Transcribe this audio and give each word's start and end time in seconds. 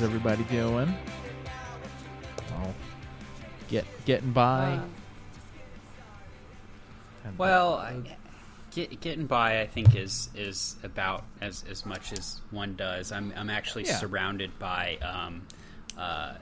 How's 0.00 0.08
everybody 0.08 0.44
doing? 0.44 0.94
Oh, 2.54 2.74
get 3.68 3.84
getting 4.06 4.32
by. 4.32 4.80
Uh, 7.26 7.28
Well, 7.36 7.74
I, 7.74 8.16
get, 8.70 8.98
getting 9.02 9.26
by, 9.26 9.60
I 9.60 9.66
think, 9.66 9.94
is 9.94 10.30
is 10.34 10.76
about 10.82 11.24
as 11.42 11.64
as 11.68 11.84
much 11.84 12.14
as 12.14 12.40
one 12.50 12.76
does. 12.76 13.12
I'm 13.12 13.30
I'm 13.36 13.50
actually 13.50 13.84
Yeah. 13.84 13.96
surrounded 13.98 14.58
by 14.58 14.96
um, 15.02 15.42
uh, 15.98 16.36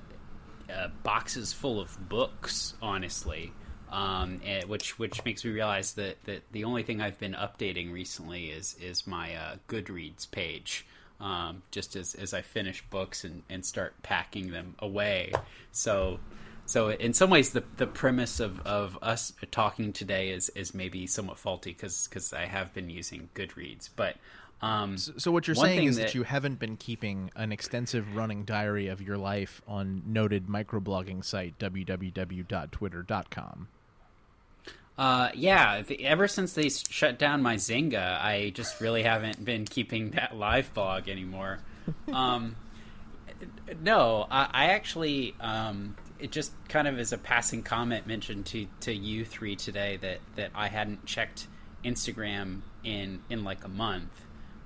uh, 0.72 0.88
boxes 1.02 1.52
full 1.52 1.80
of 1.80 2.08
books, 2.08 2.74
honestly. 2.80 3.52
Um, 3.90 4.40
eh, 4.44 4.62
which 4.66 5.00
which 5.00 5.24
makes 5.24 5.44
me 5.44 5.50
realize 5.50 5.94
that, 5.94 6.22
that 6.27 6.42
the 6.52 6.62
only 6.62 6.84
thing 6.84 7.00
I've 7.00 7.18
been 7.18 7.34
updating 7.34 7.92
recently 7.92 8.50
is 8.50 8.77
is 8.80 9.05
my 9.05 9.34
uh, 9.34 9.56
Goodreads 9.66 10.30
page. 10.30 10.86
Um, 11.20 11.62
just 11.72 11.97
as, 11.97 12.14
as 12.14 12.33
I 12.33 12.42
finish 12.42 12.84
books 12.91 13.24
and, 13.24 13.42
and 13.50 13.66
start 13.66 14.00
packing 14.05 14.52
them 14.52 14.77
away. 14.78 15.33
So 15.72 16.20
so 16.69 16.91
in 16.91 17.14
some 17.14 17.30
ways 17.30 17.50
the 17.50 17.64
the 17.78 17.86
premise 17.86 18.41
of, 18.41 18.61
of 18.61 18.98
us 19.00 19.33
talking 19.50 19.92
today 19.92 20.30
is 20.30 20.50
is 20.50 20.74
maybe 20.74 21.06
somewhat 21.06 21.39
faulty 21.39 21.72
because 21.72 22.33
I 22.33 22.44
have 22.44 22.74
been 22.74 22.91
using 22.91 23.30
Goodreads. 23.34 23.89
But 23.96 24.16
um, 24.61 24.98
so 24.98 25.30
what 25.30 25.46
you're 25.46 25.55
saying 25.55 25.84
is 25.84 25.98
that, 25.98 26.14
you 26.14 26.24
haven't 26.24 26.58
been 26.58 26.77
keeping 26.77 27.30
an 27.36 27.52
extensive 27.52 28.16
running 28.16 28.44
diary 28.44 28.89
of 28.89 29.00
your 29.00 29.16
life 29.16 29.62
on 29.69 30.02
noted 30.05 30.46
microblogging 30.46 31.24
site 31.24 31.58
www.twitter.com. 31.58 33.69
Uh, 34.98 35.30
yeah. 35.34 35.82
The, 35.82 36.04
ever 36.04 36.27
since 36.27 36.52
they 36.54 36.68
shut 36.68 37.18
down 37.18 37.41
my 37.41 37.54
Xanga, 37.54 38.20
I 38.20 38.50
just 38.54 38.80
really 38.80 39.05
haven't 39.05 39.42
been 39.44 39.64
keeping 39.64 40.10
that 40.12 40.36
live 40.36 40.74
blog 40.74 41.08
anymore. 41.08 41.60
Um, 42.12 42.56
no, 43.80 44.27
I, 44.30 44.48
I 44.52 44.64
actually, 44.70 45.34
um, 45.40 45.96
it 46.18 46.32
just 46.32 46.52
kind 46.68 46.88
of 46.88 46.98
as 46.98 47.12
a 47.12 47.18
passing 47.18 47.62
comment 47.62 48.06
mentioned 48.06 48.46
to, 48.46 48.66
to 48.80 48.92
you 48.92 49.24
three 49.24 49.55
today 49.55 49.96
that, 49.98 50.18
that 50.34 50.50
I 50.55 50.66
hadn't 50.66 51.06
checked 51.06 51.46
Instagram 51.84 52.62
in, 52.83 53.20
in 53.30 53.44
like 53.44 53.64
a 53.64 53.68
month. 53.68 54.10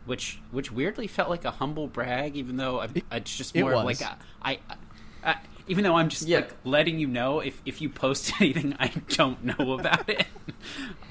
Which, 0.04 0.40
which 0.50 0.72
weirdly 0.72 1.06
felt 1.06 1.30
like 1.30 1.44
a 1.44 1.52
humble 1.52 1.86
brag, 1.86 2.34
even 2.34 2.56
though 2.56 2.80
I, 2.80 2.88
it's 3.12 3.36
just 3.36 3.54
more 3.54 3.76
like 3.76 4.00
a, 4.00 4.18
I, 4.42 4.58
I, 5.22 5.36
even 5.68 5.84
though 5.84 5.96
I'm 5.96 6.08
just 6.08 6.26
Yeah. 6.26 6.38
like 6.40 6.54
letting 6.64 6.98
you 6.98 7.06
know 7.06 7.40
if, 7.40 7.60
if 7.64 7.80
you 7.80 7.88
post 7.88 8.32
anything 8.40 8.74
I 8.78 8.88
don't 9.08 9.44
know 9.44 9.72
about 9.78 10.08
it. 10.08 10.26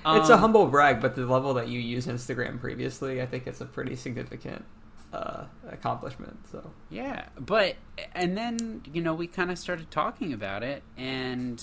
It's 0.03 0.30
a 0.30 0.33
Um, 0.33 0.39
humble 0.39 0.66
brag, 0.67 0.99
but 0.99 1.13
the 1.16 1.25
level 1.27 1.53
that 1.55 1.67
you 1.67 1.80
use 1.80 2.07
Instagram 2.07 2.59
previously, 2.59 3.22
I 3.22 3.27
think 3.27 3.45
it's 3.45 3.61
a 3.61 3.66
pretty 3.66 3.95
significant 3.95 4.66
uh, 5.13 5.44
accomplishment. 5.69 6.40
So 6.51 6.72
Yeah, 6.90 7.25
but 7.40 7.75
and 8.16 8.35
then 8.38 8.81
you 8.91 9.01
know 9.01 9.13
we 9.13 9.28
kind 9.28 9.51
of 9.51 9.59
started 9.59 9.91
talking 9.91 10.34
about 10.34 10.63
it, 10.63 10.81
and 10.97 11.61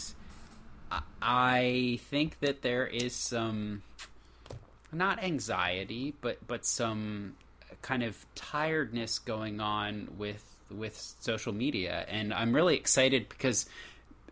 I- 0.93 1.03
I 1.21 2.01
think 2.03 2.39
that 2.41 2.63
there 2.63 2.87
is 2.87 3.13
some 3.15 3.83
not 4.93 5.23
anxiety, 5.23 6.15
but 6.21 6.47
but 6.47 6.65
some 6.65 7.35
kind 7.83 8.03
of 8.05 8.25
tiredness 8.35 9.19
going 9.19 9.61
on 9.61 10.09
with 10.17 10.45
with 10.71 10.97
social 11.21 11.53
media, 11.53 12.05
and 12.09 12.33
I'm 12.35 12.55
really 12.55 12.77
excited 12.77 13.29
because 13.29 13.67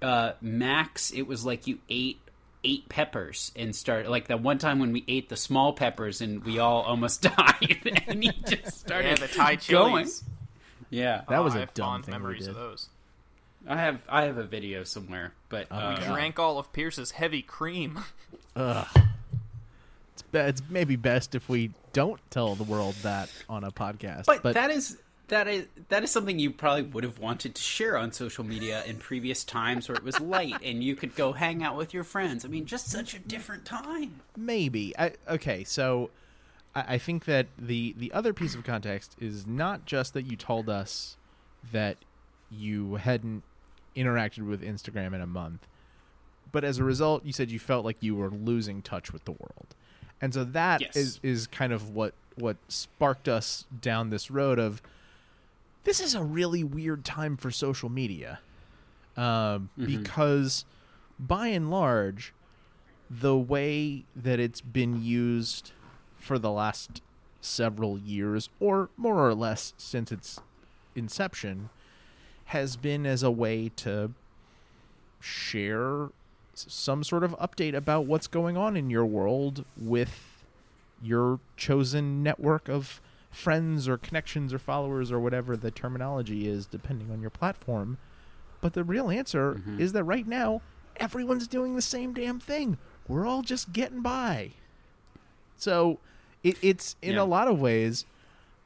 uh, 0.03 0.33
Max, 0.41 1.11
it 1.13 1.23
was 1.23 1.45
like 1.45 1.67
you 1.67 1.79
ate 1.89 2.19
eight 2.65 2.89
peppers 2.89 3.53
and 3.55 3.75
started 3.77 4.09
like 4.11 4.27
that 4.29 4.43
one 4.43 4.59
time 4.59 4.79
when 4.79 4.93
we 4.93 5.05
ate 5.07 5.29
the 5.29 5.37
small 5.37 5.73
peppers 5.73 6.21
and 6.21 6.45
we 6.45 6.59
all 6.59 6.83
almost 6.83 7.23
died, 7.37 8.03
and 8.07 8.23
he 8.25 8.31
just 8.47 8.79
started 8.81 9.19
Yeah, 9.21 9.27
the 9.27 9.29
Thai 9.29 9.55
going. 9.69 9.93
chilies. 10.05 10.25
Yeah, 10.91 11.23
That 11.29 11.39
Oh, 11.41 11.43
was 11.43 11.55
I 11.55 11.59
a 11.59 11.61
have 11.61 11.75
dumb 11.75 11.87
fond 11.87 12.05
thing 12.07 12.15
we 12.15 12.19
memories 12.21 12.41
did. 12.41 12.51
of 12.51 12.55
those. 12.57 12.89
I 13.69 13.77
have 13.77 14.03
I 14.09 14.25
have 14.25 14.39
a 14.39 14.45
video 14.45 14.85
somewhere, 14.85 15.33
but 15.49 15.67
Oh, 15.71 15.75
uh, 15.77 15.97
God. 15.99 16.13
Drank 16.15 16.39
all 16.39 16.59
of 16.59 16.73
Pierce's 16.73 17.11
heavy 17.13 17.43
cream. 17.43 17.99
Ugh. 18.57 18.87
It's, 20.13 20.23
be- 20.23 20.39
it's 20.39 20.63
maybe 20.71 20.97
best 20.97 21.35
if 21.35 21.49
we 21.49 21.73
don't 21.93 22.21
tell 22.31 22.55
the 22.55 22.63
world 22.65 22.95
that 23.03 23.29
on 23.49 23.65
a 23.65 23.71
podcast. 23.73 24.27
but, 24.27 24.43
that 24.55 24.71
is 24.71 24.97
that 25.29 25.49
is 25.49 25.67
that 25.89 26.03
is 26.05 26.11
something 26.11 26.39
you 26.39 26.51
probably 26.51 26.83
would 26.83 27.05
have 27.05 27.19
wanted 27.19 27.55
to 27.55 27.63
share 27.63 27.97
on 27.97 28.13
social 28.13 28.45
media 28.45 28.85
in 28.85 28.97
previous 28.99 29.45
times 29.45 29.89
where 29.89 29.97
it 29.97 30.05
was 30.05 30.21
light 30.21 30.57
and 30.63 30.85
you 30.85 30.95
could 30.95 31.15
go 31.17 31.33
hang 31.33 31.63
out 31.63 31.77
with 31.77 31.93
your 31.93 32.05
friends. 32.05 32.45
I 32.45 32.49
mean, 32.49 32.67
just 32.67 32.91
such 32.91 33.15
a 33.15 33.19
different 33.19 33.65
time. 33.65 34.21
Maybe. 34.37 34.97
I, 34.99 35.13
okay, 35.29 35.65
so 35.65 36.11
I, 36.75 36.95
I 36.95 36.99
think 36.99 37.25
that 37.25 37.47
the 37.59 37.95
the 37.99 38.13
other 38.13 38.33
piece 38.33 38.55
of 38.55 38.65
context 38.65 39.17
is 39.21 39.47
not 39.47 39.85
just 39.85 40.15
that 40.15 40.23
you 40.27 40.37
told 40.37 40.69
us 40.69 41.17
that 41.73 41.97
you 42.51 42.95
hadn't 42.97 43.43
interacted 43.97 44.47
with 44.47 44.63
Instagram 44.63 45.15
in 45.15 45.21
a 45.21 45.27
month, 45.27 45.67
but 46.53 46.63
as 46.63 46.79
a 46.79 46.85
result, 46.85 47.25
you 47.25 47.33
said 47.33 47.51
you 47.51 47.59
felt 47.59 47.85
like 47.85 47.97
you 48.01 48.15
were 48.15 48.31
losing 48.31 48.83
touch 48.83 49.13
with 49.13 49.25
the 49.25 49.33
world, 49.33 49.75
and 50.21 50.33
so 50.33 50.45
that 50.45 50.81
Yes. 50.81 50.97
is 50.97 51.21
is 51.25 51.47
kind 51.49 51.73
of 51.73 51.91
what 51.91 52.15
what 52.37 52.57
sparked 52.69 53.29
us 53.29 53.65
down 53.81 54.11
this 54.11 54.31
road 54.31 54.59
of 54.59 54.81
this 55.87 56.01
is 56.01 56.15
a 56.17 56.23
really 56.23 56.65
weird 56.65 57.05
time 57.05 57.37
for 57.37 57.51
social 57.51 57.89
media 57.89 58.41
um, 59.17 59.71
because 59.79 60.65
by 61.19 61.47
and 61.47 61.71
large 61.71 62.35
the 63.09 63.37
way 63.37 64.05
that 64.15 64.41
it's 64.41 64.61
been 64.61 65.03
used 65.03 65.71
for 66.19 66.39
the 66.41 66.51
last 66.51 67.01
several 67.41 67.99
years, 67.99 68.49
or 68.59 68.91
more 68.97 69.27
or 69.27 69.33
less 69.33 69.73
since 69.79 70.11
its 70.11 70.41
inception, 70.97 71.71
has 72.47 72.77
been 72.77 73.07
as 73.07 73.23
a 73.23 73.31
way 73.31 73.71
to 73.77 74.13
share 75.21 76.09
some 76.55 77.05
sort 77.05 77.23
of 77.23 77.31
update 77.39 77.75
about 77.75 78.07
what's 78.07 78.27
going 78.27 78.57
on 78.57 78.77
in 78.77 78.91
your 78.91 79.07
world 79.07 79.65
with 79.77 80.45
your 81.01 81.39
chosen 81.57 82.25
network 82.25 82.69
of 82.69 83.01
friends 83.37 83.87
or 83.87 83.99
connections 83.99 84.55
or 84.55 84.59
followers 84.59 85.13
or 85.13 85.21
whatever 85.21 85.57
the 85.57 85.71
terminology 85.71 86.49
is, 86.49 86.65
depending 86.67 87.11
on 87.11 87.21
your 87.21 87.31
platform. 87.31 87.99
But 88.63 88.73
the 88.73 88.83
real 88.83 89.11
answer 89.11 89.55
mm-hmm. 89.55 89.79
is 89.79 89.93
that 89.93 90.05
right 90.05 90.27
now, 90.27 90.63
everyone's 90.97 91.47
doing 91.47 91.77
the 91.77 91.83
same 91.83 92.15
damn 92.15 92.41
thing. 92.41 92.79
We're 93.07 93.27
all 93.27 93.43
just 93.43 93.73
getting 93.75 94.01
by. 94.01 94.53
So 95.59 95.99
it, 96.43 96.57
it's 96.63 96.97
in 97.03 97.15
Yeah. 97.15 97.23
a 97.23 97.25
lot 97.25 97.47
of 97.47 97.61
ways, 97.61 98.07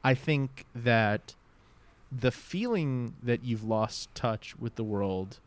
I 0.03 0.13
think 0.13 0.65
that 0.73 1.35
the 2.11 2.31
feeling 2.31 3.13
that 3.21 3.43
you've 3.43 3.63
lost 3.65 4.13
touch 4.15 4.57
with 4.57 4.75
the 4.75 4.83
world 4.83 5.39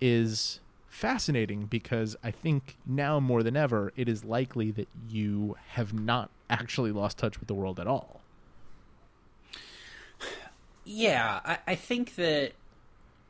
is 0.00 0.60
fascinating 0.88 1.66
because 1.66 2.16
I 2.24 2.30
think 2.30 2.76
now 2.86 3.20
more 3.20 3.42
than 3.42 3.56
ever, 3.56 3.92
it 3.94 4.08
is 4.08 4.24
likely 4.24 4.70
that 4.72 4.88
you 5.08 5.56
have 5.72 5.92
not 5.92 6.30
actually 6.48 6.92
lost 6.92 7.18
touch 7.18 7.38
with 7.38 7.46
the 7.46 7.54
world 7.54 7.78
at 7.78 7.86
all. 7.86 8.17
Yeah, 10.90 11.40
I, 11.44 11.58
I 11.66 11.74
think 11.74 12.14
that 12.16 12.52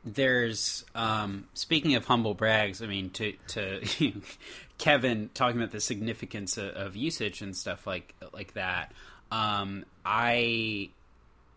there's 0.05 0.85
um, 0.95 1.47
speaking 1.53 1.95
of 1.95 2.05
humble 2.05 2.33
brags. 2.33 2.81
I 2.81 2.87
mean, 2.87 3.09
to 3.11 3.33
to 3.49 3.81
Kevin 4.77 5.29
talking 5.33 5.59
about 5.59 5.71
the 5.71 5.81
significance 5.81 6.57
of, 6.57 6.69
of 6.69 6.95
usage 6.95 7.41
and 7.41 7.55
stuff 7.55 7.85
like 7.85 8.15
like 8.31 8.53
that. 8.53 8.93
Um, 9.29 9.83
I 10.05 10.89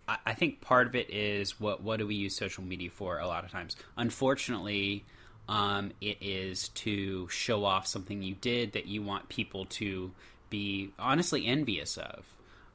I- 0.08 0.18
I 0.26 0.34
think 0.34 0.60
part 0.60 0.88
of 0.88 0.96
it 0.96 1.08
is 1.08 1.60
what 1.60 1.84
what 1.84 1.98
do 2.00 2.06
we 2.08 2.16
use 2.16 2.34
social 2.34 2.64
media 2.64 2.90
for? 2.90 3.20
A 3.20 3.26
lot 3.28 3.44
of 3.44 3.52
times, 3.52 3.76
unfortunately, 3.96 5.04
um, 5.48 5.92
it 6.00 6.18
is 6.20 6.68
to 6.70 7.28
show 7.28 7.64
off 7.64 7.86
something 7.86 8.22
you 8.24 8.34
did 8.34 8.72
that 8.72 8.86
you 8.86 9.02
want 9.02 9.28
people 9.28 9.66
to 9.66 10.10
be 10.50 10.90
honestly 10.98 11.46
envious 11.46 11.96
of. 11.96 12.24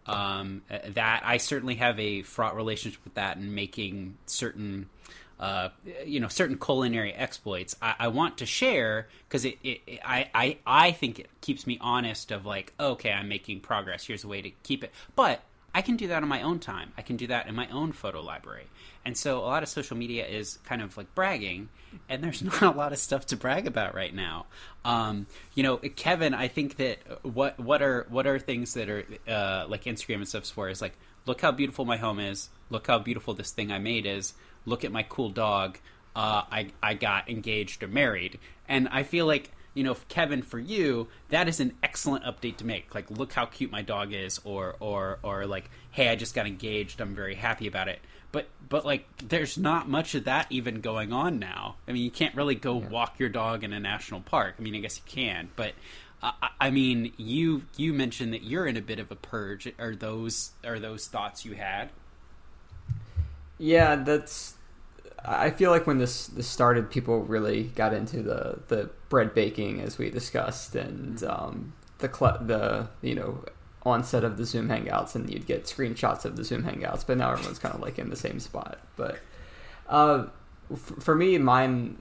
Um, 0.07 0.61
that 0.69 1.23
I 1.25 1.37
certainly 1.37 1.75
have 1.75 1.99
a 1.99 2.21
fraught 2.21 2.55
relationship 2.55 3.03
with 3.03 3.15
that, 3.15 3.37
and 3.37 3.53
making 3.53 4.17
certain 4.25 4.89
uh, 5.39 5.69
you 6.05 6.19
know 6.19 6.27
certain 6.27 6.57
culinary 6.57 7.13
exploits. 7.13 7.75
I, 7.81 7.95
I 7.99 8.07
want 8.07 8.37
to 8.39 8.45
share 8.45 9.07
because 9.27 9.45
it, 9.45 9.57
it, 9.63 9.81
it 9.85 9.99
I, 10.03 10.29
I 10.33 10.57
I 10.65 10.91
think 10.91 11.19
it 11.19 11.29
keeps 11.41 11.67
me 11.67 11.77
honest 11.79 12.31
of 12.31 12.45
like 12.45 12.73
okay 12.79 13.11
I'm 13.11 13.27
making 13.27 13.59
progress. 13.59 14.05
Here's 14.07 14.23
a 14.23 14.27
way 14.27 14.41
to 14.41 14.49
keep 14.63 14.83
it. 14.83 14.91
But 15.15 15.41
I 15.73 15.81
can 15.81 15.95
do 15.95 16.07
that 16.07 16.23
on 16.23 16.29
my 16.29 16.41
own 16.41 16.59
time. 16.59 16.91
I 16.97 17.01
can 17.01 17.17
do 17.17 17.27
that 17.27 17.47
in 17.47 17.55
my 17.55 17.67
own 17.69 17.91
photo 17.91 18.21
library. 18.21 18.67
And 19.05 19.15
so 19.15 19.39
a 19.39 19.45
lot 19.45 19.63
of 19.63 19.69
social 19.69 19.95
media 19.95 20.25
is 20.25 20.57
kind 20.63 20.81
of 20.81 20.97
like 20.97 21.13
bragging 21.13 21.69
and 22.09 22.23
there's 22.23 22.41
not 22.61 22.61
a 22.61 22.71
lot 22.71 22.93
of 22.93 22.97
stuff 22.97 23.25
to 23.27 23.37
brag 23.37 23.67
about 23.67 23.93
right 23.93 24.13
now. 24.13 24.47
Um, 24.83 25.27
you 25.53 25.63
know 25.63 25.77
Kevin 25.77 26.33
I 26.33 26.47
think 26.47 26.77
that 26.77 26.99
what 27.23 27.59
what 27.59 27.81
are 27.81 28.05
what 28.09 28.25
are 28.27 28.39
things 28.39 28.73
that 28.73 28.89
are 28.89 29.05
uh, 29.27 29.65
like 29.67 29.83
Instagram 29.83 30.15
and 30.15 30.27
stuff 30.27 30.47
for 30.47 30.69
is 30.69 30.81
like 30.81 30.97
look 31.25 31.41
how 31.41 31.51
beautiful 31.51 31.85
my 31.85 31.97
home 31.97 32.19
is. 32.19 32.49
Look 32.69 32.87
how 32.87 32.99
beautiful 32.99 33.33
this 33.33 33.51
thing 33.51 33.71
I 33.71 33.79
made 33.79 34.05
is. 34.05 34.33
Look 34.65 34.83
at 34.83 34.91
my 34.91 35.03
cool 35.03 35.29
dog. 35.29 35.77
Uh, 36.15 36.43
I 36.51 36.71
I 36.81 36.95
got 36.95 37.29
engaged 37.29 37.83
or 37.83 37.87
married, 37.87 38.39
and 38.67 38.87
I 38.89 39.03
feel 39.03 39.27
like 39.27 39.51
you 39.77 39.83
know, 39.83 39.95
Kevin, 40.09 40.41
for 40.41 40.59
you, 40.59 41.07
that 41.29 41.47
is 41.47 41.59
an 41.59 41.73
excellent 41.83 42.25
update 42.25 42.57
to 42.57 42.65
make. 42.65 42.95
Like, 42.95 43.11
look 43.11 43.33
how 43.33 43.45
cute 43.45 43.71
my 43.71 43.83
dog 43.83 44.11
is, 44.13 44.39
or 44.43 44.75
or 44.79 45.19
or 45.23 45.45
like, 45.45 45.69
hey, 45.91 46.09
I 46.09 46.15
just 46.15 46.33
got 46.33 46.47
engaged. 46.47 46.99
I'm 46.99 47.15
very 47.15 47.35
happy 47.35 47.67
about 47.67 47.87
it. 47.87 47.99
But 48.31 48.47
but 48.67 48.85
like, 48.85 49.05
there's 49.19 49.57
not 49.57 49.87
much 49.87 50.15
of 50.15 50.23
that 50.25 50.47
even 50.49 50.81
going 50.81 51.13
on 51.13 51.39
now. 51.39 51.75
I 51.87 51.91
mean, 51.91 52.03
you 52.03 52.11
can't 52.11 52.35
really 52.35 52.55
go 52.55 52.75
walk 52.75 53.19
your 53.19 53.29
dog 53.29 53.63
in 53.63 53.71
a 53.71 53.79
national 53.79 54.21
park. 54.21 54.55
I 54.59 54.61
mean, 54.61 54.75
I 54.75 54.79
guess 54.79 54.97
you 54.97 55.03
can, 55.05 55.49
but. 55.55 55.73
Uh, 56.23 56.31
I- 56.41 56.49
I 56.59 56.69
mean, 56.71 57.13
you 57.17 57.65
you 57.77 57.93
mentioned 57.93 58.33
that 58.33 58.41
you're 58.43 58.65
in 58.65 58.75
a 58.75 58.81
bit 58.81 58.97
of 58.97 59.11
a 59.11 59.15
purge. 59.15 59.71
Are 59.77 59.95
those 59.95 60.51
are 60.65 60.79
those 60.79 61.05
thoughts 61.07 61.45
you 61.45 61.53
had? 61.53 61.91
Yeah, 63.59 63.95
that's. 63.97 64.56
I 65.25 65.49
feel 65.51 65.71
like 65.71 65.87
when 65.87 65.97
this 65.97 66.27
this 66.27 66.47
started, 66.47 66.89
people 66.89 67.23
really 67.23 67.63
got 67.63 67.93
into 67.93 68.21
the 68.21 68.59
the 68.67 68.89
bread 69.09 69.33
baking 69.33 69.81
as 69.81 69.97
we 69.97 70.09
discussed, 70.09 70.75
and 70.75 71.23
um, 71.23 71.73
the 71.99 72.13
cl- 72.13 72.39
the 72.41 72.89
you 73.01 73.15
know 73.15 73.43
onset 73.83 74.23
of 74.23 74.37
the 74.37 74.45
Zoom 74.45 74.67
Hangouts, 74.69 75.15
and 75.15 75.29
you'd 75.29 75.45
get 75.45 75.65
screenshots 75.65 76.25
of 76.25 76.35
the 76.35 76.43
Zoom 76.43 76.63
Hangouts. 76.63 77.05
But 77.05 77.17
now 77.17 77.31
everyone's 77.31 77.59
kind 77.59 77.73
of 77.73 77.81
like 77.81 77.99
in 77.99 78.09
the 78.09 78.15
same 78.15 78.39
spot. 78.39 78.79
But 78.95 79.19
uh, 79.89 80.27
f- 80.71 80.93
for 80.99 81.15
me, 81.15 81.37
mine 81.37 81.97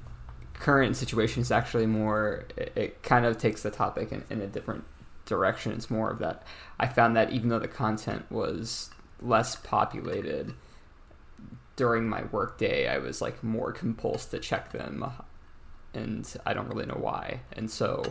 current 0.55 0.97
situation 0.97 1.43
is 1.43 1.51
actually 1.51 1.87
more. 1.87 2.45
It, 2.57 2.73
it 2.77 3.03
kind 3.03 3.25
of 3.25 3.39
takes 3.39 3.63
the 3.63 3.71
topic 3.71 4.13
in, 4.13 4.25
in 4.31 4.41
a 4.41 4.47
different 4.47 4.85
direction. 5.25 5.73
It's 5.73 5.91
more 5.91 6.11
of 6.11 6.19
that. 6.21 6.45
I 6.79 6.87
found 6.87 7.17
that 7.17 7.33
even 7.33 7.49
though 7.49 7.59
the 7.59 7.69
content 7.69 8.31
was 8.31 8.91
less 9.21 9.57
populated 9.57 10.55
during 11.77 12.09
my 12.09 12.25
workday, 12.33 12.89
I 12.89 12.99
was 12.99 13.21
like 13.21 13.43
more 13.45 13.73
compulsed 13.73 14.31
to 14.31 14.39
check 14.39 14.73
them, 14.73 15.05
and 15.95 16.35
I 16.45 16.55
don't 16.55 16.69
really 16.69 16.87
know 16.87 16.99
why. 16.99 17.41
And 17.53 17.71
so 17.71 18.03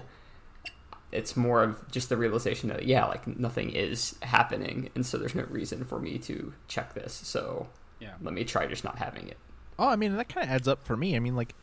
it's 1.11 1.37
more 1.37 1.63
of 1.63 1.91
just 1.91 2.09
the 2.09 2.17
realization 2.17 2.69
that 2.69 2.85
yeah, 2.85 3.05
like 3.05 3.25
nothing 3.27 3.71
is 3.71 4.15
happening, 4.21 4.89
and 4.95 5.05
so 5.05 5.17
there's 5.17 5.35
no 5.35 5.43
reason 5.43 5.83
for 5.85 5.99
me 5.99 6.17
to 6.19 6.53
check 6.67 6.93
this. 6.93 7.13
So 7.13 7.67
Yeah. 7.99 8.13
let 8.21 8.33
me 8.33 8.43
try 8.43 8.67
just 8.67 8.83
not 8.83 8.97
having 8.97 9.27
it. 9.27 9.37
Oh, 9.79 9.87
I 9.89 9.95
mean 9.95 10.15
that 10.15 10.29
kind 10.29 10.45
of 10.45 10.51
adds 10.53 10.67
up 10.67 10.85
for 10.85 10.95
me. 10.95 11.15
I 11.15 11.19
mean, 11.19 11.35
like 11.35 11.53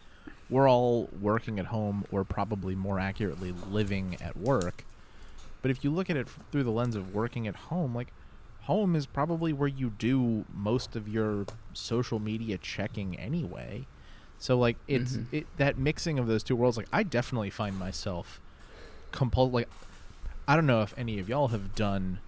we're 0.50 0.68
all 0.68 1.08
working 1.20 1.58
at 1.58 1.66
home, 1.66 2.04
or 2.10 2.24
probably 2.24 2.74
more 2.74 2.98
accurately, 2.98 3.52
living 3.70 4.16
at 4.20 4.36
work. 4.36 4.84
But 5.62 5.70
if 5.70 5.84
you 5.84 5.90
look 5.90 6.10
at 6.10 6.16
it 6.16 6.26
through 6.50 6.64
the 6.64 6.70
lens 6.72 6.96
of 6.96 7.14
working 7.14 7.46
at 7.46 7.54
home, 7.54 7.94
like 7.94 8.08
home 8.62 8.94
is 8.96 9.06
probably 9.06 9.52
where 9.52 9.68
you 9.68 9.90
do 9.90 10.44
most 10.52 10.94
of 10.96 11.08
your 11.08 11.46
social 11.72 12.18
media 12.18 12.58
checking 12.58 13.18
anyway. 13.18 13.86
So 14.38 14.58
like 14.58 14.76
it's 14.88 15.16
Mhm. 15.16 15.26
it 15.32 15.46
that 15.56 15.78
mixing 15.78 16.18
of 16.18 16.26
those 16.26 16.42
two 16.42 16.56
worlds. 16.56 16.76
Like 16.76 16.88
I 16.92 17.02
definitely 17.02 17.50
find 17.50 17.78
myself 17.78 18.40
compul 19.12 19.52
like 19.52 19.68
I 20.48 20.56
don't 20.56 20.66
know 20.66 20.82
if 20.82 20.94
any 20.98 21.18
of 21.18 21.28
y'all 21.28 21.48
have 21.48 21.74
done 21.74 22.18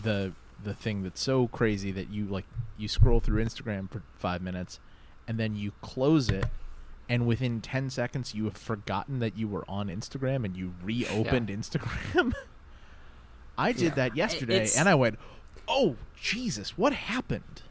the 0.00 0.32
the 0.62 0.74
thing 0.74 1.02
that's 1.02 1.20
so 1.20 1.46
crazy 1.48 1.90
that 1.92 2.08
you 2.10 2.24
like 2.26 2.46
you 2.76 2.88
scroll 2.88 3.20
through 3.20 3.44
Instagram 3.44 3.90
for 3.90 4.02
five 4.16 4.42
minutes 4.42 4.80
and 5.28 5.38
then 5.38 5.54
you 5.54 5.72
close 5.82 6.28
it 6.30 6.46
and 7.08 7.26
within 7.26 7.60
10 7.60 7.90
seconds 7.90 8.34
you 8.34 8.44
have 8.44 8.56
forgotten 8.56 9.18
that 9.20 9.36
you 9.36 9.46
were 9.46 9.64
on 9.68 9.88
Instagram 9.88 10.44
and 10.44 10.56
you 10.56 10.74
reopened 10.82 11.48
Instagram. 11.48 12.32
I 13.58 13.72
did 13.72 13.82
Yeah. 13.82 13.90
that 13.90 14.16
yesterday 14.16 14.56
it's- 14.56 14.76
and 14.76 14.88
I 14.88 14.94
went, 14.94 15.18
"Oh, 15.68 15.96
Jesus, 16.20 16.76
what 16.78 16.92
happened?" 16.92 17.62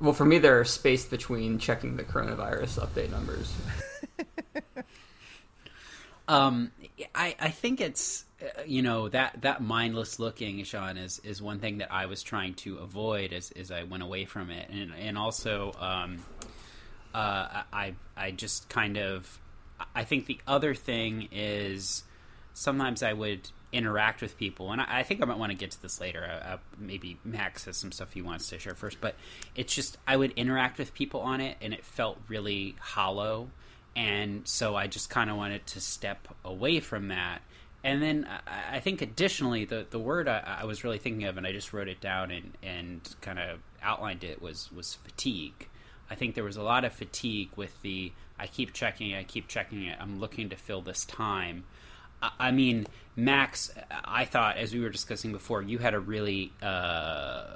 Well, 0.00 0.12
for 0.12 0.24
me, 0.24 0.38
they're 0.38 0.64
spaced 0.64 1.10
between 1.10 1.58
checking 1.58 1.96
the 1.96 2.04
coronavirus 2.04 2.86
update 2.86 3.10
numbers. 3.10 3.52
Um, 6.28 6.72
I 7.14 7.34
I 7.40 7.48
think 7.48 7.80
it's 7.80 8.26
uh, 8.42 8.62
you 8.66 8.82
know 8.82 9.08
that 9.08 9.40
that 9.40 9.62
mindless 9.62 10.18
looking, 10.18 10.62
Sean, 10.64 10.98
is 10.98 11.20
is 11.24 11.40
one 11.40 11.58
thing 11.58 11.78
that 11.78 11.90
I 11.90 12.06
was 12.06 12.22
trying 12.22 12.54
to 12.54 12.76
avoid 12.78 13.32
as 13.32 13.50
as 13.52 13.70
I 13.70 13.84
went 13.84 14.02
away 14.02 14.26
from 14.26 14.50
it, 14.50 14.68
and 14.68 14.92
and 14.94 15.16
also 15.16 15.72
um, 15.80 16.18
uh, 17.14 17.62
I 17.72 17.94
I 18.14 18.30
just 18.32 18.68
kind 18.68 18.98
of 18.98 19.40
I 19.94 20.04
think 20.04 20.26
the 20.26 20.38
other 20.46 20.74
thing 20.74 21.28
is 21.32 22.04
sometimes 22.52 23.02
I 23.02 23.14
would 23.14 23.50
interact 23.72 24.22
with 24.22 24.36
people, 24.38 24.72
and 24.72 24.80
I, 24.80 25.00
I 25.00 25.02
think 25.02 25.22
I 25.22 25.26
might 25.26 25.38
want 25.38 25.52
to 25.52 25.58
get 25.58 25.70
to 25.72 25.82
this 25.82 26.00
later. 26.00 26.24
Uh, 26.24 26.54
uh, 26.54 26.58
maybe 26.78 27.18
Max 27.24 27.64
has 27.66 27.76
some 27.76 27.92
stuff 27.92 28.12
he 28.12 28.22
wants 28.22 28.48
to 28.48 28.58
share 28.58 28.74
first, 28.74 29.00
but 29.00 29.14
it's 29.54 29.74
just 29.74 29.98
I 30.06 30.16
would 30.16 30.32
interact 30.32 30.78
with 30.78 30.94
people 30.94 31.20
on 31.20 31.40
it, 31.40 31.56
and 31.60 31.72
it 31.74 31.84
felt 31.84 32.18
really 32.28 32.76
hollow, 32.80 33.50
and 33.94 34.46
so 34.46 34.76
I 34.76 34.86
just 34.86 35.10
kind 35.10 35.30
of 35.30 35.36
wanted 35.36 35.66
to 35.68 35.80
step 35.80 36.28
away 36.44 36.80
from 36.80 37.08
that. 37.08 37.40
And 37.84 38.02
then 38.02 38.28
I, 38.46 38.76
I 38.76 38.80
think 38.80 39.02
additionally, 39.02 39.64
the 39.64 39.86
the 39.88 39.98
word 39.98 40.28
I, 40.28 40.60
I 40.60 40.64
was 40.64 40.84
really 40.84 40.98
thinking 40.98 41.24
of, 41.24 41.36
and 41.36 41.46
I 41.46 41.52
just 41.52 41.72
wrote 41.72 41.88
it 41.88 42.00
down 42.00 42.30
and 42.30 42.56
and 42.62 43.16
kind 43.20 43.38
of 43.38 43.60
outlined 43.82 44.24
it 44.24 44.40
was 44.40 44.72
was 44.72 44.94
fatigue. 44.94 45.68
I 46.10 46.14
think 46.14 46.34
there 46.34 46.44
was 46.44 46.56
a 46.56 46.62
lot 46.62 46.84
of 46.84 46.92
fatigue 46.92 47.50
with 47.54 47.80
the 47.82 48.12
I 48.38 48.46
keep 48.46 48.72
checking 48.72 49.14
I 49.14 49.24
keep 49.24 49.48
checking 49.48 49.84
it. 49.84 49.98
I'm 50.00 50.20
looking 50.20 50.48
to 50.50 50.56
fill 50.56 50.80
this 50.80 51.04
time. 51.04 51.64
I, 52.22 52.50
mean, 52.50 52.86
Max, 53.16 53.72
I 53.90 54.24
thought 54.24 54.56
as 54.56 54.72
we 54.72 54.80
were 54.80 54.90
discussing 54.90 55.32
before, 55.32 55.62
you 55.62 55.78
had 55.78 55.94
a 55.94 56.00
really 56.00 56.52
uh, 56.62 57.54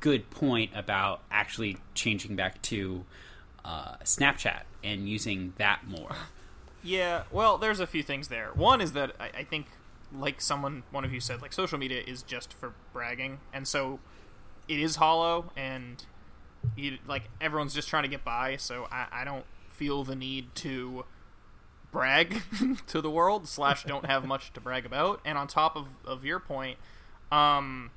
good 0.00 0.30
point 0.30 0.72
about 0.74 1.22
actually 1.30 1.76
changing 1.94 2.36
back 2.36 2.60
to 2.62 3.04
uh, 3.64 3.96
Snapchat 4.04 4.62
and 4.82 5.08
using 5.08 5.52
that 5.58 5.86
more. 5.86 6.16
Yeah, 6.82 7.24
well, 7.30 7.58
there's 7.58 7.80
a 7.80 7.86
few 7.86 8.02
things 8.02 8.28
there. 8.28 8.50
One 8.54 8.80
is 8.80 8.92
that 8.92 9.12
I, 9.20 9.40
I 9.40 9.44
think, 9.44 9.66
like 10.16 10.40
someone, 10.40 10.82
one 10.90 11.04
of 11.04 11.12
you 11.12 11.20
said, 11.20 11.42
like 11.42 11.52
social 11.52 11.78
media 11.78 12.02
is 12.06 12.22
just 12.22 12.52
for 12.54 12.72
bragging, 12.92 13.38
and 13.52 13.68
so 13.68 14.00
it 14.66 14.80
is 14.80 14.96
hollow, 14.96 15.52
and 15.56 16.02
you, 16.76 16.98
like 17.06 17.24
everyone's 17.40 17.74
just 17.74 17.88
trying 17.88 18.04
to 18.04 18.08
get 18.08 18.24
by. 18.24 18.56
So 18.56 18.88
I, 18.90 19.06
I 19.12 19.24
don't 19.24 19.44
feel 19.68 20.04
the 20.04 20.16
need 20.16 20.54
to 20.56 21.04
brag 21.90 22.42
to 22.86 23.00
the 23.00 23.10
world. 23.10 23.48
Slash, 23.48 23.84
don't 23.84 24.06
have 24.06 24.24
much 24.24 24.52
to 24.54 24.60
brag 24.60 24.86
about. 24.86 25.20
And 25.24 25.36
on 25.38 25.46
top 25.46 25.76
of 25.76 25.88
of 26.04 26.24
your 26.24 26.40
point, 26.40 26.78
um, 27.32 27.90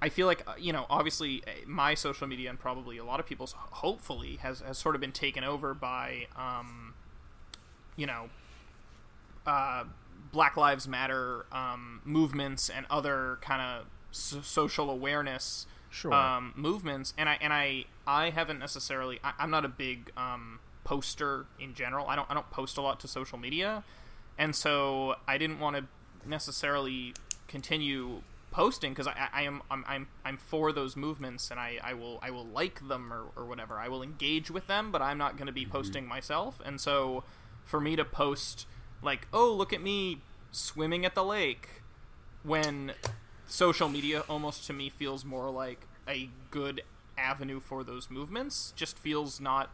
I 0.00 0.08
feel 0.08 0.26
like 0.26 0.42
uh, 0.46 0.54
you 0.58 0.72
know, 0.72 0.86
obviously, 0.90 1.42
uh, 1.46 1.50
my 1.66 1.94
social 1.94 2.26
media 2.26 2.50
and 2.50 2.58
probably 2.58 2.98
a 2.98 3.04
lot 3.04 3.20
of 3.20 3.26
people's, 3.26 3.52
hopefully, 3.52 4.36
has 4.42 4.60
has 4.60 4.78
sort 4.78 4.94
of 4.94 5.00
been 5.00 5.12
taken 5.12 5.44
over 5.44 5.74
by. 5.74 6.26
Um, 6.36 6.94
you 7.96 8.06
know, 8.06 8.28
uh, 9.46 9.84
Black 10.30 10.56
Lives 10.56 10.86
Matter 10.86 11.46
um, 11.50 12.00
movements 12.04 12.68
and 12.70 12.86
other 12.90 13.38
kind 13.40 13.60
of 13.60 13.86
so- 14.12 14.40
social 14.40 14.88
awareness 14.90 15.66
Sure. 15.90 16.12
um, 16.12 16.52
movements, 16.54 17.14
and 17.18 17.28
I 17.28 17.38
and 17.40 17.52
I 17.52 17.86
I 18.06 18.30
haven't 18.30 18.58
necessarily. 18.58 19.18
I, 19.24 19.32
I'm 19.38 19.50
not 19.50 19.64
a 19.64 19.68
big 19.68 20.12
um, 20.16 20.60
poster 20.88 21.44
in 21.60 21.74
general. 21.74 22.06
I 22.08 22.16
don't 22.16 22.30
I 22.30 22.34
don't 22.34 22.50
post 22.50 22.78
a 22.78 22.80
lot 22.80 22.98
to 23.00 23.08
social 23.08 23.36
media, 23.36 23.84
and 24.38 24.56
so 24.56 25.16
I 25.26 25.36
didn't 25.36 25.60
want 25.60 25.76
to 25.76 25.84
necessarily 26.26 27.12
continue 27.46 28.22
posting 28.50 28.92
because 28.92 29.06
I, 29.06 29.28
I 29.30 29.42
am 29.42 29.60
I'm, 29.70 29.84
I'm 29.86 30.08
I'm 30.24 30.38
for 30.38 30.72
those 30.72 30.96
movements 30.96 31.50
and 31.50 31.60
I, 31.60 31.78
I 31.84 31.92
will 31.92 32.18
I 32.22 32.30
will 32.30 32.46
like 32.46 32.88
them 32.88 33.12
or, 33.12 33.26
or 33.36 33.44
whatever. 33.44 33.74
I 33.74 33.88
will 33.88 34.02
engage 34.02 34.50
with 34.50 34.66
them 34.66 34.90
but 34.90 35.02
I'm 35.02 35.18
not 35.18 35.36
going 35.36 35.46
to 35.46 35.52
be 35.52 35.64
mm-hmm. 35.64 35.72
posting 35.72 36.06
myself. 36.06 36.58
And 36.64 36.80
so 36.80 37.24
for 37.66 37.80
me 37.80 37.94
to 37.94 38.04
post 38.04 38.66
like 39.02 39.28
oh 39.34 39.52
look 39.52 39.74
at 39.74 39.82
me 39.82 40.22
swimming 40.50 41.04
at 41.04 41.14
the 41.14 41.22
lake 41.22 41.82
when 42.42 42.92
social 43.46 43.90
media 43.90 44.24
almost 44.26 44.66
to 44.66 44.72
me 44.72 44.88
feels 44.88 45.22
more 45.22 45.50
like 45.50 45.86
a 46.08 46.30
good 46.50 46.80
avenue 47.18 47.60
for 47.60 47.84
those 47.84 48.10
movements 48.10 48.72
just 48.74 48.98
feels 48.98 49.38
not 49.38 49.70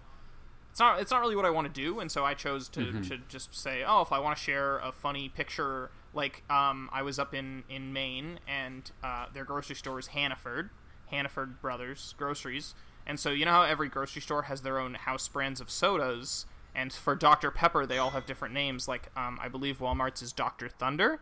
it's 0.75 0.81
not 0.81 1.00
it's 1.00 1.12
not 1.12 1.21
really 1.21 1.37
what 1.37 1.45
I 1.45 1.50
want 1.50 1.73
to 1.73 1.73
do, 1.73 2.00
and 2.00 2.11
so 2.11 2.25
I 2.25 2.35
chose 2.35 2.69
to, 2.71 2.90
to 3.02 3.19
just 3.28 3.54
say, 3.54 3.85
oh, 3.87 4.02
if 4.02 4.11
I 4.11 4.19
want 4.19 4.37
to 4.37 4.43
share 4.43 4.78
a 4.78 4.90
funny 4.90 5.28
picture, 5.28 5.93
like 6.12 6.43
um, 6.50 6.90
I 6.93 7.00
was 7.02 7.16
up 7.16 7.33
in 7.33 7.62
in 7.69 7.93
Maine, 7.93 8.40
and 8.49 8.90
uh, 9.04 9.26
their 9.33 9.45
grocery 9.45 9.76
store 9.76 10.00
is 10.00 10.09
Hannaford, 10.09 10.71
Hannaford 11.12 11.61
Brothers 11.62 12.16
Groceries, 12.19 12.75
And 13.07 13.21
so 13.21 13.31
you 13.31 13.45
know 13.45 13.52
how 13.52 13.62
every 13.62 13.88
grocery 13.88 14.21
store 14.21 14.43
has 14.43 14.62
their 14.62 14.81
own 14.81 14.95
house 14.95 15.28
brands 15.28 15.61
of 15.61 15.71
sodas, 15.71 16.45
and 16.75 16.93
for 16.93 17.14
Dr 17.14 17.52
Pepper 17.52 17.87
they 17.87 17.99
all 17.99 18.11
have 18.11 18.26
different 18.26 18.52
names. 18.52 18.88
Like 18.88 19.12
um, 19.16 19.38
I 19.40 19.47
believe 19.49 19.78
Walmart's 19.78 20.23
is 20.23 20.33
Dr 20.33 20.69
Thunder, 20.69 21.21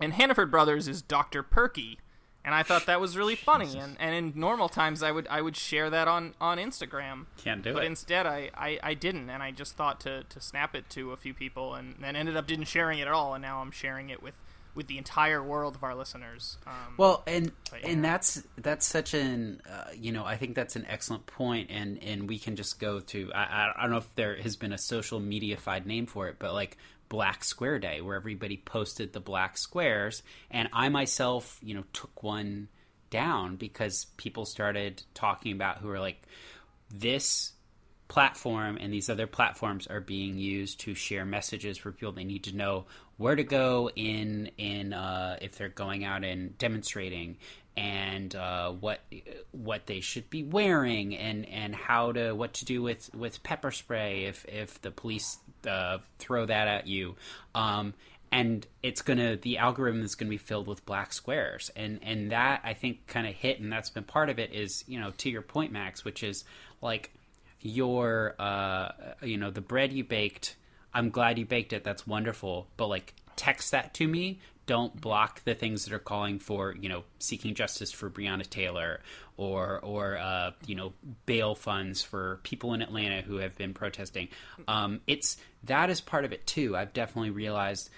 and 0.00 0.12
Hannaford 0.12 0.50
Brothers 0.50 0.88
is 0.88 1.02
Dr 1.02 1.44
Perky. 1.44 1.98
And 2.44 2.54
I 2.54 2.62
thought 2.62 2.86
that 2.86 3.00
was 3.00 3.16
really 3.16 3.36
funny. 3.36 3.78
And, 3.78 3.96
and 3.98 4.14
in 4.14 4.38
normal 4.38 4.68
times, 4.68 5.02
I 5.02 5.10
would 5.10 5.26
I 5.28 5.40
would 5.40 5.56
share 5.56 5.88
that 5.90 6.08
on, 6.08 6.34
on 6.40 6.58
Instagram. 6.58 7.24
Can't 7.38 7.62
do 7.62 7.72
But 7.72 7.84
it. 7.84 7.86
instead, 7.86 8.26
I, 8.26 8.50
I, 8.54 8.78
I 8.82 8.94
didn't, 8.94 9.30
and 9.30 9.42
I 9.42 9.50
just 9.50 9.76
thought 9.76 10.00
to, 10.00 10.24
to 10.24 10.40
snap 10.40 10.74
it 10.74 10.90
to 10.90 11.12
a 11.12 11.16
few 11.16 11.32
people, 11.32 11.74
and 11.74 11.94
then 12.00 12.16
ended 12.16 12.36
up 12.36 12.46
didn't 12.46 12.66
sharing 12.66 12.98
it 12.98 13.06
at 13.06 13.14
all, 13.14 13.32
and 13.34 13.40
now 13.40 13.60
I'm 13.62 13.70
sharing 13.70 14.10
it 14.10 14.22
with, 14.22 14.34
with 14.74 14.88
the 14.88 14.98
entire 14.98 15.42
world 15.42 15.74
of 15.74 15.82
our 15.82 15.94
listeners. 15.94 16.58
Um, 16.66 16.94
Well, 16.98 17.22
and 17.26 17.50
But, 17.70 17.82
and 17.84 18.04
that's 18.04 18.42
that's 18.58 18.84
such 18.84 19.14
an 19.14 19.62
uh, 19.66 19.92
you 19.96 20.12
know 20.12 20.24
I 20.26 20.36
think 20.36 20.54
that's 20.54 20.76
an 20.76 20.84
excellent 20.86 21.24
point, 21.24 21.70
and 21.70 21.98
and 22.02 22.28
we 22.28 22.38
can 22.38 22.56
just 22.56 22.78
go 22.78 23.00
to 23.00 23.32
I 23.34 23.42
I- 23.44 23.72
I 23.78 23.82
don't 23.82 23.90
know 23.92 23.96
if 23.96 24.14
there 24.16 24.36
has 24.36 24.56
been 24.56 24.74
a 24.74 24.78
social 24.78 25.18
mediaified 25.18 25.86
name 25.86 26.04
for 26.04 26.28
it, 26.28 26.36
but 26.38 26.52
like 26.52 26.76
Black 27.14 27.44
Square 27.44 27.78
Day, 27.78 28.00
where 28.00 28.16
everybody 28.16 28.56
posted 28.56 29.12
the 29.12 29.20
black 29.20 29.56
squares, 29.56 30.24
and 30.50 30.68
I 30.72 30.88
myself 30.88 31.60
you 31.62 31.76
know 31.76 31.84
took 31.92 32.24
one 32.24 32.66
down 33.08 33.54
because 33.54 34.06
people 34.16 34.44
started 34.44 35.00
talking 35.14 35.52
about 35.52 35.78
who 35.78 35.88
are 35.90 36.00
like 36.00 36.20
this 36.92 37.52
platform 38.08 38.78
and 38.80 38.92
these 38.92 39.08
other 39.08 39.28
platforms 39.28 39.86
are 39.86 40.00
being 40.00 40.38
used 40.38 40.80
to 40.80 40.94
share 40.96 41.24
messages 41.24 41.78
for 41.78 41.92
people. 41.92 42.10
They 42.10 42.24
need 42.24 42.42
to 42.44 42.56
know 42.56 42.86
where 43.16 43.36
to 43.36 43.44
go 43.44 43.90
in 43.94 44.50
in 44.58 44.92
uh, 44.92 45.36
if 45.40 45.56
they're 45.56 45.68
going 45.68 46.02
out 46.04 46.24
and 46.24 46.58
demonstrating 46.58 47.36
and 47.76 48.34
uh, 48.36 48.70
what 48.70 49.00
what 49.50 49.86
they 49.86 50.00
should 50.00 50.30
be 50.30 50.42
wearing 50.42 51.16
and 51.16 51.48
and 51.48 51.74
how 51.74 52.12
to 52.12 52.32
what 52.32 52.54
to 52.54 52.64
do 52.64 52.82
with 52.82 53.12
with 53.14 53.42
pepper 53.42 53.70
spray 53.70 54.24
if 54.24 54.44
if 54.46 54.80
the 54.82 54.90
police 54.90 55.38
uh, 55.68 55.98
throw 56.18 56.46
that 56.46 56.68
at 56.68 56.86
you. 56.86 57.16
Um, 57.54 57.94
and 58.30 58.66
it's 58.82 59.02
gonna 59.02 59.36
the 59.36 59.58
algorithm 59.58 60.02
is 60.02 60.14
gonna 60.14 60.30
be 60.30 60.38
filled 60.38 60.66
with 60.66 60.84
black 60.86 61.12
squares. 61.12 61.70
And 61.74 62.00
and 62.02 62.30
that 62.32 62.60
i 62.64 62.74
think 62.74 63.06
kind 63.06 63.26
of 63.26 63.34
hit 63.34 63.60
and 63.60 63.72
that's 63.72 63.90
been 63.90 64.04
part 64.04 64.28
of 64.28 64.38
it 64.38 64.52
is 64.52 64.84
you 64.86 65.00
know 65.00 65.12
to 65.18 65.30
your 65.30 65.42
point 65.42 65.72
max 65.72 66.04
which 66.04 66.22
is 66.22 66.44
like 66.82 67.12
your 67.60 68.34
uh 68.38 68.90
you 69.22 69.36
know 69.36 69.50
the 69.50 69.60
bread 69.60 69.92
you 69.92 70.04
baked 70.04 70.56
i'm 70.92 71.10
glad 71.10 71.38
you 71.38 71.46
baked 71.46 71.72
it 71.72 71.82
that's 71.82 72.06
wonderful 72.06 72.66
but 72.76 72.88
like 72.88 73.14
text 73.36 73.70
that 73.70 73.94
to 73.94 74.06
me 74.06 74.38
don't 74.66 75.00
block 75.00 75.42
the 75.44 75.54
things 75.54 75.84
that 75.84 75.94
are 75.94 75.98
calling 75.98 76.38
for 76.38 76.74
you 76.80 76.88
know 76.88 77.04
seeking 77.18 77.54
justice 77.54 77.92
for 77.92 78.08
breonna 78.08 78.48
taylor 78.48 79.00
or 79.36 79.80
or 79.82 80.16
uh 80.16 80.50
you 80.66 80.74
know 80.74 80.92
bail 81.26 81.54
funds 81.54 82.02
for 82.02 82.40
people 82.42 82.74
in 82.74 82.82
atlanta 82.82 83.20
who 83.22 83.36
have 83.36 83.56
been 83.56 83.74
protesting 83.74 84.28
um 84.68 85.00
it's 85.06 85.36
that 85.64 85.90
is 85.90 86.00
part 86.00 86.24
of 86.24 86.32
it 86.32 86.46
too 86.46 86.76
i've 86.76 86.92
definitely 86.92 87.30
realized 87.30 87.90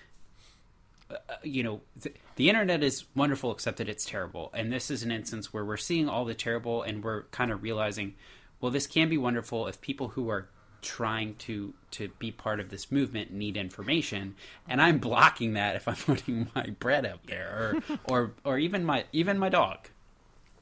you 1.43 1.63
know, 1.63 1.81
th- 2.01 2.17
the 2.37 2.49
internet 2.49 2.83
is 2.83 3.05
wonderful, 3.15 3.53
except 3.53 3.79
that 3.79 3.89
it's 3.89 4.05
terrible. 4.05 4.51
And 4.55 4.73
this 4.73 4.91
is 4.91 5.03
an 5.03 5.11
instance 5.11 5.53
where 5.53 5.65
we're 5.65 5.77
seeing 5.77 6.09
all 6.09 6.25
the 6.25 6.35
terrible, 6.35 6.83
and 6.83 7.03
we're 7.03 7.23
kind 7.25 7.51
of 7.53 7.63
realizing, 7.63 8.15
well, 8.61 8.73
this 8.73 8.87
can 8.87 9.09
be 9.09 9.19
wonderful 9.19 9.67
if 9.67 9.81
people 9.81 10.09
who 10.09 10.29
are 10.31 10.49
trying 10.87 11.35
to 11.35 11.75
to 11.91 12.09
be 12.21 12.31
part 12.31 12.61
of 12.61 12.71
this 12.71 12.93
movement 12.93 13.33
need 13.33 13.57
information, 13.57 14.37
and 14.69 14.81
I'm 14.81 14.99
blocking 14.99 15.55
that 15.55 15.75
if 15.75 15.89
I'm 15.89 15.97
putting 16.07 16.49
my 16.55 16.67
bread 16.79 17.05
out 17.05 17.27
there, 17.27 17.83
or 17.89 17.99
or 18.05 18.33
or 18.45 18.59
even 18.59 18.85
my 18.85 19.05
even 19.13 19.39
my 19.39 19.49
dog. 19.49 19.89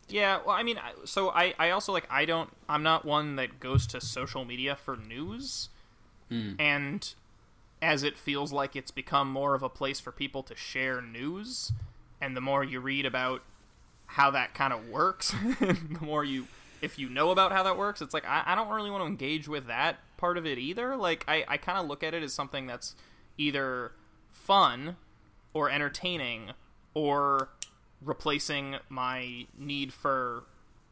Yeah, 0.08 0.40
well, 0.44 0.54
I 0.54 0.62
mean, 0.62 0.78
so 1.04 1.30
I, 1.30 1.54
I 1.58 1.70
also 1.70 1.92
like 1.92 2.06
I 2.10 2.24
don't 2.24 2.50
I'm 2.68 2.82
not 2.82 3.04
one 3.04 3.36
that 3.36 3.60
goes 3.60 3.86
to 3.88 4.00
social 4.00 4.44
media 4.44 4.74
for 4.76 4.96
news, 4.96 5.68
hmm. 6.30 6.52
and 6.58 7.14
as 7.82 8.02
it 8.02 8.16
feels 8.18 8.50
like 8.52 8.74
it's 8.74 8.90
become 8.90 9.30
more 9.30 9.54
of 9.54 9.62
a 9.62 9.68
place 9.68 10.00
for 10.00 10.10
people 10.10 10.42
to 10.44 10.56
share 10.56 11.02
news, 11.02 11.72
and 12.20 12.34
the 12.34 12.40
more 12.40 12.64
you 12.64 12.80
read 12.80 13.04
about 13.04 13.42
how 14.06 14.30
that 14.30 14.54
kind 14.54 14.72
of 14.72 14.88
works, 14.88 15.34
the 15.60 15.98
more 16.00 16.24
you 16.24 16.46
if 16.80 16.98
you 16.98 17.08
know 17.08 17.30
about 17.30 17.52
how 17.52 17.62
that 17.62 17.76
works, 17.76 18.00
it's 18.00 18.14
like 18.14 18.26
I, 18.26 18.42
I 18.46 18.54
don't 18.54 18.68
really 18.68 18.90
want 18.90 19.02
to 19.02 19.06
engage 19.06 19.48
with 19.48 19.66
that 19.66 19.98
part 20.16 20.38
of 20.38 20.46
it 20.46 20.58
either. 20.58 20.96
Like 20.96 21.24
I, 21.28 21.44
I 21.48 21.56
kind 21.56 21.78
of 21.78 21.86
look 21.86 22.02
at 22.02 22.14
it 22.14 22.22
as 22.22 22.32
something 22.32 22.66
that's 22.66 22.94
either 23.38 23.92
fun 24.30 24.96
or 25.52 25.70
entertaining 25.70 26.52
or 26.94 27.48
replacing 28.02 28.76
my 28.88 29.46
need 29.56 29.92
for 29.92 30.44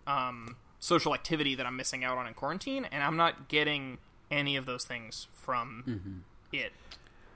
um, 0.07 0.57
social 0.79 1.15
activity 1.15 1.55
that 1.55 1.67
I'm 1.67 1.77
missing 1.77 2.05
out 2.05 2.19
on 2.19 2.27
in 2.27 2.35
quarantine, 2.35 2.87
and 2.91 3.03
I'm 3.03 3.17
not 3.17 3.49
getting 3.49 3.99
any 4.31 4.57
of 4.57 4.67
those 4.67 4.85
things 4.85 5.29
from 5.33 6.23
it 6.53 6.73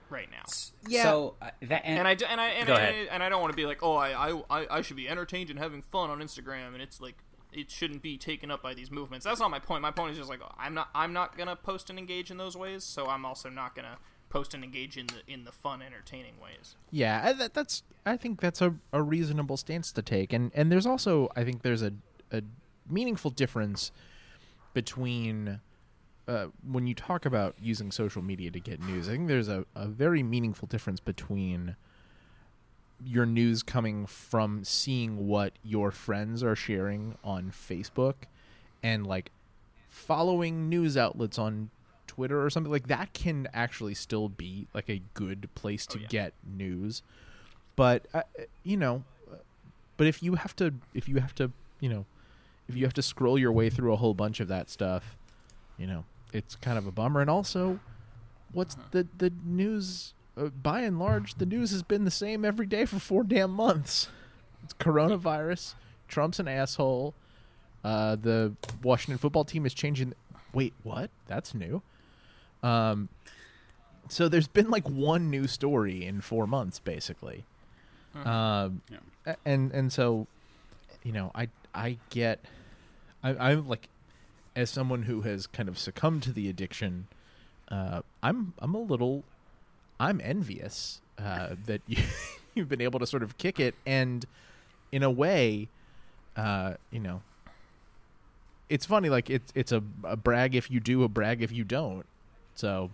right 0.08 0.30
now. 0.30 0.42
Yeah. 0.88 1.02
So 1.04 1.34
uh, 1.42 1.50
that 1.62 1.82
and, 1.84 1.98
And 1.98 2.08
I 2.08 2.12
and 2.30 2.40
I 2.40 2.48
and, 2.48 2.66
Go 2.66 2.74
I, 2.74 2.78
and 3.10 3.22
I 3.22 3.28
don't 3.28 3.40
want 3.40 3.52
to 3.52 3.56
be 3.56 3.66
like, 3.66 3.82
oh, 3.82 3.96
I, 3.96 4.30
I 4.30 4.42
I 4.50 4.66
I 4.78 4.82
should 4.82 4.96
be 4.96 5.08
entertained 5.08 5.50
and 5.50 5.58
having 5.58 5.82
fun 5.82 6.10
on 6.10 6.20
Instagram, 6.20 6.72
and 6.72 6.82
it's 6.82 7.00
like 7.00 7.16
it 7.52 7.70
shouldn't 7.70 8.02
be 8.02 8.16
taken 8.18 8.50
up 8.50 8.62
by 8.62 8.74
these 8.74 8.90
movements. 8.90 9.24
That's 9.24 9.40
not 9.40 9.50
my 9.50 9.58
point. 9.58 9.82
My 9.82 9.90
point 9.90 10.12
is 10.12 10.18
just 10.18 10.30
like 10.30 10.40
I'm 10.58 10.74
not 10.74 10.88
I'm 10.94 11.12
not 11.12 11.36
gonna 11.36 11.56
post 11.56 11.90
and 11.90 11.98
engage 11.98 12.30
in 12.30 12.36
those 12.36 12.56
ways, 12.56 12.84
so 12.84 13.06
I'm 13.06 13.24
also 13.24 13.48
not 13.48 13.74
gonna 13.74 13.98
post 14.28 14.54
and 14.54 14.64
engage 14.64 14.96
in 14.96 15.06
the 15.06 15.32
in 15.32 15.44
the 15.44 15.52
fun, 15.52 15.82
entertaining 15.82 16.34
ways. 16.42 16.76
Yeah, 16.90 17.32
that, 17.32 17.54
that's. 17.54 17.82
I 18.04 18.16
think 18.16 18.40
that's 18.40 18.60
a, 18.60 18.74
a 18.92 19.02
reasonable 19.02 19.56
stance 19.56 19.92
to 19.92 20.02
take, 20.02 20.32
and 20.32 20.50
and 20.54 20.70
there's 20.70 20.86
also 20.86 21.30
I 21.36 21.44
think 21.44 21.62
there's 21.62 21.82
a 21.82 21.92
a 22.30 22.42
meaningful 22.88 23.30
difference 23.30 23.92
between 24.74 25.60
uh, 26.28 26.46
when 26.70 26.86
you 26.86 26.94
talk 26.94 27.24
about 27.24 27.54
using 27.60 27.90
social 27.90 28.22
media 28.22 28.50
to 28.50 28.60
get 28.60 28.80
news. 28.80 29.08
I 29.08 29.12
think 29.12 29.28
there's 29.28 29.48
a, 29.48 29.64
a 29.74 29.86
very 29.86 30.22
meaningful 30.22 30.66
difference 30.68 31.00
between 31.00 31.76
your 33.04 33.26
news 33.26 33.62
coming 33.62 34.06
from 34.06 34.64
seeing 34.64 35.26
what 35.26 35.52
your 35.62 35.90
friends 35.90 36.42
are 36.42 36.56
sharing 36.56 37.16
on 37.22 37.50
Facebook 37.50 38.14
and 38.82 39.06
like 39.06 39.30
following 39.88 40.68
news 40.68 40.96
outlets 40.96 41.38
on 41.38 41.70
Twitter 42.06 42.44
or 42.44 42.50
something 42.50 42.72
like 42.72 42.88
that 42.88 43.12
can 43.12 43.48
actually 43.52 43.94
still 43.94 44.28
be 44.28 44.66
like 44.72 44.88
a 44.88 45.02
good 45.14 45.48
place 45.54 45.86
to 45.86 45.98
yeah. 45.98 46.06
get 46.08 46.32
news. 46.46 47.02
But 47.74 48.06
uh, 48.14 48.22
you 48.62 48.76
know, 48.76 49.04
but 49.96 50.06
if 50.06 50.22
you 50.22 50.36
have 50.36 50.56
to 50.56 50.74
if 50.94 51.08
you 51.08 51.16
have 51.20 51.34
to, 51.36 51.50
you 51.80 51.88
know, 51.88 52.06
if 52.68 52.76
you 52.76 52.84
have 52.84 52.94
to 52.94 53.02
scroll 53.02 53.38
your 53.38 53.52
way 53.52 53.68
through 53.68 53.92
a 53.92 53.96
whole 53.96 54.14
bunch 54.14 54.40
of 54.40 54.48
that 54.48 54.70
stuff, 54.70 55.16
you 55.76 55.86
know, 55.86 56.04
it's 56.32 56.56
kind 56.56 56.78
of 56.78 56.86
a 56.86 56.92
bummer 56.92 57.20
and 57.20 57.28
also 57.28 57.78
what's 58.52 58.76
the 58.92 59.06
the 59.18 59.32
news 59.44 60.14
uh, 60.36 60.46
by 60.48 60.80
and 60.80 60.98
large 60.98 61.34
the 61.36 61.46
news 61.46 61.70
has 61.70 61.82
been 61.82 62.04
the 62.04 62.10
same 62.10 62.44
every 62.44 62.66
day 62.66 62.84
for 62.84 62.98
four 62.98 63.24
damn 63.24 63.50
months. 63.50 64.08
It's 64.64 64.74
coronavirus, 64.74 65.74
Trump's 66.08 66.38
an 66.40 66.48
asshole. 66.48 67.14
Uh, 67.84 68.16
the 68.16 68.52
Washington 68.82 69.18
football 69.18 69.44
team 69.44 69.64
is 69.64 69.72
changing. 69.72 70.12
Wait, 70.52 70.74
what? 70.82 71.10
That's 71.28 71.54
new. 71.54 71.82
Um, 72.62 73.08
so 74.08 74.28
there's 74.28 74.48
been 74.48 74.70
like 74.70 74.88
one 74.88 75.30
new 75.30 75.46
story 75.46 76.04
in 76.04 76.20
four 76.20 76.46
months, 76.46 76.78
basically. 76.80 77.44
Um, 78.24 78.80
Yeah. 78.90 79.34
and 79.44 79.70
and 79.72 79.92
so, 79.92 80.26
you 81.04 81.12
know, 81.12 81.30
I 81.34 81.48
I 81.74 81.98
get, 82.10 82.44
I, 83.22 83.50
I'm 83.50 83.68
like, 83.68 83.88
as 84.56 84.70
someone 84.70 85.02
who 85.02 85.20
has 85.22 85.46
kind 85.46 85.68
of 85.68 85.78
succumbed 85.78 86.22
to 86.24 86.32
the 86.32 86.48
addiction, 86.48 87.06
uh, 87.68 88.00
I'm 88.22 88.54
I'm 88.58 88.74
a 88.74 88.80
little, 88.80 89.22
I'm 89.98 90.20
envious 90.22 91.00
uh, 91.18 91.56
that 91.66 91.80
you, 91.86 92.02
you've 92.54 92.68
been 92.68 92.80
able 92.80 92.98
to 93.00 93.06
sort 93.06 93.22
of 93.22 93.38
kick 93.38 93.58
it, 93.60 93.74
and 93.86 94.24
in 94.92 95.02
a 95.02 95.10
way, 95.10 95.68
uh, 96.36 96.74
you 96.90 97.00
know, 97.00 97.22
it's 98.68 98.86
funny. 98.86 99.08
Like 99.08 99.30
it's 99.30 99.52
it's 99.54 99.72
a, 99.72 99.82
a 100.04 100.16
brag 100.16 100.54
if 100.54 100.70
you 100.70 100.80
do, 100.80 101.02
a 101.04 101.08
brag 101.08 101.42
if 101.42 101.52
you 101.52 101.64
don't. 101.64 102.04
So, 102.54 102.90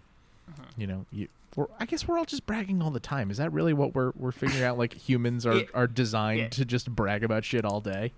you 0.76 0.86
know, 0.86 1.06
you. 1.12 1.28
We're, 1.54 1.66
I 1.78 1.84
guess 1.84 2.08
we're 2.08 2.16
all 2.18 2.24
just 2.24 2.46
bragging 2.46 2.80
all 2.80 2.90
the 2.90 2.98
time. 3.00 3.30
Is 3.30 3.36
that 3.36 3.52
really 3.52 3.74
what 3.74 3.94
we're 3.94 4.12
we're 4.16 4.32
figuring 4.32 4.64
out? 4.64 4.78
Like 4.78 4.94
humans 4.94 5.44
are, 5.44 5.54
Yeah. 5.58 5.64
are 5.74 5.86
designed 5.86 6.38
Yeah. 6.40 6.48
to 6.48 6.64
just 6.64 6.90
brag 6.90 7.22
about 7.24 7.44
shit 7.44 7.64
all 7.64 7.80
day. 7.80 8.12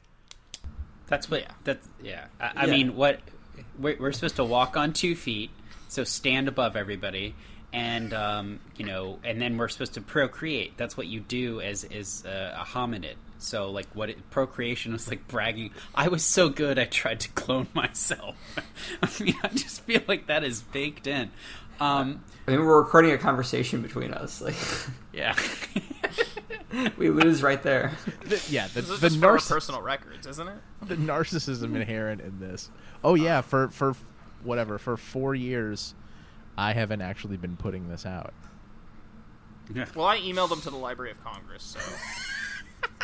That's 1.09 1.31
what. 1.31 1.41
Yeah. 1.43 1.51
That's 1.65 1.89
yeah. 2.03 2.27
I, 2.41 2.53
I 2.55 2.65
Yeah. 2.67 2.71
mean, 2.73 2.97
what 2.97 3.21
we're, 3.79 3.97
we're 3.99 4.13
supposed 4.13 4.37
to 4.37 4.45
walk 4.45 4.77
on 4.77 4.93
two 4.93 5.15
feet, 5.17 5.51
so 5.89 6.05
stand 6.05 6.47
above 6.49 6.77
everybody, 6.77 7.35
and 7.75 8.15
um, 8.15 8.61
you 8.77 8.87
know, 8.87 9.19
and 9.25 9.43
then 9.43 9.59
we're 9.59 9.69
supposed 9.69 9.95
to 9.95 10.01
procreate. 10.01 10.79
That's 10.79 10.97
what 10.97 11.09
you 11.09 11.21
do 11.21 11.61
as 11.61 11.85
as 11.85 12.25
uh, 12.25 12.57
a 12.59 12.65
hominid. 12.65 13.17
So 13.39 13.71
like, 13.71 13.89
what 13.95 14.09
it, 14.09 14.31
procreation 14.31 14.93
was 14.93 15.09
like 15.09 15.27
bragging. 15.29 15.73
I 15.95 16.09
was 16.09 16.25
so 16.25 16.49
good, 16.49 16.79
I 16.79 16.85
tried 16.85 17.21
to 17.21 17.29
clone 17.31 17.67
myself. 17.75 18.37
I 19.03 19.11
mean, 19.23 19.35
I 19.43 19.49
just 19.49 19.83
feel 19.83 20.01
like 20.09 20.29
that 20.29 20.45
is 20.45 20.63
baked 20.63 21.07
in. 21.07 21.31
Um, 21.81 22.23
I 22.47 22.53
mean, 22.53 22.61
we're 22.65 22.81
recording 22.81 23.11
a 23.11 23.19
conversation 23.19 23.83
between 23.83 24.13
us. 24.15 24.41
Like, 24.41 24.55
yeah. 25.13 25.37
we 26.97 27.11
lose 27.11 27.43
right 27.43 27.63
there. 27.63 27.93
The- 28.25 28.43
yeah, 28.49 28.69
the 28.69 28.81
This 28.83 28.91
is 28.91 29.01
the, 29.01 29.09
just 29.09 29.21
for 29.21 29.27
our 29.27 29.37
narciss- 29.39 29.49
personal 29.51 29.83
records, 29.83 30.27
isn't 30.27 30.49
it? 30.49 30.57
the 30.87 30.97
narcissism 30.97 31.75
inherent 31.75 32.21
in 32.21 32.39
this. 32.39 32.71
Oh 33.03 33.15
yeah, 33.15 33.41
for 33.41 33.69
for 33.69 33.95
whatever 34.45 34.79
for 34.79 34.97
four 34.97 35.35
years, 35.35 35.95
I 36.57 36.73
haven't 36.73 37.01
actually 37.03 37.37
been 37.37 37.57
putting 37.57 37.89
this 37.89 38.07
out. 38.07 38.33
Well, 39.95 40.07
I 40.07 40.19
emailed 40.21 40.51
them 40.51 40.61
to 40.63 40.71
the 40.71 40.77
Library 40.77 41.11
of 41.11 41.23
Congress, 41.25 41.63
so 41.63 41.81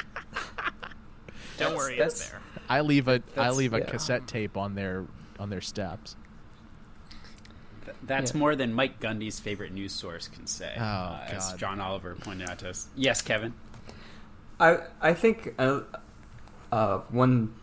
don't 1.59 1.77
worry, 1.77 1.99
it's 1.99 2.29
there. 2.29 2.41
I 2.69 2.81
leave 2.83 3.09
a 3.09 3.23
I 3.37 3.51
leave 3.51 3.73
a 3.75 3.79
yeah. 3.81 3.85
cassette 3.87 4.27
tape 4.27 4.57
on 4.57 4.75
their 4.75 5.07
on 5.39 5.51
their 5.51 5.61
steps. 5.61 6.17
Th- 7.85 7.97
That's 8.03 8.33
Yeah. 8.33 8.39
more 8.39 8.57
than 8.57 8.73
Mike 8.75 9.01
Gundy's 9.01 9.41
favorite 9.41 9.73
news 9.73 9.93
source 9.93 10.29
can 10.29 10.47
say. 10.47 10.75
Oh, 10.79 10.83
uh, 10.83 11.27
As 11.31 11.53
John 11.55 11.81
Oliver 11.81 12.15
pointed 12.15 12.49
out 12.49 12.59
to 12.61 12.71
us. 12.71 12.89
Yes, 12.95 13.23
Kevin. 13.23 13.55
I 14.59 14.79
I 15.01 15.15
think 15.15 15.55
uh, 15.59 15.81
uh, 16.71 16.99
one 17.09 17.55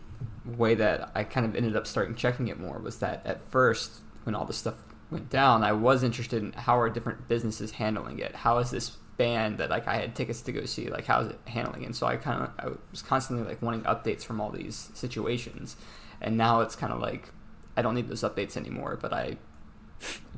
way 0.44 0.74
that 0.74 1.10
I 1.14 1.24
kind 1.24 1.46
of 1.46 1.54
ended 1.54 1.76
up 1.76 1.86
starting 1.86 2.14
checking 2.14 2.48
it 2.48 2.58
more 2.58 2.78
was 2.78 2.98
that 2.98 3.24
at 3.24 3.42
first 3.50 4.00
when 4.24 4.34
all 4.34 4.44
this 4.44 4.56
stuff 4.56 4.74
went 5.10 5.30
down, 5.30 5.62
I 5.64 5.72
was 5.72 6.02
interested 6.02 6.42
in 6.42 6.52
how 6.52 6.78
are 6.78 6.88
different 6.90 7.28
businesses 7.28 7.72
handling 7.72 8.18
it. 8.18 8.34
How 8.36 8.58
is 8.58 8.70
this 8.70 8.90
band 9.16 9.58
that 9.58 9.68
like 9.70 9.88
I 9.88 9.96
had 9.96 10.14
tickets 10.14 10.42
to 10.42 10.52
go 10.52 10.64
see 10.64 10.88
like 10.90 11.04
how 11.06 11.20
is 11.20 11.28
it 11.28 11.40
handling 11.46 11.82
it? 11.82 11.86
And 11.86 11.96
so 11.96 12.06
I 12.06 12.16
kind 12.16 12.42
of 12.42 12.50
I 12.58 12.76
was 12.90 13.02
constantly 13.02 13.46
like 13.46 13.60
wanting 13.62 13.82
updates 13.82 14.22
from 14.22 14.40
all 14.40 14.50
these 14.50 14.90
situations, 14.94 15.76
and 16.20 16.36
now 16.36 16.60
it's 16.60 16.76
kind 16.76 16.92
of 16.92 17.00
like 17.00 17.30
I 17.76 17.82
don't 17.82 17.94
need 17.94 18.08
those 18.08 18.22
updates 18.22 18.56
anymore, 18.56 18.98
but 19.00 19.12
I 19.12 19.36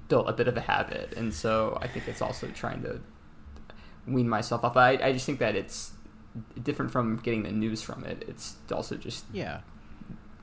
built 0.08 0.28
a 0.28 0.32
bit 0.32 0.48
of 0.48 0.56
a 0.56 0.60
habit, 0.60 1.14
and 1.16 1.32
so 1.34 1.78
I 1.80 1.86
think 1.88 2.08
it's 2.08 2.22
also 2.22 2.46
trying 2.48 2.82
to 2.82 3.00
wean 4.06 4.28
myself 4.28 4.64
off. 4.64 4.76
I, 4.76 4.92
I 4.92 5.12
just 5.12 5.26
think 5.26 5.38
that 5.40 5.54
it's 5.54 5.92
different 6.62 6.90
from 6.90 7.16
getting 7.16 7.42
the 7.42 7.52
news 7.52 7.82
from 7.82 8.04
it. 8.04 8.24
It's 8.28 8.56
also 8.72 8.96
just 8.96 9.24
Yeah, 9.32 9.60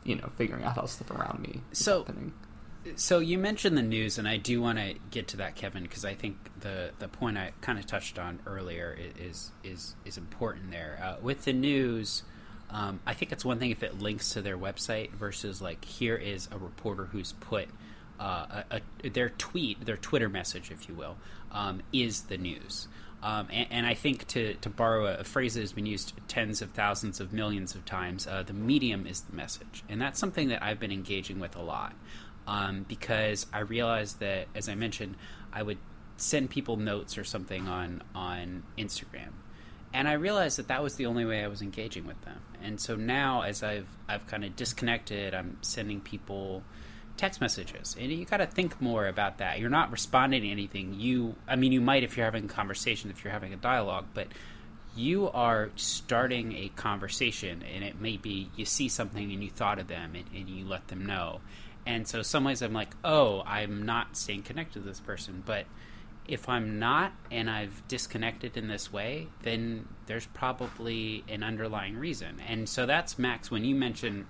you 0.03 0.15
know 0.15 0.29
figuring 0.35 0.63
out 0.63 0.75
how 0.75 0.85
stuff 0.85 1.11
around 1.11 1.39
me 1.39 1.61
is 1.71 1.79
So- 1.79 1.99
happening. 2.03 2.33
So 2.95 3.19
you 3.19 3.37
mentioned 3.37 3.77
the 3.77 3.83
news, 3.83 4.17
and 4.17 4.27
I 4.27 4.37
do 4.37 4.61
want 4.61 4.77
to 4.77 4.95
get 5.11 5.27
to 5.29 5.37
that, 5.37 5.55
Kevin, 5.55 5.83
because 5.83 6.05
I 6.05 6.13
think 6.13 6.37
the 6.61 6.91
the 6.99 7.07
point 7.07 7.37
I 7.37 7.51
kind 7.61 7.77
of 7.77 7.85
touched 7.85 8.17
on 8.17 8.39
earlier 8.45 8.97
is 9.19 9.51
is 9.63 9.95
is 10.05 10.17
important 10.17 10.71
there. 10.71 10.99
Uh, 11.03 11.15
with 11.21 11.45
the 11.45 11.53
news, 11.53 12.23
um, 12.69 12.99
I 13.05 13.13
think 13.13 13.31
it's 13.31 13.45
one 13.45 13.59
thing 13.59 13.71
if 13.71 13.83
it 13.83 13.99
links 13.99 14.31
to 14.33 14.41
their 14.41 14.57
website 14.57 15.11
versus 15.11 15.61
like 15.61 15.83
here 15.85 16.15
is 16.15 16.47
a 16.51 16.57
reporter 16.57 17.05
who's 17.05 17.33
put 17.33 17.67
uh, 18.19 18.63
a, 18.71 18.81
a, 19.03 19.09
their 19.09 19.29
tweet, 19.29 19.85
their 19.85 19.97
Twitter 19.97 20.29
message, 20.29 20.71
if 20.71 20.89
you 20.89 20.95
will, 20.95 21.17
um, 21.51 21.81
is 21.93 22.23
the 22.23 22.37
news. 22.37 22.87
Um, 23.21 23.47
and, 23.51 23.67
and 23.71 23.85
I 23.85 23.93
think 23.95 24.27
to, 24.27 24.53
to 24.55 24.69
borrow 24.69 25.07
a, 25.07 25.23
phrase 25.23 25.55
that 25.55 25.61
has 25.61 25.73
been 25.73 25.87
used 25.87 26.13
tens 26.27 26.61
of 26.61 26.71
thousands 26.71 27.19
of 27.19 27.33
millions 27.33 27.73
of 27.73 27.83
times, 27.83 28.27
uh, 28.27 28.43
the 28.43 28.53
medium 28.53 29.07
is 29.07 29.21
the 29.21 29.35
message. 29.35 29.83
And 29.89 29.99
that's 29.99 30.19
something 30.19 30.49
that 30.49 30.61
I've 30.61 30.79
been 30.79 30.91
engaging 30.91 31.39
with 31.39 31.55
a 31.55 31.61
lot 31.61 31.93
um, 32.47 32.85
because 32.87 33.45
I 33.53 33.59
realized 33.59 34.19
that, 34.21 34.47
as 34.55 34.69
I 34.69 34.75
mentioned, 34.75 35.15
I 35.53 35.61
would 35.61 35.77
send 36.15 36.49
people 36.49 36.77
notes 36.77 37.17
or 37.17 37.23
something 37.23 37.67
on, 37.67 38.01
on 38.15 38.63
Instagram. 38.77 39.33
And 39.93 40.07
I 40.07 40.13
realized 40.13 40.57
that 40.57 40.67
that 40.69 40.81
was 40.81 40.95
the 40.95 41.05
only 41.05 41.25
way 41.25 41.43
I 41.43 41.47
was 41.47 41.61
engaging 41.61 42.07
with 42.07 42.19
them. 42.21 42.39
And 42.61 42.79
so 42.79 42.95
now, 42.95 43.41
as 43.41 43.63
I've, 43.63 43.87
I've 44.07 44.25
kind 44.27 44.43
of 44.43 44.55
disconnected, 44.55 45.33
I'm 45.33 45.57
sending 45.61 46.01
people 46.01 46.63
text 47.17 47.41
messages 47.41 47.95
and 47.99 48.11
you 48.11 48.25
got 48.25 48.37
to 48.37 48.45
think 48.45 48.79
more 48.79 49.07
about 49.07 49.39
that 49.39 49.59
you're 49.59 49.71
not 49.71 49.91
responding 49.91 50.43
to 50.43 50.49
anything 50.49 50.93
you 50.93 51.35
i 51.47 51.55
mean 51.55 51.71
you 51.71 51.81
might 51.81 52.03
if 52.03 52.15
you're 52.15 52.25
having 52.25 52.45
a 52.45 52.47
conversation 52.47 53.09
if 53.09 53.23
you're 53.23 53.33
having 53.33 53.53
a 53.53 53.57
dialogue 53.57 54.05
but 54.13 54.27
you 54.95 55.27
are 55.29 55.69
starting 55.75 56.53
a 56.53 56.69
conversation 56.69 57.63
and 57.73 57.83
it 57.83 57.99
may 57.99 58.17
be 58.17 58.49
you 58.55 58.65
see 58.65 58.87
something 58.87 59.31
and 59.31 59.43
you 59.43 59.49
thought 59.49 59.79
of 59.79 59.87
them 59.87 60.13
and, 60.15 60.25
and 60.35 60.47
you 60.47 60.63
let 60.65 60.87
them 60.89 61.05
know 61.05 61.39
and 61.87 62.07
so 62.07 62.21
some 62.21 62.43
ways 62.43 62.61
i'm 62.61 62.73
like 62.73 62.93
oh 63.03 63.41
i'm 63.45 63.85
not 63.85 64.15
staying 64.15 64.43
connected 64.43 64.81
to 64.81 64.87
this 64.87 64.99
person. 64.99 65.41
But 65.45 65.65
if 66.27 66.49
i'm 66.49 66.77
not 66.77 67.13
and 67.31 67.49
i've 67.49 67.87
disconnected 67.87 68.57
in 68.57 68.67
this 68.67 68.91
way 68.91 69.27
then 69.43 69.87
there's 70.07 70.25
probably 70.27 71.23
an 71.29 71.41
underlying 71.41 71.97
reason. 71.97 72.41
And 72.47 72.67
so 72.67 72.85
that's 72.85 73.17
max 73.17 73.49
when 73.49 73.63
you 73.63 73.75
mentioned 73.75 74.25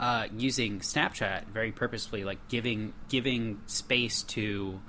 uh, 0.00 0.26
using 0.36 0.80
Snapchat 0.80 1.46
very 1.46 1.72
purposefully, 1.72 2.24
like 2.24 2.48
giving 2.48 2.92
giving 3.08 3.60
space 3.66 4.22
to 4.22 4.80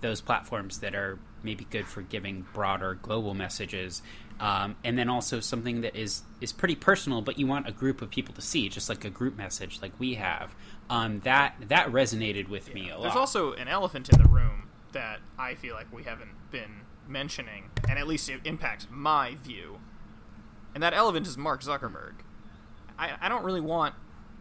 those 0.00 0.20
platforms 0.20 0.78
that 0.80 0.94
are 0.94 1.18
maybe 1.42 1.66
good 1.70 1.86
for 1.86 2.02
giving 2.02 2.46
broader 2.54 2.94
global 2.94 3.34
messages, 3.34 4.02
um, 4.40 4.76
and 4.82 4.98
then 4.98 5.08
also 5.08 5.40
something 5.40 5.82
that 5.82 5.94
is 5.94 6.22
is 6.40 6.52
pretty 6.52 6.74
personal, 6.74 7.20
but 7.20 7.38
you 7.38 7.46
want 7.46 7.68
a 7.68 7.72
group 7.72 8.00
of 8.00 8.10
people 8.10 8.34
to 8.34 8.42
see, 8.42 8.68
just 8.68 8.88
like 8.88 9.04
a 9.04 9.10
group 9.10 9.36
message, 9.36 9.80
like 9.82 9.92
we 9.98 10.14
have. 10.14 10.54
Um, 10.88 11.20
that 11.20 11.56
that 11.68 11.88
resonated 11.88 12.48
with 12.48 12.72
me 12.72 12.90
a 12.90 12.94
lot. 12.94 13.02
There's 13.02 13.16
also 13.16 13.52
an 13.54 13.68
elephant 13.68 14.08
in 14.08 14.22
the 14.22 14.28
room 14.28 14.68
that 14.92 15.18
I 15.38 15.54
feel 15.54 15.74
like 15.74 15.92
we 15.92 16.04
haven't 16.04 16.50
been 16.50 16.82
mentioning, 17.08 17.70
and 17.88 17.98
at 17.98 18.06
least 18.06 18.28
it 18.28 18.40
impacts 18.44 18.86
my 18.90 19.34
view. 19.34 19.80
And 20.74 20.82
that 20.82 20.94
elephant 20.94 21.26
is 21.26 21.36
Mark 21.36 21.62
Zuckerberg. 21.62 22.14
I, 22.98 23.12
I 23.20 23.28
don't 23.28 23.44
really 23.44 23.60
want 23.60 23.94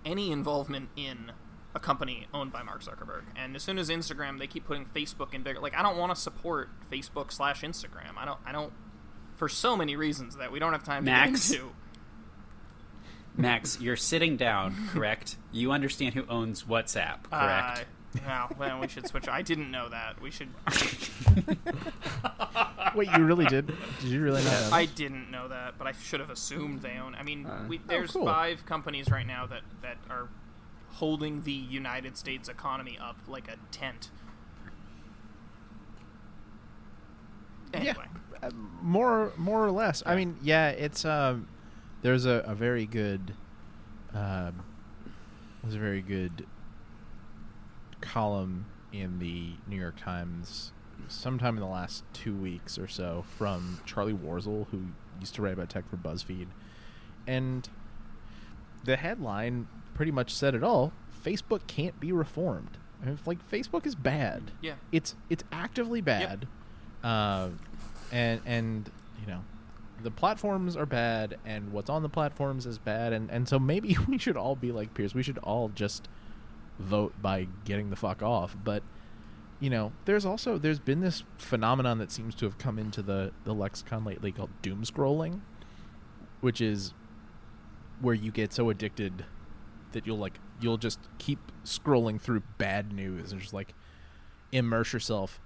any 0.05 0.31
involvement 0.31 0.89
in 0.95 1.31
a 1.73 1.79
company 1.79 2.27
owned 2.34 2.53
by 2.53 2.63
Mark 2.63 2.84
Zuckerberg. 2.84 3.23
And 3.36 3.55
as 3.55 3.63
soon 3.63 3.77
as 3.77 3.89
Instagram, 3.89 4.39
they 4.39 4.47
keep 4.47 4.65
putting 4.65 4.86
Facebook 4.86 5.34
in 5.34 5.43
bigger. 5.43 5.60
Like 5.60 5.75
I 5.75 5.84
don't 5.84 5.97
want 5.97 6.15
to 6.15 6.19
support 6.19 6.69
Facebook 6.91 7.31
slash 7.31 7.62
Instagram. 7.62 8.17
I 8.17 8.25
don't. 8.25 8.39
I 8.45 8.51
don't. 8.51 8.71
For 9.36 9.49
so 9.49 9.75
many 9.75 9.97
reasons 9.97 10.38
that 10.38 10.51
we 10.51 10.60
don't 10.60 10.71
have 10.71 10.84
time 10.84 11.03
Max? 11.03 11.49
to 11.49 11.53
get 11.53 11.62
into. 11.62 11.75
Max, 13.37 13.79
you're 13.81 13.97
sitting 13.97 14.37
down, 14.37 14.87
correct? 14.91 15.35
you 15.51 15.71
understand 15.71 16.13
who 16.13 16.25
owns 16.27 16.63
WhatsApp, 16.63 17.23
correct? 17.29 17.85
Uh, 18.25 18.47
well, 18.57 18.69
then 18.69 18.79
we 18.79 18.87
should 18.87 19.05
switch. 19.07 19.27
I 19.27 19.41
didn't 19.41 19.71
know 19.71 19.89
that. 19.89 20.21
We 20.21 20.31
should. 20.31 20.47
wait, 22.95 23.09
you 23.17 23.25
really 23.25 23.45
did? 23.45 23.67
Did 23.99 24.09
you 24.09 24.21
really 24.21 24.41
know 24.41 24.49
that? 24.49 24.71
I 24.71 24.85
didn't 24.85 25.29
know 25.29 25.49
that, 25.49 25.77
but 25.77 25.85
I 25.85 25.91
should 25.91 26.21
have 26.21 26.29
assumed 26.29 26.81
they 26.81 26.97
own. 26.97 27.13
I 27.15 27.23
mean, 27.23 27.45
Uh, 27.45 27.65
we, 27.67 27.79
oh, 27.79 27.81
there's 27.87 28.11
cool. 28.11 28.25
five 28.25 28.65
companies 28.65 29.09
right 29.11 29.27
now 29.27 29.45
that 29.47 29.61
that 29.81 29.97
are 30.09 30.29
holding 30.93 31.43
the 31.43 31.51
United 31.51 32.15
States 32.15 32.47
economy 32.47 32.97
up 33.01 33.17
like 33.27 33.49
a 33.49 33.57
tent. 33.71 34.09
Anyway, 37.73 38.05
Uh, 38.41 38.49
more 38.81 39.33
more 39.37 39.65
or 39.65 39.71
less. 39.71 40.01
I 40.05 40.15
mean, 40.15 40.37
yeah, 40.41 40.69
it's 40.69 41.03
um, 41.03 41.47
there's 42.05 42.27
a, 42.27 42.43
a 42.45 42.53
very 42.53 42.85
good, 42.85 43.33
um, 44.13 44.63
there's 45.63 45.73
a 45.73 45.79
very 45.79 46.03
good 46.03 46.45
column 47.99 48.67
in 48.93 49.17
the 49.17 49.53
New 49.67 49.75
York 49.75 49.99
Times, 49.99 50.71
sometime 51.07 51.55
in 51.55 51.61
the 51.61 51.67
last 51.67 52.03
two 52.13 52.35
weeks 52.35 52.77
or 52.77 52.87
so, 52.87 53.25
from 53.39 53.79
Charlie 53.87 54.13
Warzel, 54.13 54.67
who 54.69 54.83
used 55.19 55.33
to 55.33 55.41
write 55.41 55.53
about 55.53 55.71
tech 55.71 55.89
for 55.89 55.97
BuzzFeed, 55.97 56.45
and 57.25 57.67
the 58.83 58.97
headline 58.97 59.67
pretty 59.95 60.11
much 60.11 60.31
said 60.31 60.53
it 60.53 60.63
all. 60.63 60.93
Facebook 61.23 61.65
can't 61.65 61.99
be 61.99 62.11
reformed. 62.11 62.77
I 63.01 63.07
mean, 63.07 63.19
like 63.25 63.49
Facebook 63.49 63.87
is 63.87 63.95
bad 63.95 64.51
yeah, 64.61 64.75
it's 64.91 65.15
it's 65.29 65.43
actively 65.51 66.01
bad 66.01 66.47
uh, 67.03 67.49
and 68.11 68.41
and 68.45 68.91
you 69.19 69.25
know 69.25 69.43
the 70.01 70.12
platforms 70.12 70.75
are 70.75 70.86
bad 70.86 71.38
and 71.45 71.71
what's 71.71 71.89
on 71.89 72.03
the 72.03 72.10
platforms 72.10 72.65
is 72.65 72.77
bad 72.77 73.13
and 73.13 73.29
and 73.29 73.47
so 73.47 73.58
maybe 73.58 73.97
we 74.08 74.17
should 74.17 74.38
all 74.38 74.55
be 74.55 74.71
like 74.71 74.93
Pierce. 74.93 75.13
We 75.13 75.23
should 75.23 75.38
all 75.39 75.69
just 75.69 76.08
vote 76.79 77.13
by 77.21 77.47
getting 77.63 77.89
the 77.89 77.95
fuck 77.95 78.21
off. 78.21 78.55
But 78.63 78.84
you 79.60 79.69
know 79.69 79.93
there's 80.05 80.25
also 80.25 80.58
there's 80.58 80.79
been 80.79 80.99
this 80.99 81.23
phenomenon 81.38 81.97
that 81.99 82.12
seems 82.12 82.36
to 82.36 82.45
have 82.45 82.58
come 82.58 82.77
into 82.77 83.01
the 83.01 83.31
the 83.45 83.53
lexicon 83.53 84.03
lately 84.03 84.31
called 84.31 84.49
doom 84.62 84.84
scrolling 84.84 85.41
which 86.41 86.62
is 86.62 86.93
where 88.01 88.13
you 88.13 88.31
get 88.31 88.53
so 88.53 88.69
addicted 88.69 89.25
that 89.93 90.05
you'll 90.05 90.17
like 90.17 90.39
you'll 90.60 90.77
just 90.77 90.99
keep 91.17 91.39
scrolling 91.63 92.19
through 92.19 92.41
bad 92.58 92.91
news 92.91 93.31
and 93.31 93.41
just 93.41 93.53
like 93.53 93.73
immerse 94.51 94.93
yourself 94.93 95.39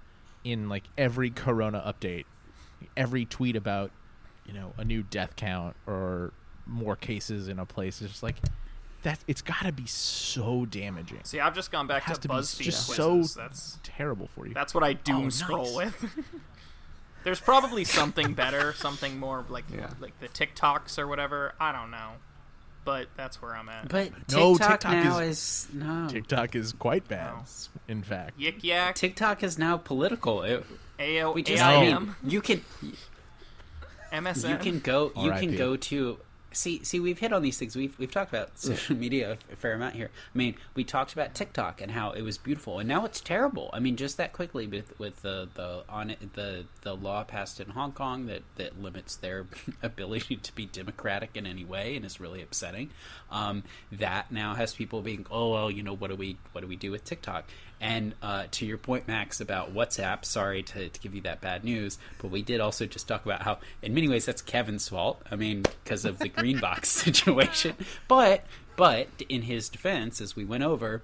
in 0.44 0.68
like 0.68 0.84
every 0.98 1.30
corona 1.30 1.82
update 1.86 2.24
every 2.96 3.24
tweet 3.24 3.54
about 3.54 3.90
you 4.52 4.58
know 4.58 4.72
a 4.78 4.84
new 4.84 5.02
death 5.02 5.36
count 5.36 5.76
or 5.86 6.32
more 6.66 6.96
cases 6.96 7.48
in 7.48 7.58
a 7.58 7.66
place 7.66 8.00
it's 8.02 8.10
just 8.10 8.22
like 8.22 8.36
that 9.02 9.18
it's 9.26 9.42
got 9.42 9.62
to 9.62 9.72
be 9.72 9.86
so 9.86 10.66
damaging 10.66 11.20
see, 11.24 11.40
I've 11.40 11.54
just 11.54 11.70
gone 11.72 11.86
back 11.86 12.02
has 12.02 12.18
to 12.18 12.22
to 12.22 12.28
be 12.28 12.34
BuzzFeed 12.34 12.62
just 12.62 12.86
quizzes. 12.94 13.32
so 13.32 13.40
that's 13.40 13.78
terrible 13.82 14.28
for 14.34 14.46
you 14.46 14.52
that's 14.54 14.74
what 14.74 14.84
I 14.84 14.92
doom 14.92 15.26
Oh, 15.26 15.28
scroll 15.30 15.64
nice. 15.78 16.00
with. 16.02 16.14
There's 17.24 17.40
probably 17.40 17.84
something 17.84 18.32
better, 18.32 18.72
something 18.72 19.18
more 19.18 19.44
like 19.48 19.64
Yeah. 19.74 19.90
like 20.00 20.18
the 20.20 20.28
TikToks 20.28 20.98
or 20.98 21.06
whatever. 21.06 21.54
I 21.60 21.70
don't 21.70 21.90
know, 21.90 22.12
but 22.86 23.08
that's 23.14 23.42
where 23.42 23.54
I'm 23.54 23.68
at. 23.68 23.88
But 23.88 24.12
No, 24.32 24.52
TikTok, 24.54 24.70
TikTok 24.80 24.92
now 24.92 25.18
is- 25.18 25.28
is, 25.28 25.68
no. 25.74 26.08
tiktok 26.08 26.54
is 26.54 26.72
quite 26.72 27.06
bad 27.08 27.34
Oh. 27.36 27.44
in 27.88 28.02
fact 28.02 28.38
Yik 28.38 28.62
yak, 28.64 28.94
TikTok 28.94 29.42
is 29.42 29.58
now 29.58 29.76
political. 29.76 30.42
It, 30.42 30.64
AO, 30.98 31.32
we 31.32 31.42
just, 31.42 31.62
I 31.62 31.80
mean, 31.80 32.14
you 32.24 32.40
can. 32.42 32.62
MSN. 34.12 34.50
you 34.50 34.56
can 34.58 34.78
go 34.80 35.12
you 35.16 35.32
can 35.32 35.56
go 35.56 35.76
to 35.76 36.18
see 36.52 36.82
see 36.82 36.98
we've 36.98 37.18
hit 37.18 37.32
on 37.32 37.42
these 37.42 37.58
things. 37.58 37.76
We've 37.76 37.96
we've 37.98 38.10
talked 38.10 38.32
about 38.32 38.58
social 38.58 38.96
media 38.96 39.38
a 39.52 39.56
fair 39.56 39.74
amount 39.74 39.94
here. 39.94 40.10
I 40.34 40.38
mean 40.38 40.56
we 40.74 40.84
talked 40.84 41.12
about 41.12 41.34
tiktok 41.34 41.80
and 41.80 41.92
how 41.92 42.12
it 42.12 42.22
was 42.22 42.38
beautiful 42.38 42.78
and 42.78 42.88
now 42.88 43.04
it's 43.04 43.20
terrible. 43.20 43.70
I 43.72 43.80
mean 43.80 43.96
just 43.96 44.16
that 44.16 44.32
quickly 44.32 44.66
with 44.66 44.98
with 44.98 45.22
the 45.22 45.48
the 45.54 45.84
on 45.88 46.10
it, 46.10 46.34
the 46.34 46.64
the 46.82 46.94
law 46.94 47.24
passed 47.24 47.60
in 47.60 47.70
hong 47.70 47.92
kong 47.92 48.26
that 48.26 48.42
that 48.56 48.80
limits 48.80 49.16
their 49.16 49.46
ability 49.82 50.36
to 50.36 50.54
be 50.54 50.66
democratic 50.66 51.30
in 51.34 51.46
any 51.46 51.64
way 51.64 51.96
and 51.96 52.04
is 52.04 52.20
really 52.20 52.42
upsetting. 52.42 52.90
Um 53.30 53.62
that 53.92 54.32
now 54.32 54.54
has 54.54 54.74
people 54.74 55.02
being 55.02 55.26
oh 55.30 55.50
well 55.50 55.70
you 55.70 55.82
know 55.82 55.94
what 55.94 56.10
do 56.10 56.16
we 56.16 56.36
what 56.52 56.62
do 56.62 56.66
we 56.66 56.76
do 56.76 56.90
with 56.90 57.04
tiktok 57.04 57.44
and 57.80 58.14
uh, 58.22 58.44
to 58.52 58.66
your 58.66 58.78
point, 58.78 59.08
Max, 59.08 59.40
about 59.40 59.74
WhatsApp, 59.74 60.24
sorry 60.24 60.62
to, 60.64 60.88
to 60.90 61.00
give 61.00 61.14
you 61.14 61.20
that 61.22 61.40
bad 61.40 61.64
news, 61.64 61.98
but 62.20 62.30
we 62.30 62.42
did 62.42 62.60
also 62.60 62.84
just 62.86 63.08
talk 63.08 63.24
about 63.24 63.42
how, 63.42 63.58
in 63.82 63.94
many 63.94 64.08
ways, 64.08 64.26
that's 64.26 64.42
Kevin's 64.42 64.88
fault. 64.88 65.22
I 65.30 65.36
mean, 65.36 65.62
because 65.62 66.04
of 66.04 66.18
the 66.18 66.28
green 66.28 66.58
box 66.60 66.88
situation. 66.90 67.74
But, 68.08 68.44
but 68.76 69.08
in 69.28 69.42
his 69.42 69.68
defense, 69.68 70.20
as 70.20 70.36
we 70.36 70.44
went 70.44 70.62
over, 70.64 71.02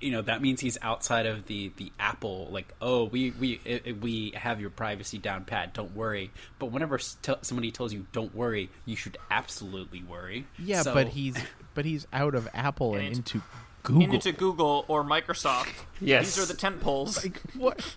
you 0.00 0.10
know 0.10 0.22
that 0.22 0.40
means 0.40 0.60
he's 0.62 0.78
outside 0.80 1.26
of 1.26 1.44
the 1.46 1.70
the 1.76 1.92
Apple. 2.00 2.48
Like, 2.50 2.72
oh, 2.80 3.04
we 3.04 3.32
we 3.32 3.60
i- 3.66 3.82
i- 3.88 3.92
we 3.92 4.30
have 4.34 4.58
your 4.58 4.70
privacy 4.70 5.18
down 5.18 5.44
pat. 5.44 5.74
Don't 5.74 5.94
worry. 5.94 6.30
But 6.58 6.66
whenever 6.72 6.94
s- 6.94 7.18
tell- 7.20 7.42
somebody 7.42 7.70
tells 7.70 7.92
you 7.92 8.06
don't 8.12 8.34
worry, 8.34 8.70
you 8.86 8.96
should 8.96 9.18
absolutely 9.30 10.02
worry. 10.02 10.46
Yeah, 10.58 10.80
So- 10.80 10.94
but 10.94 11.08
he's 11.08 11.36
but 11.74 11.84
he's 11.84 12.06
out 12.14 12.34
of 12.34 12.48
Apple 12.54 12.94
and 12.94 13.08
And 13.08 13.16
into 13.18 13.42
Google. 13.84 14.14
into 14.14 14.32
Google 14.32 14.84
or 14.88 15.04
Microsoft. 15.04 15.72
Yes. 16.00 16.34
These 16.34 16.44
are 16.44 16.52
the 16.52 16.58
tent 16.58 16.80
poles. 16.80 17.22
like 17.22 17.40
what? 17.54 17.78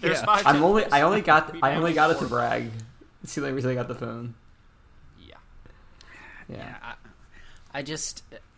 There's 0.00 0.18
yeah. 0.18 0.24
five. 0.24 0.46
I'm 0.46 0.62
only. 0.62 0.84
I 0.86 1.02
only 1.02 1.20
got 1.20 1.54
I 1.62 1.76
only 1.76 1.92
got 1.92 2.10
it 2.10 2.14
to 2.14 2.22
before. 2.22 2.38
brag. 2.38 2.70
See, 3.24 3.40
like 3.40 3.54
reason 3.54 3.70
I 3.70 3.74
got 3.74 3.88
the 3.88 3.94
phone. 3.94 4.34
Yeah. 5.20 5.36
Yeah. 6.48 6.56
Yeah, 6.56 6.76
I, 6.82 6.94
I 7.78 7.82
just, 7.82 8.22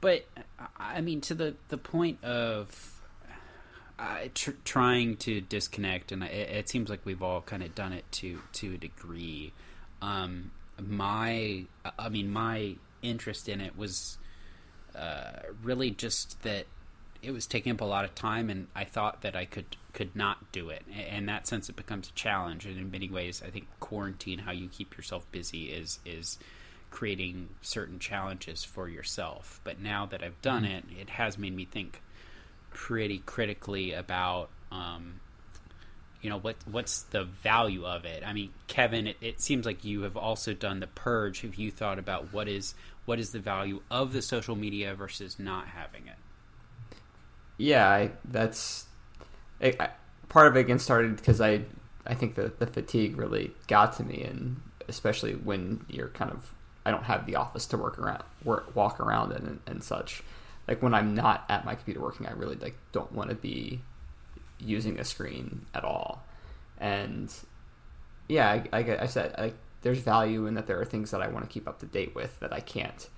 but 0.00 0.24
I 0.58 0.66
I 0.78 1.00
mean, 1.02 1.20
to 1.22 1.34
the 1.34 1.54
the 1.68 1.76
point 1.76 2.24
of 2.24 3.00
uh, 3.98 4.28
tr- 4.34 4.50
trying 4.64 5.16
to 5.18 5.40
disconnect, 5.42 6.12
and 6.12 6.22
it, 6.22 6.32
it 6.32 6.68
seems 6.68 6.88
like 6.88 7.00
we've 7.04 7.22
all 7.22 7.42
kind 7.42 7.62
of 7.62 7.74
done 7.74 7.92
it 7.92 8.10
to 8.12 8.40
to 8.54 8.74
a 8.74 8.78
degree. 8.78 9.52
Um, 10.00 10.50
my, 10.80 11.64
I 11.98 12.08
mean, 12.08 12.32
my 12.32 12.76
interest 13.02 13.48
in 13.48 13.60
it 13.60 13.76
was 13.76 14.16
uh, 14.96 15.52
really 15.62 15.90
just 15.90 16.42
that 16.42 16.66
it 17.22 17.32
was 17.32 17.46
taking 17.46 17.72
up 17.72 17.80
a 17.80 17.84
lot 17.84 18.04
of 18.04 18.14
time, 18.14 18.48
and 18.50 18.68
I 18.74 18.84
thought 18.84 19.22
that 19.22 19.36
I 19.36 19.44
could 19.44 19.76
could 19.92 20.14
not 20.14 20.52
do 20.52 20.70
it. 20.70 20.82
In 20.88 21.26
that 21.26 21.46
sense, 21.46 21.68
it 21.68 21.76
becomes 21.76 22.08
a 22.08 22.12
challenge, 22.12 22.66
and 22.66 22.78
in 22.78 22.90
many 22.90 23.08
ways, 23.08 23.42
I 23.44 23.50
think 23.50 23.66
quarantine, 23.80 24.40
how 24.40 24.52
you 24.52 24.68
keep 24.68 24.96
yourself 24.96 25.30
busy, 25.30 25.66
is 25.66 25.98
is 26.04 26.38
creating 26.90 27.50
certain 27.60 27.98
challenges 27.98 28.64
for 28.64 28.88
yourself. 28.88 29.60
But 29.64 29.80
now 29.80 30.06
that 30.06 30.22
I've 30.22 30.40
done 30.42 30.64
it, 30.64 30.84
it 30.98 31.10
has 31.10 31.38
made 31.38 31.54
me 31.54 31.64
think 31.64 32.02
pretty 32.70 33.18
critically 33.18 33.92
about. 33.92 34.50
Um, 34.72 35.20
you 36.22 36.28
know 36.28 36.38
what 36.38 36.56
what's 36.70 37.02
the 37.04 37.24
value 37.24 37.86
of 37.86 38.04
it 38.04 38.22
i 38.26 38.32
mean 38.34 38.50
kevin 38.66 39.06
it, 39.06 39.16
it 39.22 39.40
seems 39.40 39.64
like 39.64 39.84
you 39.84 40.02
have 40.02 40.18
also 40.18 40.52
done 40.52 40.80
the 40.80 40.86
purge 40.86 41.40
have 41.40 41.54
you 41.54 41.70
thought 41.70 41.98
about 41.98 42.30
what 42.32 42.46
is 42.46 42.74
what 43.04 43.18
is 43.18 43.32
the 43.32 43.40
value 43.40 43.82
of 43.90 44.12
the 44.12 44.22
social 44.22 44.56
media 44.56 44.94
versus 44.94 45.38
not 45.38 45.68
having 45.68 46.06
it 46.06 46.16
yeah, 47.60 47.86
I, 47.86 48.10
that's 48.24 48.86
I, 49.60 49.74
I, 49.78 49.90
part 50.30 50.46
of 50.46 50.56
it 50.56 50.60
again 50.60 50.78
started 50.78 51.16
because 51.16 51.42
I 51.42 51.60
I 52.06 52.14
think 52.14 52.34
the 52.34 52.52
the 52.58 52.66
fatigue 52.66 53.18
really 53.18 53.52
got 53.66 53.94
to 53.98 54.02
me, 54.02 54.22
and 54.22 54.62
especially 54.88 55.34
when 55.34 55.84
you're 55.86 56.08
kind 56.08 56.30
of 56.30 56.54
I 56.86 56.90
don't 56.90 57.04
have 57.04 57.26
the 57.26 57.36
office 57.36 57.66
to 57.66 57.76
work 57.76 57.98
around 57.98 58.22
work 58.44 58.74
walk 58.74 58.98
around 58.98 59.32
and, 59.32 59.60
and 59.66 59.84
such. 59.84 60.22
Like 60.66 60.82
when 60.82 60.94
I'm 60.94 61.14
not 61.14 61.44
at 61.50 61.66
my 61.66 61.74
computer 61.74 62.00
working, 62.00 62.26
I 62.26 62.32
really 62.32 62.56
like 62.56 62.76
don't 62.92 63.12
want 63.12 63.28
to 63.28 63.36
be 63.36 63.82
using 64.58 64.98
a 64.98 65.04
screen 65.04 65.66
at 65.74 65.84
all, 65.84 66.24
and 66.78 67.30
yeah, 68.26 68.48
I, 68.48 68.64
I, 68.72 68.98
I 69.02 69.06
said 69.06 69.34
like 69.36 69.56
there's 69.82 70.00
value 70.00 70.46
in 70.46 70.54
that 70.54 70.66
there 70.66 70.80
are 70.80 70.84
things 70.84 71.10
that 71.10 71.22
I 71.22 71.28
want 71.28 71.44
to 71.44 71.52
keep 71.52 71.68
up 71.68 71.78
to 71.80 71.86
date 71.86 72.14
with 72.14 72.38
that 72.40 72.52
I 72.52 72.60
can't 72.60 73.08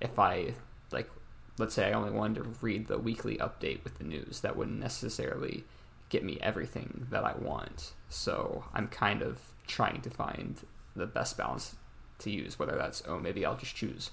if 0.00 0.18
I 0.18 0.54
like 0.92 1.10
let's 1.58 1.74
say 1.74 1.88
I 1.88 1.92
only 1.92 2.10
wanted 2.10 2.42
to 2.42 2.50
read 2.60 2.86
the 2.86 2.98
weekly 2.98 3.36
update 3.38 3.82
with 3.82 3.98
the 3.98 4.04
news 4.04 4.40
that 4.40 4.56
wouldn't 4.56 4.78
necessarily 4.78 5.64
get 6.08 6.22
me 6.22 6.38
everything 6.40 7.06
that 7.10 7.24
I 7.24 7.32
want. 7.32 7.92
So 8.08 8.64
I'm 8.74 8.88
kind 8.88 9.22
of 9.22 9.40
trying 9.66 10.02
to 10.02 10.10
find 10.10 10.60
the 10.94 11.06
best 11.06 11.36
balance 11.36 11.76
to 12.18 12.30
use 12.30 12.58
whether 12.58 12.76
that's 12.76 13.02
oh 13.06 13.18
maybe 13.18 13.44
I'll 13.44 13.56
just 13.56 13.76
choose 13.76 14.10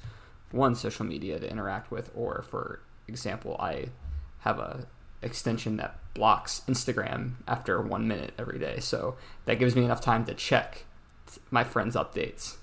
one 0.52 0.76
social 0.76 1.06
media 1.06 1.40
to 1.40 1.50
interact 1.50 1.92
with 1.92 2.12
or 2.14 2.42
for 2.42 2.82
example 3.08 3.56
I 3.60 3.88
have 4.40 4.60
a 4.60 4.88
extension 5.22 5.78
that 5.78 5.98
blocks 6.14 6.64
Instagram 6.68 7.34
after 7.48 7.82
1 7.82 8.08
minute 8.08 8.34
every 8.38 8.60
day. 8.60 8.80
So 8.80 9.16
that 9.46 9.58
gives 9.58 9.76
me 9.76 9.86
enough 9.86 10.02
time 10.02 10.26
to 10.26 10.34
check 10.34 10.86
my 11.52 11.64
friends' 11.64 11.96
updates. 11.96 12.56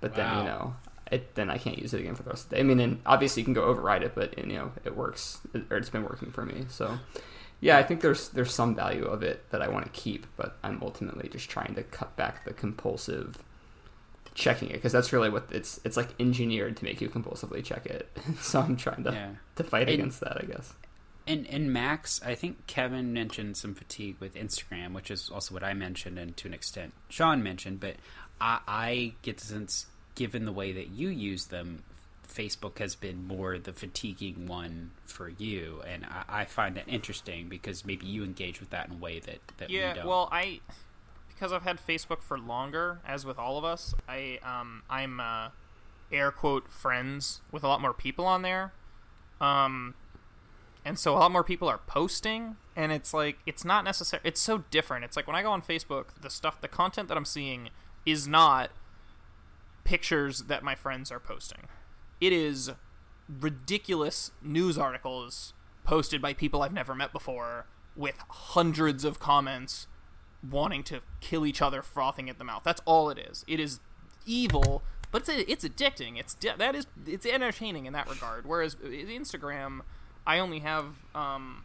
But 0.00 0.14
then, 0.14 0.38
you 0.38 0.44
know, 0.44 0.76
it, 1.10 1.34
then 1.34 1.48
I 1.50 1.56
can't 1.58 1.78
use 1.78 1.94
it 1.94 2.00
again 2.00 2.14
for 2.14 2.22
the 2.24 2.30
rest 2.30 2.44
of 2.44 2.50
the 2.50 2.56
day. 2.56 2.60
I 2.60 2.64
mean, 2.64 2.80
and 2.80 3.00
obviously 3.06 3.40
you 3.40 3.44
can 3.44 3.54
go 3.54 3.64
override 3.64 4.02
it, 4.02 4.14
but 4.14 4.36
you 4.36 4.44
know, 4.54 4.72
it 4.84 4.96
works 4.96 5.40
or 5.70 5.76
it's 5.76 5.88
been 5.90 6.02
working 6.04 6.30
for 6.30 6.44
me. 6.44 6.66
So, 6.68 6.98
yeah, 7.60 7.78
I 7.78 7.82
think 7.82 8.00
there's 8.02 8.28
there's 8.30 8.52
some 8.52 8.74
value 8.74 9.04
of 9.04 9.22
it 9.22 9.48
that 9.50 9.62
I 9.62 9.68
want 9.68 9.84
to 9.86 9.90
keep, 9.92 10.26
but 10.36 10.56
I'm 10.62 10.82
ultimately 10.82 11.28
just 11.28 11.48
trying 11.48 11.74
to 11.76 11.82
cut 11.82 12.16
back 12.16 12.44
the 12.44 12.52
compulsive 12.52 13.38
checking 14.34 14.68
it 14.68 14.74
because 14.74 14.92
that's 14.92 15.12
really 15.12 15.30
what 15.30 15.46
it's 15.52 15.78
it's 15.84 15.96
like 15.96 16.08
engineered 16.18 16.76
to 16.76 16.84
make 16.84 17.00
you 17.00 17.08
compulsively 17.08 17.64
check 17.64 17.86
it. 17.86 18.10
so 18.40 18.60
I'm 18.60 18.76
trying 18.76 19.04
to 19.04 19.12
yeah 19.12 19.30
to 19.56 19.64
fight 19.64 19.82
And- 19.88 19.90
against 19.94 20.20
that, 20.20 20.38
I 20.42 20.46
guess. 20.46 20.74
And 21.26 21.46
and 21.48 21.72
max 21.72 22.20
i 22.24 22.34
think 22.34 22.66
kevin 22.66 23.12
mentioned 23.12 23.56
some 23.56 23.74
fatigue 23.74 24.16
with 24.20 24.34
instagram 24.34 24.92
which 24.92 25.10
is 25.10 25.30
also 25.30 25.54
what 25.54 25.64
i 25.64 25.72
mentioned 25.72 26.18
and 26.18 26.36
to 26.36 26.48
an 26.48 26.54
extent 26.54 26.92
sean 27.08 27.42
mentioned 27.42 27.80
but 27.80 27.96
i 28.40 28.58
i 28.66 29.12
get 29.22 29.38
the 29.38 29.46
sense 29.46 29.86
given 30.14 30.44
the 30.44 30.52
way 30.52 30.72
that 30.72 30.88
you 30.88 31.08
use 31.08 31.46
them 31.46 31.82
facebook 32.34 32.78
has 32.78 32.94
been 32.94 33.26
more 33.26 33.58
the 33.58 33.72
fatiguing 33.72 34.46
one 34.46 34.90
for 35.06 35.28
you. 35.28 35.82
And 35.86 36.04
i, 36.06 36.40
I 36.40 36.44
find 36.44 36.76
that 36.76 36.88
interesting 36.88 37.48
because 37.48 37.84
maybe 37.84 38.06
you 38.06 38.24
engage 38.24 38.60
with 38.60 38.70
that 38.70 38.88
in 38.88 38.94
a 38.94 38.98
way 38.98 39.20
that 39.20 39.38
that 39.58 39.68
we 39.68 39.78
don't. 39.94 40.06
well, 40.06 40.28
I 40.32 40.60
because 41.28 41.52
I've 41.52 41.62
had 41.62 41.78
Facebook 41.84 42.22
for 42.22 42.38
longer, 42.38 43.00
as 43.06 43.26
with 43.26 43.38
all 43.38 43.58
of 43.58 43.64
us, 43.64 43.94
I 44.08 44.38
um 44.42 44.82
I'm 44.88 45.20
uh, 45.20 45.48
air 46.12 46.30
quote 46.30 46.70
friends 46.70 47.40
with 47.52 47.64
a 47.64 47.68
lot 47.68 47.80
more 47.80 47.94
people 47.94 48.26
on 48.26 48.42
there, 48.42 48.72
um, 49.40 49.94
and 50.84 50.98
so 50.98 51.14
a 51.14 51.18
lot 51.18 51.32
more 51.32 51.44
people 51.44 51.68
are 51.68 51.80
posting, 51.86 52.56
and 52.76 52.92
it's 52.92 53.14
like 53.14 53.38
it's 53.46 53.64
not 53.64 53.84
necessary. 53.84 54.20
It's 54.24 54.40
so 54.40 54.64
different. 54.70 55.04
It's 55.04 55.16
like 55.16 55.26
when 55.26 55.36
I 55.36 55.42
go 55.42 55.50
on 55.50 55.62
Facebook, 55.62 56.06
the 56.20 56.30
stuff, 56.30 56.60
the 56.60 56.68
content 56.68 57.08
that 57.08 57.16
I'm 57.16 57.24
seeing 57.24 57.70
is 58.04 58.28
not 58.28 58.70
pictures 59.84 60.42
that 60.42 60.62
my 60.62 60.74
friends 60.74 61.10
are 61.10 61.20
posting. 61.20 61.68
It 62.20 62.32
is 62.32 62.70
ridiculous 63.28 64.30
news 64.42 64.76
articles 64.76 65.54
posted 65.84 66.20
by 66.20 66.32
people 66.32 66.62
I've 66.62 66.72
never 66.72 66.94
met 66.94 67.12
before 67.12 67.66
with 67.96 68.16
hundreds 68.28 69.04
of 69.04 69.20
comments 69.20 69.86
wanting 70.48 70.82
to 70.84 71.00
kill 71.20 71.46
each 71.46 71.62
other 71.62 71.82
frothing 71.82 72.28
at 72.28 72.38
the 72.38 72.44
mouth. 72.44 72.62
That's 72.64 72.82
all 72.84 73.10
it 73.10 73.18
is. 73.18 73.44
It 73.46 73.60
is 73.60 73.80
evil, 74.26 74.82
but 75.10 75.28
it's 75.28 75.48
it's 75.48 75.64
addicting. 75.64 76.18
It's 76.18 76.34
that 76.34 76.74
is 76.74 76.86
it's 77.06 77.26
entertaining 77.26 77.86
in 77.86 77.92
that 77.92 78.08
regard. 78.08 78.46
Whereas 78.46 78.74
uh, 78.74 78.88
Instagram, 78.88 79.80
I 80.26 80.38
only 80.38 80.60
have 80.60 80.86
um 81.14 81.64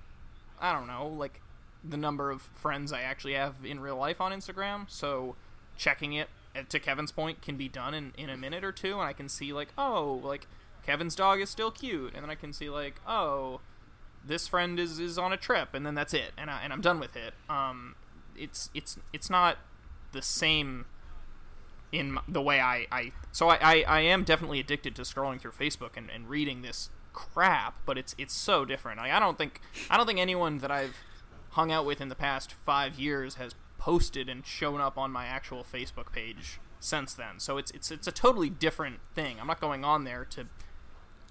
I 0.62 0.74
don't 0.74 0.88
know, 0.88 1.08
like 1.08 1.42
the 1.84 1.98
number 1.98 2.30
of 2.30 2.42
friends 2.42 2.92
I 2.92 3.02
actually 3.02 3.34
have 3.34 3.56
in 3.64 3.80
real 3.80 3.96
life 3.96 4.20
on 4.20 4.32
Instagram. 4.32 4.90
So 4.90 5.36
checking 5.78 6.14
it 6.14 6.30
uh, 6.56 6.64
to 6.68 6.80
Kevin's 6.80 7.12
point 7.12 7.42
can 7.42 7.56
be 7.56 7.70
done 7.70 7.94
in, 7.94 8.14
in 8.18 8.30
a 8.30 8.36
minute 8.36 8.64
or 8.64 8.72
two 8.72 8.94
and 8.94 9.04
I 9.04 9.14
can 9.14 9.30
see 9.30 9.54
like, 9.54 9.70
oh, 9.78 10.20
like 10.24 10.48
Kevin's 10.86 11.16
dog 11.16 11.40
is 11.40 11.50
still 11.50 11.72
cute 11.72 12.14
and 12.14 12.24
then 12.24 12.30
I 12.30 12.36
can 12.36 12.52
see 12.52 12.70
like, 12.70 12.96
oh, 13.08 13.62
this 14.26 14.48
friend 14.48 14.78
is, 14.80 15.00
is 15.00 15.18
on 15.18 15.32
a 15.32 15.38
trip 15.38 15.70
and 15.74 15.86
then 15.86 15.96
that's 15.96 16.14
it 16.14 16.34
and, 16.38 16.50
I, 16.50 16.62
and 16.64 16.74
I'm 16.74 16.82
done 16.82 17.00
with 17.00 17.16
it. 17.16 17.34
Um, 17.50 17.96
it's 18.36 18.70
it's 18.74 18.98
it's 19.12 19.30
not 19.30 19.58
the 20.14 20.22
same 20.22 20.86
in 21.92 22.18
the 22.28 22.42
way 22.42 22.60
I, 22.60 22.88
I 22.92 23.12
so 23.32 23.50
I, 23.50 23.58
I, 23.62 23.84
I 23.88 24.00
am 24.02 24.24
definitely 24.24 24.60
addicted 24.60 24.96
to 24.96 25.02
scrolling 25.04 25.40
through 25.42 25.52
Facebook 25.52 25.98
and, 25.98 26.10
and 26.10 26.30
reading 26.30 26.62
this 26.62 26.90
crap, 27.14 27.76
but 27.86 27.98
it's 27.98 28.16
it's 28.18 28.34
so 28.34 28.66
different. 28.66 29.00
Like, 29.00 29.12
I 29.12 29.20
don't 29.20 29.38
think 29.38 29.62
I 29.90 29.98
don't 29.98 30.06
think 30.06 30.20
anyone 30.20 30.60
that 30.60 30.72
I've 30.72 30.98
hung 31.52 31.72
out 31.72 31.86
with 31.86 32.00
in 32.02 32.10
the 32.10 32.16
past 32.16 32.54
five 32.54 33.00
years 33.00 33.36
has 33.36 33.56
posted 33.78 34.30
and 34.30 34.46
shown 34.46 34.82
up 34.82 34.98
on 34.98 35.12
my 35.12 35.26
actual 35.26 35.64
Facebook 35.64 36.12
page 36.12 36.60
since 36.80 37.14
then. 37.14 37.40
So 37.40 37.58
it's 37.58 37.72
it's 37.72 37.92
it's 37.92 38.08
a 38.08 38.12
totally 38.12 38.50
different 38.50 39.00
thing. 39.16 39.38
I'm 39.40 39.48
not 39.48 39.62
going 39.62 39.84
on 39.84 40.04
there 40.04 40.26
to 40.32 40.46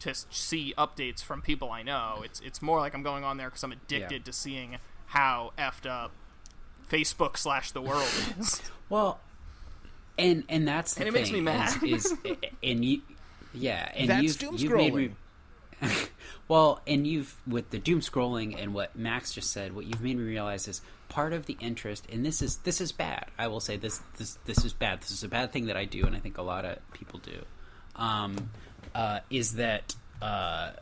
to 0.00 0.14
see 0.14 0.74
updates 0.78 1.22
from 1.22 1.42
people 1.42 1.70
I 1.70 1.82
know. 1.82 2.22
It's 2.24 2.40
it's 2.40 2.62
more 2.62 2.80
like 2.80 2.94
I'm 2.94 3.02
going 3.02 3.24
on 3.24 3.36
there 3.36 3.48
because 3.48 3.62
I'm 3.62 3.72
addicted 3.72 4.24
to 4.24 4.32
seeing 4.32 4.78
how 5.06 5.52
effed 5.58 5.88
up 5.88 6.12
Facebook 6.88 7.36
slash 7.36 7.72
the 7.72 7.82
world 7.82 8.08
is. 8.38 8.62
Well, 8.90 9.20
and 10.18 10.44
and 10.48 10.66
that's 10.66 10.94
the 10.94 11.00
And 11.02 11.08
it 11.08 11.12
thing 11.12 11.20
makes 11.20 11.30
me 11.30 11.42
mad. 11.42 11.82
Is, 11.82 12.06
is 12.24 12.36
and 12.62 12.82
you, 12.82 13.02
yeah, 13.52 13.90
and 13.94 14.08
That's 14.08 14.22
you've, 14.22 14.38
doom 14.38 14.56
you've 14.56 14.72
made 14.72 14.94
me. 14.94 15.10
well, 16.48 16.80
and 16.86 17.06
you've 17.06 17.36
with 17.46 17.70
the 17.70 17.78
doom 17.78 18.00
scrolling 18.00 18.60
and 18.60 18.74
what 18.74 18.96
Max 18.96 19.32
just 19.32 19.50
said, 19.50 19.74
what 19.74 19.86
you've 19.86 20.02
made 20.02 20.16
me 20.16 20.24
realize 20.24 20.68
is 20.68 20.80
part 21.08 21.32
of 21.32 21.46
the 21.46 21.56
interest, 21.60 22.06
and 22.10 22.24
this 22.24 22.42
is 22.42 22.58
this 22.58 22.80
is 22.80 22.92
bad. 22.92 23.26
I 23.38 23.48
will 23.48 23.60
say 23.60 23.76
this 23.76 24.00
this 24.16 24.38
this 24.44 24.64
is 24.64 24.72
bad. 24.72 25.00
This 25.00 25.10
is 25.10 25.22
a 25.24 25.28
bad 25.28 25.52
thing 25.52 25.66
that 25.66 25.76
I 25.76 25.84
do, 25.84 26.04
and 26.04 26.14
I 26.14 26.18
think 26.18 26.38
a 26.38 26.42
lot 26.42 26.64
of 26.64 26.78
people 26.92 27.20
do. 27.20 27.44
Um, 27.96 28.50
uh, 28.94 29.20
is 29.30 29.54
that 29.54 29.94
uh, 30.22 30.72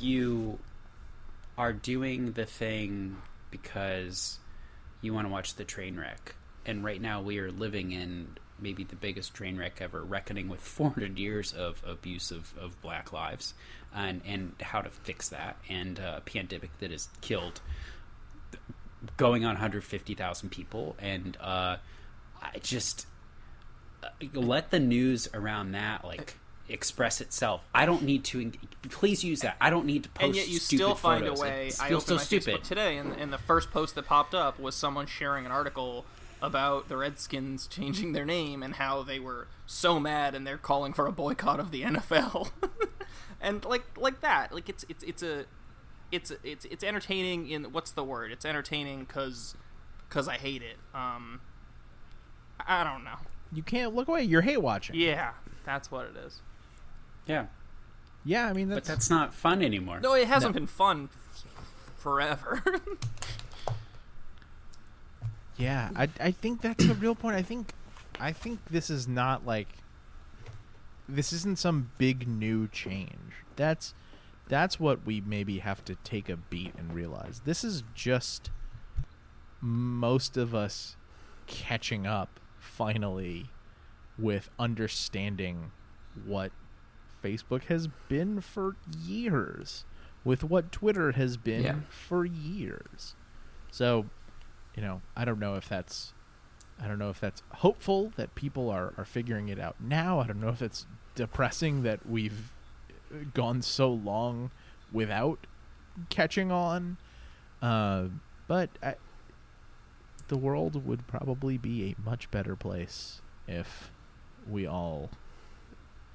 you 0.00 0.58
are 1.58 1.72
doing 1.72 2.32
the 2.32 2.46
thing 2.46 3.16
because 3.50 4.38
you 5.00 5.14
want 5.14 5.26
to 5.26 5.32
watch 5.32 5.54
the 5.54 5.64
train 5.64 5.96
wreck. 5.96 6.34
And 6.64 6.84
right 6.84 7.00
now 7.00 7.22
we 7.22 7.38
are 7.38 7.50
living 7.50 7.92
in 7.92 8.36
maybe 8.58 8.84
the 8.84 8.96
biggest 8.96 9.34
train 9.34 9.56
wreck 9.56 9.78
ever, 9.80 10.02
reckoning 10.02 10.48
with 10.48 10.60
400 10.62 11.18
years 11.18 11.52
of 11.52 11.82
abuse 11.86 12.30
of, 12.30 12.52
of 12.58 12.80
black 12.80 13.12
lives 13.12 13.54
and, 13.94 14.20
and 14.26 14.54
how 14.60 14.80
to 14.80 14.90
fix 14.90 15.28
that, 15.30 15.56
and 15.68 15.98
uh, 15.98 16.14
a 16.18 16.20
pandemic 16.20 16.76
that 16.78 16.90
has 16.90 17.08
killed 17.20 17.60
going 19.16 19.44
on 19.44 19.54
150,000 19.54 20.50
people. 20.50 20.96
And 20.98 21.36
uh, 21.40 21.76
I 22.42 22.58
just 22.62 23.06
uh, 24.02 24.08
let 24.34 24.70
the 24.70 24.80
news 24.80 25.28
around 25.32 25.72
that, 25.72 26.04
like, 26.04 26.36
express 26.68 27.20
itself. 27.20 27.62
I 27.74 27.86
don't 27.86 28.02
need 28.02 28.24
to. 28.24 28.52
Please 28.88 29.24
use 29.24 29.40
that. 29.40 29.56
I 29.60 29.70
don't 29.70 29.86
need 29.86 30.04
to 30.04 30.08
post. 30.10 30.26
and 30.26 30.36
yet 30.36 30.48
you 30.48 30.58
stupid 30.58 30.82
still 30.82 30.94
find 30.94 31.24
photos. 31.24 31.40
a 31.40 31.42
way. 31.42 31.70
I 31.80 31.88
opened 31.88 32.02
so 32.02 32.16
stupid. 32.18 32.56
Facebook 32.56 32.62
today, 32.64 32.98
and, 32.98 33.12
and 33.12 33.32
the 33.32 33.38
first 33.38 33.70
post 33.70 33.94
that 33.94 34.06
popped 34.06 34.34
up 34.34 34.58
was 34.58 34.74
someone 34.74 35.06
sharing 35.06 35.46
an 35.46 35.52
article 35.52 36.04
about 36.42 36.88
the 36.88 36.96
Redskins 36.96 37.66
changing 37.66 38.12
their 38.12 38.24
name 38.24 38.62
and 38.62 38.74
how 38.74 39.02
they 39.02 39.18
were 39.18 39.48
so 39.66 39.98
mad 39.98 40.34
and 40.34 40.46
they're 40.46 40.58
calling 40.58 40.92
for 40.92 41.06
a 41.06 41.12
boycott 41.12 41.58
of 41.60 41.70
the 41.70 41.82
NFL, 41.82 42.50
and 43.40 43.64
like 43.64 43.84
like 43.96 44.20
that. 44.20 44.52
Like 44.54 44.68
it's 44.68 44.84
it's 44.88 45.02
it's 45.04 45.22
a 45.22 45.44
it's 46.12 46.32
it's 46.44 46.64
it's 46.66 46.84
entertaining. 46.84 47.48
In 47.48 47.64
what's 47.72 47.90
the 47.90 48.04
word? 48.04 48.30
It's 48.32 48.44
entertaining 48.44 49.04
because 49.04 49.54
because 50.08 50.28
I 50.28 50.34
hate 50.36 50.62
it. 50.62 50.76
Um, 50.94 51.40
I 52.66 52.84
don't 52.84 53.02
know. 53.04 53.16
You 53.52 53.62
can't 53.62 53.94
look 53.94 54.08
away. 54.08 54.22
You're 54.22 54.42
hate 54.42 54.62
watching. 54.62 54.96
Yeah, 54.96 55.32
that's 55.64 55.90
what 55.90 56.06
it 56.06 56.16
is. 56.16 56.40
Yeah, 57.26 57.46
Yeah, 58.24 58.46
I 58.48 58.52
mean 58.52 58.68
but 58.68 58.74
that's, 58.76 58.88
that's 58.88 59.10
not 59.10 59.34
fun 59.34 59.62
anymore. 59.62 59.98
No, 60.00 60.14
it 60.14 60.28
hasn't 60.28 60.54
No. 60.54 60.60
been 60.60 60.66
fun 60.68 61.08
forever. 61.96 62.62
yeah. 65.56 65.90
I 65.96 66.08
I 66.20 66.30
think 66.30 66.60
that's 66.62 66.84
the 66.86 66.94
real 66.94 67.14
point. 67.14 67.36
I 67.36 67.42
think 67.42 67.72
I 68.20 68.32
think 68.32 68.60
this 68.70 68.90
is 68.90 69.06
not 69.08 69.46
like 69.46 69.68
this 71.08 71.32
isn't 71.32 71.58
some 71.58 71.90
big 71.98 72.26
new 72.26 72.68
change. 72.68 73.32
That's 73.56 73.94
that's 74.48 74.78
what 74.78 75.04
we 75.04 75.20
maybe 75.20 75.58
have 75.58 75.84
to 75.86 75.94
take 75.96 76.28
a 76.28 76.36
beat 76.36 76.74
and 76.78 76.92
realize. 76.94 77.42
This 77.44 77.64
is 77.64 77.82
just 77.94 78.50
most 79.60 80.36
of 80.36 80.54
us 80.54 80.96
catching 81.46 82.06
up 82.06 82.40
finally 82.58 83.46
with 84.18 84.50
understanding 84.58 85.70
what 86.24 86.52
Facebook 87.22 87.64
has 87.64 87.88
been 88.08 88.40
for 88.40 88.76
years, 88.98 89.84
with 90.24 90.44
what 90.44 90.70
Twitter 90.72 91.12
has 91.12 91.36
been 91.36 91.62
Yeah. 91.64 91.74
for 91.88 92.24
years. 92.24 93.14
So, 93.70 94.06
you 94.76 94.82
know, 94.82 95.00
I 95.16 95.24
don't 95.24 95.40
know 95.40 95.54
if 95.54 95.68
that's 95.68 96.12
I 96.80 96.86
don't 96.86 96.98
know 96.98 97.08
if 97.08 97.18
that's 97.18 97.42
hopeful 97.54 98.12
that 98.16 98.34
people 98.34 98.68
are, 98.70 98.92
are 98.98 99.06
figuring 99.06 99.48
it 99.48 99.58
out 99.58 99.76
now. 99.80 100.20
I 100.20 100.26
don't 100.26 100.40
know 100.40 100.50
if 100.50 100.60
it's 100.60 100.86
depressing 101.14 101.82
that 101.84 102.06
we've 102.06 102.52
gone 103.32 103.62
so 103.62 103.90
long 103.90 104.50
without 104.92 105.46
catching 106.10 106.52
on. 106.52 106.98
Uh, 107.62 108.08
but 108.46 108.68
I, 108.82 108.96
the 110.28 110.36
world 110.36 110.86
would 110.86 111.06
probably 111.06 111.56
be 111.56 111.90
a 111.90 112.02
much 112.04 112.30
better 112.30 112.54
place 112.54 113.22
if 113.48 113.90
we 114.48 114.66
all 114.66 115.10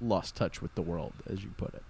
lost 0.00 0.36
touch 0.36 0.62
with 0.62 0.74
the 0.76 0.82
world, 0.82 1.12
as 1.26 1.42
you 1.42 1.50
put 1.56 1.74
it. 1.74 1.82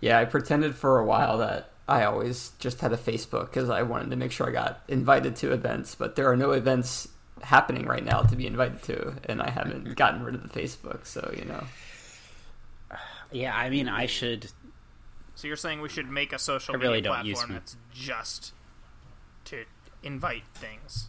Yeah, 0.00 0.18
I 0.18 0.24
pretended 0.24 0.74
for 0.74 0.98
a 0.98 1.04
while 1.04 1.38
that 1.38 1.71
I 1.88 2.04
always 2.04 2.52
just 2.58 2.80
had 2.80 2.92
a 2.92 2.96
Facebook 2.96 3.46
because 3.46 3.68
I 3.68 3.82
wanted 3.82 4.10
to 4.10 4.16
make 4.16 4.32
sure 4.32 4.48
I 4.48 4.52
got 4.52 4.82
invited 4.88 5.36
to 5.36 5.52
events, 5.52 5.94
but 5.94 6.16
there 6.16 6.30
are 6.30 6.36
no 6.36 6.52
events 6.52 7.08
happening 7.42 7.86
right 7.86 8.04
now 8.04 8.22
to 8.22 8.36
be 8.36 8.46
invited 8.46 8.82
to, 8.84 9.14
and 9.24 9.42
I 9.42 9.50
haven't 9.50 9.84
mm-hmm. 9.84 9.94
gotten 9.94 10.22
rid 10.22 10.34
of 10.34 10.42
the 10.42 10.60
Facebook, 10.60 11.06
so 11.06 11.32
you 11.36 11.44
know. 11.44 11.64
Yeah, 13.32 13.56
I 13.56 13.70
mean, 13.70 13.88
I 13.88 14.06
should. 14.06 14.50
So 15.34 15.48
you're 15.48 15.56
saying 15.56 15.80
we 15.80 15.88
should 15.88 16.08
make 16.08 16.32
a 16.32 16.38
social 16.38 16.76
I 16.76 16.78
really 16.78 16.98
media 16.98 17.12
don't 17.12 17.26
use 17.26 17.38
platform 17.38 17.54
me. 17.54 17.60
that's 17.60 17.76
just 17.92 18.52
to 19.46 19.64
invite 20.02 20.44
things? 20.54 21.08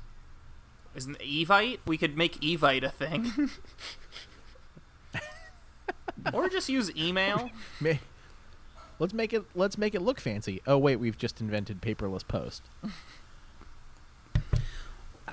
Isn't 0.95 1.19
Evite? 1.19 1.79
We 1.86 1.97
could 1.97 2.17
make 2.17 2.39
Evite 2.41 2.83
a 2.83 2.89
thing. 2.89 3.49
or 6.33 6.49
just 6.49 6.69
use 6.69 6.95
email. 6.95 7.49
May- 8.99 9.03
let's 9.03 9.13
make 9.13 9.34
it 9.34 9.43
let's 9.56 9.77
make 9.77 9.95
it 9.95 10.01
look 10.01 10.19
fancy. 10.19 10.62
Oh 10.67 10.77
wait, 10.77 10.97
we've 10.97 11.17
just 11.17 11.41
invented 11.41 11.82
paperless 11.82 12.27
post. 12.27 12.63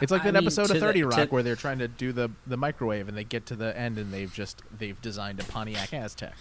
It's 0.01 0.11
like 0.11 0.23
I 0.23 0.31
that 0.31 0.35
mean, 0.35 0.45
episode 0.45 0.69
to 0.69 0.73
of 0.73 0.81
the- 0.81 0.87
Thirty 0.87 1.01
to- 1.01 1.09
Rock 1.09 1.31
where 1.33 1.43
they're 1.43 1.57
trying 1.57 1.81
to 1.81 1.89
do 1.89 2.13
the 2.13 2.31
the 2.47 2.57
microwave 2.57 3.09
and 3.09 3.17
they 3.17 3.25
get 3.25 3.45
to 3.47 3.57
the 3.57 3.77
end 3.77 3.99
and 3.99 4.13
they've 4.13 4.33
just 4.33 4.63
they've 4.79 5.01
designed 5.03 5.41
a 5.41 5.45
Pontiac 5.45 5.91
Aztek. 5.91 6.33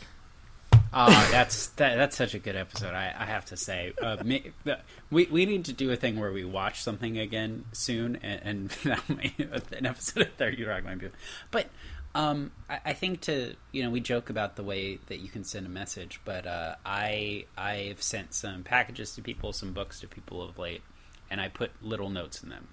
Oh, 0.93 1.27
that's 1.31 1.67
that, 1.71 1.97
that's 1.97 2.15
such 2.15 2.33
a 2.33 2.39
good 2.39 2.55
episode. 2.55 2.93
I, 2.95 3.13
I 3.17 3.25
have 3.25 3.45
to 3.45 3.57
say, 3.57 3.93
uh, 4.01 4.17
ma- 4.23 4.37
the- 4.63 4.79
we 5.11 5.25
we 5.25 5.45
need 5.45 5.65
to 5.65 5.73
do 5.73 5.91
a 5.91 5.95
thing 5.97 6.19
where 6.19 6.31
we 6.31 6.45
watch 6.45 6.81
something 6.81 7.17
again 7.19 7.65
soon, 7.73 8.15
and, 8.23 8.41
and 8.43 8.69
that 8.85 9.09
might, 9.09 9.37
an 9.73 9.85
episode 9.85 10.23
of 10.23 10.33
Thirty 10.33 10.63
Rock 10.63 10.85
might 10.85 10.99
be. 10.99 11.09
But 11.51 11.67
um, 12.15 12.51
I, 12.69 12.79
I 12.85 12.93
think 12.93 13.21
to 13.21 13.55
you 13.71 13.83
know 13.83 13.89
we 13.89 13.99
joke 13.99 14.29
about 14.29 14.55
the 14.55 14.63
way 14.63 14.99
that 15.07 15.19
you 15.19 15.29
can 15.29 15.43
send 15.43 15.65
a 15.65 15.69
message, 15.69 16.19
but 16.25 16.47
uh, 16.47 16.75
I 16.85 17.45
I've 17.57 18.01
sent 18.01 18.33
some 18.33 18.63
packages 18.63 19.15
to 19.15 19.21
people, 19.21 19.53
some 19.53 19.73
books 19.73 19.99
to 20.01 20.07
people 20.07 20.41
of 20.41 20.57
late, 20.57 20.81
and 21.29 21.39
I 21.39 21.49
put 21.49 21.71
little 21.81 22.09
notes 22.09 22.41
in 22.43 22.49
them. 22.49 22.67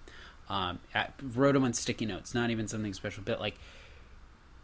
Um, 0.48 0.78
I 0.94 1.08
wrote 1.22 1.54
them 1.54 1.64
on 1.64 1.72
sticky 1.72 2.06
notes, 2.06 2.34
not 2.34 2.50
even 2.50 2.68
something 2.68 2.94
special, 2.94 3.22
but 3.26 3.40
like 3.40 3.56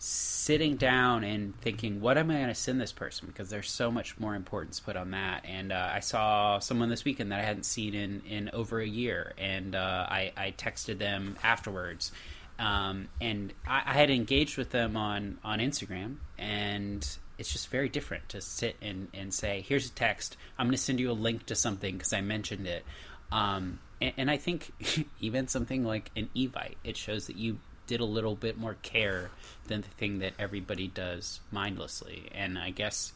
sitting 0.05 0.75
down 0.77 1.23
and 1.23 1.57
thinking, 1.61 2.01
what 2.01 2.19
am 2.19 2.29
I 2.29 2.35
going 2.35 2.49
to 2.49 2.57
send 2.57 2.81
this 2.81 2.91
person? 2.91 3.29
Because 3.29 3.51
there's 3.51 3.71
so 3.71 3.89
much 3.89 4.19
more 4.19 4.35
importance 4.35 4.81
put 4.81 4.97
on 4.97 5.13
that. 5.13 5.45
And 5.45 5.71
uh, 5.71 5.91
I 5.93 6.01
saw 6.01 6.59
someone 6.59 6.89
this 6.89 7.05
weekend 7.05 7.31
that 7.31 7.39
I 7.39 7.45
hadn't 7.45 7.67
seen 7.67 7.95
in, 7.95 8.21
in 8.29 8.51
over 8.53 8.81
a 8.81 8.87
year, 8.87 9.33
and 9.39 9.77
uh, 9.77 10.07
I, 10.09 10.33
I 10.37 10.55
texted 10.59 10.99
them 10.99 11.37
afterwards. 11.45 12.11
Um, 12.59 13.09
and 13.21 13.53
I, 13.67 13.83
I 13.87 13.93
had 13.95 14.11
engaged 14.11 14.57
with 14.57 14.71
them 14.71 14.97
on, 14.97 15.39
on 15.43 15.59
Instagram, 15.59 16.17
and 16.39 17.07
it's 17.39 17.53
just 17.53 17.69
very 17.69 17.89
different 17.89 18.29
to 18.31 18.41
sit 18.41 18.77
and, 18.81 19.09
and 19.15 19.33
say, 19.33 19.65
here's 19.67 19.89
a 19.89 19.93
text. 19.93 20.37
I'm 20.59 20.67
going 20.67 20.77
to 20.77 20.83
send 20.83 21.01
you 21.01 21.11
a 21.11 21.13
link 21.13 21.47
to 21.47 21.55
something 21.55 21.97
because 21.97 22.13
I 22.13 22.21
mentioned 22.21 22.67
it. 22.67 22.85
Um, 23.33 23.81
and, 24.01 24.13
and 24.17 24.31
I 24.31 24.37
think 24.37 24.73
even 25.21 25.49
something 25.49 25.85
like 25.85 26.11
an 26.15 26.29
Evite, 26.37 26.77
it 26.85 26.97
shows 26.97 27.27
that 27.27 27.37
you 27.37 27.59
did 27.87 28.01
a 28.01 28.05
little 28.05 28.37
bit 28.37 28.57
more 28.57 28.77
care 28.83 29.31
than 29.67 29.81
the 29.81 29.89
thing 29.89 30.21
that 30.21 30.35
everybody 30.39 30.89
does 30.89 31.41
mindlessly. 31.51 32.29
And 32.35 32.59
I 32.59 32.71
guess 32.71 33.13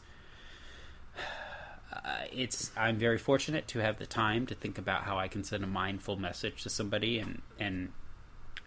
uh, 1.91 2.25
it's 2.31 2.71
I'm 2.75 2.97
very 2.97 3.17
fortunate 3.17 3.67
to 3.69 3.79
have 3.79 3.97
the 3.97 4.05
time 4.05 4.45
to 4.47 4.55
think 4.55 4.77
about 4.77 5.03
how 5.03 5.17
I 5.17 5.27
can 5.27 5.43
send 5.43 5.63
a 5.63 5.67
mindful 5.67 6.15
message 6.15 6.63
to 6.63 6.69
somebody 6.69 7.19
and 7.19 7.41
and 7.59 7.91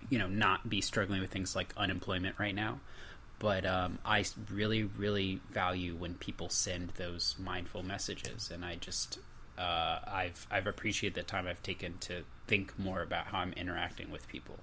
you 0.09 0.19
know 0.19 0.29
not 0.29 0.69
be 0.69 0.81
struggling 0.81 1.21
with 1.21 1.31
things 1.31 1.55
like 1.55 1.75
unemployment 1.77 2.39
right 2.39 2.55
now. 2.55 2.81
But 3.39 3.65
um, 3.65 3.99
I 4.05 4.25
really, 4.51 4.85
really 4.85 5.41
value 5.51 5.97
when 5.97 6.15
people 6.15 6.51
send 6.51 6.91
those 6.91 7.37
mindful 7.39 7.83
messages, 7.83 8.51
and 8.51 8.65
I 8.65 8.77
just 8.77 9.19
uh, 9.61 9.99
I've 10.07 10.47
I've 10.51 10.67
appreciated 10.67 11.15
the 11.15 11.23
time 11.23 11.47
I've 11.47 11.63
taken 11.63 11.99
to 12.01 12.23
think 12.47 12.79
more 12.79 13.03
about 13.03 13.27
how 13.27 13.39
I'm 13.39 13.53
interacting 13.55 14.11
with 14.11 14.27
people, 14.29 14.57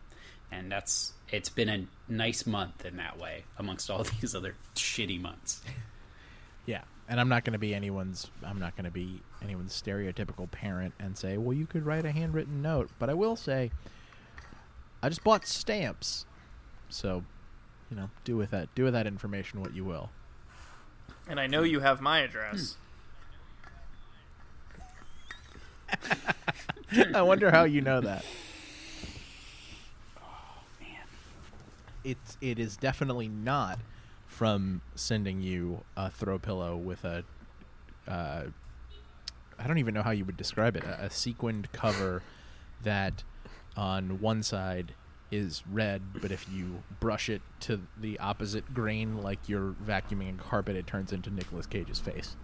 and 0.52 0.72
that's 0.72 1.14
it's 1.30 1.50
been 1.50 1.70
a 1.70 1.86
nice 2.12 2.46
month 2.46 2.86
in 2.86 2.98
that 2.98 3.18
way 3.20 3.44
amongst 3.58 3.90
all 3.90 4.04
these 4.22 4.36
other 4.36 4.56
shitty 4.76 5.20
months. 5.22 5.62
Yeah, 6.66 6.84
and 7.08 7.20
I'm 7.20 7.30
not 7.30 7.46
going 7.46 7.54
to 7.54 7.60
be 7.60 7.74
anyone's 7.74 8.30
I'm 8.44 8.60
not 8.60 8.76
going 8.76 8.86
to 8.86 8.92
be 8.92 9.22
anyone's 9.42 9.80
stereotypical 9.80 10.50
parent 10.50 10.94
and 11.00 11.18
say, 11.18 11.38
"Well, 11.38 11.58
you 11.58 11.66
could 11.66 11.86
write 11.86 12.06
a 12.06 12.12
handwritten 12.12 12.62
note." 12.62 12.90
But 13.00 13.10
I 13.10 13.14
will 13.14 13.36
say 13.36 13.72
I 15.08 15.10
just 15.10 15.24
bought 15.24 15.48
stamps. 15.48 16.26
So, 16.90 17.24
you 17.90 17.96
know, 17.96 18.10
do 18.26 18.36
with 18.36 18.52
that 18.52 18.68
do 18.76 18.84
with 18.84 18.92
that 18.92 19.08
information 19.08 19.62
what 19.62 19.74
you 19.74 19.86
will. 19.86 20.10
And 21.30 21.40
I 21.40 21.48
know 21.48 21.64
you 21.64 21.80
have 21.80 22.02
my 22.02 22.20
address. 22.20 22.76
Hmm. 26.92 27.16
I 27.16 27.22
wonder 27.22 27.52
how 27.52 27.64
you 27.64 27.80
know 27.80 28.02
that. 28.02 28.26
Oh 30.18 30.64
man. 30.82 31.08
It's 32.04 32.38
it 32.42 32.60
is 32.60 32.76
definitely 32.76 33.30
not 33.30 33.80
from 34.28 34.82
sending 34.96 35.40
you 35.40 35.86
a 35.96 36.10
throw 36.10 36.38
pillow 36.38 36.76
with 36.76 37.06
a 37.06 37.24
uh, 38.10 38.44
I 39.58 39.68
don't 39.68 39.78
even 39.78 39.94
know 39.94 40.04
how 40.04 40.12
you 40.12 40.26
would 40.26 40.36
describe 40.36 40.76
it, 40.76 40.84
a, 40.84 41.06
a 41.06 41.10
sequined 41.10 41.72
cover 41.72 42.24
that 42.84 43.24
on 43.78 44.20
one 44.20 44.44
side 44.44 44.94
is 45.32 45.62
red, 45.72 46.02
but 46.22 46.32
if 46.32 46.46
you 46.52 46.84
brush 47.00 47.30
it 47.30 47.42
to 47.62 47.82
the 48.00 48.18
opposite 48.20 48.74
grain, 48.74 49.22
like 49.22 49.40
you're 49.48 49.76
vacuuming 49.86 50.40
a 50.40 50.42
carpet, 50.42 50.76
it 50.76 50.88
turns 50.88 51.12
into 51.14 51.30
Nicolas 51.30 51.66
Cage's 51.66 52.00
face. 52.00 52.36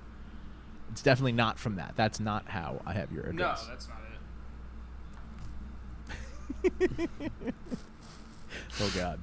It's 0.91 1.01
definitely 1.01 1.31
not 1.31 1.57
from 1.57 1.75
that. 1.77 1.93
That's 1.95 2.19
not 2.19 2.49
how 2.49 2.81
I 2.85 2.93
have 2.93 3.11
your 3.11 3.23
address. 3.23 3.63
No, 3.65 3.69
that's 3.69 3.87
not 3.87 3.97
it. 6.63 7.09
oh 8.81 8.91
God. 8.95 9.19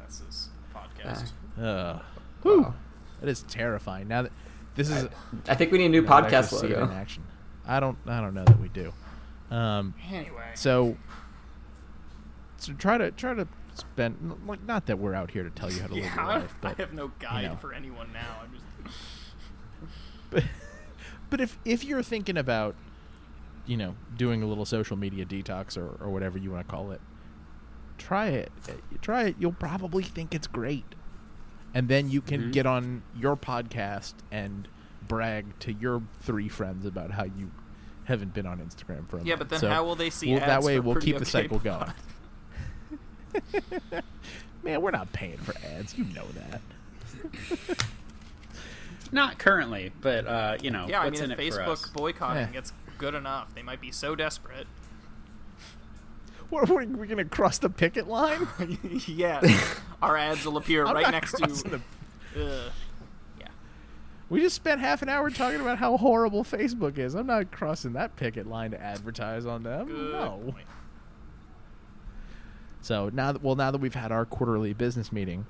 That's 0.00 0.18
this 0.20 0.48
podcast. 0.74 1.32
Uh, 1.60 1.98
Wow. 2.44 2.74
that 3.20 3.28
is 3.28 3.42
terrifying. 3.42 4.06
Now 4.08 4.22
that 4.22 4.32
this 4.76 4.88
is 4.88 5.08
I 5.48 5.54
think 5.56 5.72
we 5.72 5.78
need 5.78 5.86
a 5.86 5.88
new 5.88 6.02
you 6.02 6.06
know, 6.06 6.12
I'd 6.12 6.24
podcast 6.24 6.44
actually 6.44 6.60
see 6.60 6.66
it 6.68 6.78
logo. 6.78 6.92
in 6.92 6.96
action. 6.96 7.24
I 7.66 7.80
don't. 7.80 7.98
I 8.06 8.20
don't 8.20 8.34
know 8.34 8.44
that 8.44 8.60
we 8.60 8.68
do. 8.68 8.92
Um, 9.50 9.94
Anyway, 10.10 10.50
so, 10.54 10.96
so 12.58 12.72
try 12.74 12.98
to 12.98 13.10
try 13.12 13.34
to 13.34 13.46
spend 13.74 14.40
like 14.46 14.62
not 14.64 14.86
that 14.86 14.98
we're 14.98 15.14
out 15.14 15.30
here 15.30 15.42
to 15.44 15.50
tell 15.50 15.70
you 15.70 15.80
how 15.80 15.86
to 15.88 15.94
live 15.94 16.04
yeah, 16.04 16.14
your 16.14 16.24
I, 16.24 16.38
life, 16.38 16.54
I 16.62 16.72
have 16.78 16.92
no 16.94 17.12
guide 17.20 17.44
know. 17.44 17.56
for 17.56 17.72
anyone 17.72 18.12
now. 18.12 18.40
I'm 18.42 18.52
just 18.84 18.96
but, 20.30 20.44
but 21.30 21.40
if 21.40 21.58
if 21.64 21.84
you're 21.84 22.02
thinking 22.02 22.36
about 22.36 22.74
you 23.66 23.76
know 23.76 23.94
doing 24.16 24.42
a 24.42 24.46
little 24.46 24.64
social 24.64 24.96
media 24.96 25.24
detox 25.24 25.76
or, 25.76 25.96
or 26.02 26.10
whatever 26.10 26.38
you 26.38 26.50
want 26.50 26.66
to 26.66 26.70
call 26.70 26.90
it 26.92 27.00
try 27.98 28.26
it 28.28 28.52
Uh, 28.68 28.72
try 29.00 29.24
it 29.24 29.36
you'll 29.38 29.52
probably 29.52 30.02
think 30.04 30.34
it's 30.34 30.46
great 30.46 30.84
and 31.74 31.88
then 31.88 32.08
you 32.10 32.20
can 32.20 32.42
Mhm. 32.44 32.52
get 32.52 32.66
on 32.66 33.02
your 33.16 33.36
podcast 33.36 34.14
and 34.30 34.68
brag 35.06 35.58
to 35.60 35.72
your 35.72 36.02
three 36.20 36.48
friends 36.48 36.84
about 36.86 37.12
how 37.12 37.24
you 37.24 37.50
haven't 38.06 38.32
been 38.34 38.46
on 38.46 38.58
instagram 38.58 39.08
for 39.08 39.16
a 39.16 39.18
while. 39.20 39.26
yeah. 39.26 39.34
month. 39.34 39.38
But 39.40 39.48
then 39.50 39.60
So 39.60 39.68
how 39.68 39.84
will 39.84 39.94
they 39.96 40.10
see 40.10 40.28
we'll- 40.32 40.38
ads 40.40 40.46
that 40.46 40.62
way 40.62 40.76
for 40.76 40.82
we'll 40.82 40.94
Pretty 40.94 41.06
keep 41.12 41.16
the 41.18 41.22
Okay 41.22 41.30
cycle 41.30 41.58
going 41.58 41.92
Pod? 43.92 44.02
man 44.62 44.80
we're 44.82 44.90
not 44.90 45.12
paying 45.12 45.36
for 45.38 45.54
ads 45.64 45.96
you 45.98 46.04
know 46.14 46.24
that 46.50 46.60
Not 49.12 49.38
currently, 49.38 49.92
but 50.00 50.26
uh, 50.26 50.56
you 50.60 50.70
know, 50.72 50.86
Yeah, 50.88 51.00
I 51.00 51.04
what's 51.04 51.20
mean, 51.20 51.30
in 51.30 51.38
if 51.38 51.38
it 51.46 51.54
for 51.54 51.62
us? 51.62 51.82
Facebook 51.84 51.92
boycotting 51.92 52.42
Yeah. 52.48 52.50
gets 52.52 52.72
good 52.98 53.14
enough, 53.14 53.54
they 53.54 53.62
might 53.62 53.80
be 53.80 53.92
so 53.92 54.16
desperate. 54.16 54.66
what, 56.50 56.68
we're, 56.68 56.84
we're 56.86 57.06
gonna 57.06 57.24
cross 57.24 57.58
the 57.58 57.70
picket 57.70 58.08
line 58.08 58.48
yeah, 59.06 59.40
our 60.02 60.16
ads 60.16 60.44
will 60.44 60.56
appear 60.56 60.84
I'm 60.86 60.94
right 60.94 61.02
not 61.02 61.12
next 61.12 61.32
crossing 61.32 61.70
to. 61.70 61.76
the 61.76 61.76
Uh, 61.76 61.80
yeah, 62.36 62.68
We 64.28 64.40
just 64.40 64.56
spent 64.56 64.80
half 64.80 65.02
an 65.02 65.08
hour 65.08 65.30
talking 65.30 65.60
about 65.60 65.78
how 65.78 65.96
horrible 65.96 66.42
Facebook 66.42 66.98
is. 66.98 67.14
I'm 67.14 67.26
not 67.26 67.52
crossing 67.52 67.92
that 67.92 68.16
picket 68.16 68.46
line 68.46 68.72
to 68.72 68.82
advertise 68.82 69.46
on 69.46 69.62
them. 69.62 69.86
good 69.86 70.12
no. 70.12 70.40
point. 70.50 70.66
So 72.80 73.08
now 73.12 73.32
that 73.32 73.42
well, 73.42 73.56
now 73.56 73.70
that 73.70 73.80
we've 73.80 73.94
had 73.94 74.12
our 74.12 74.24
quarterly 74.24 74.72
business 74.72 75.12
meeting, 75.12 75.46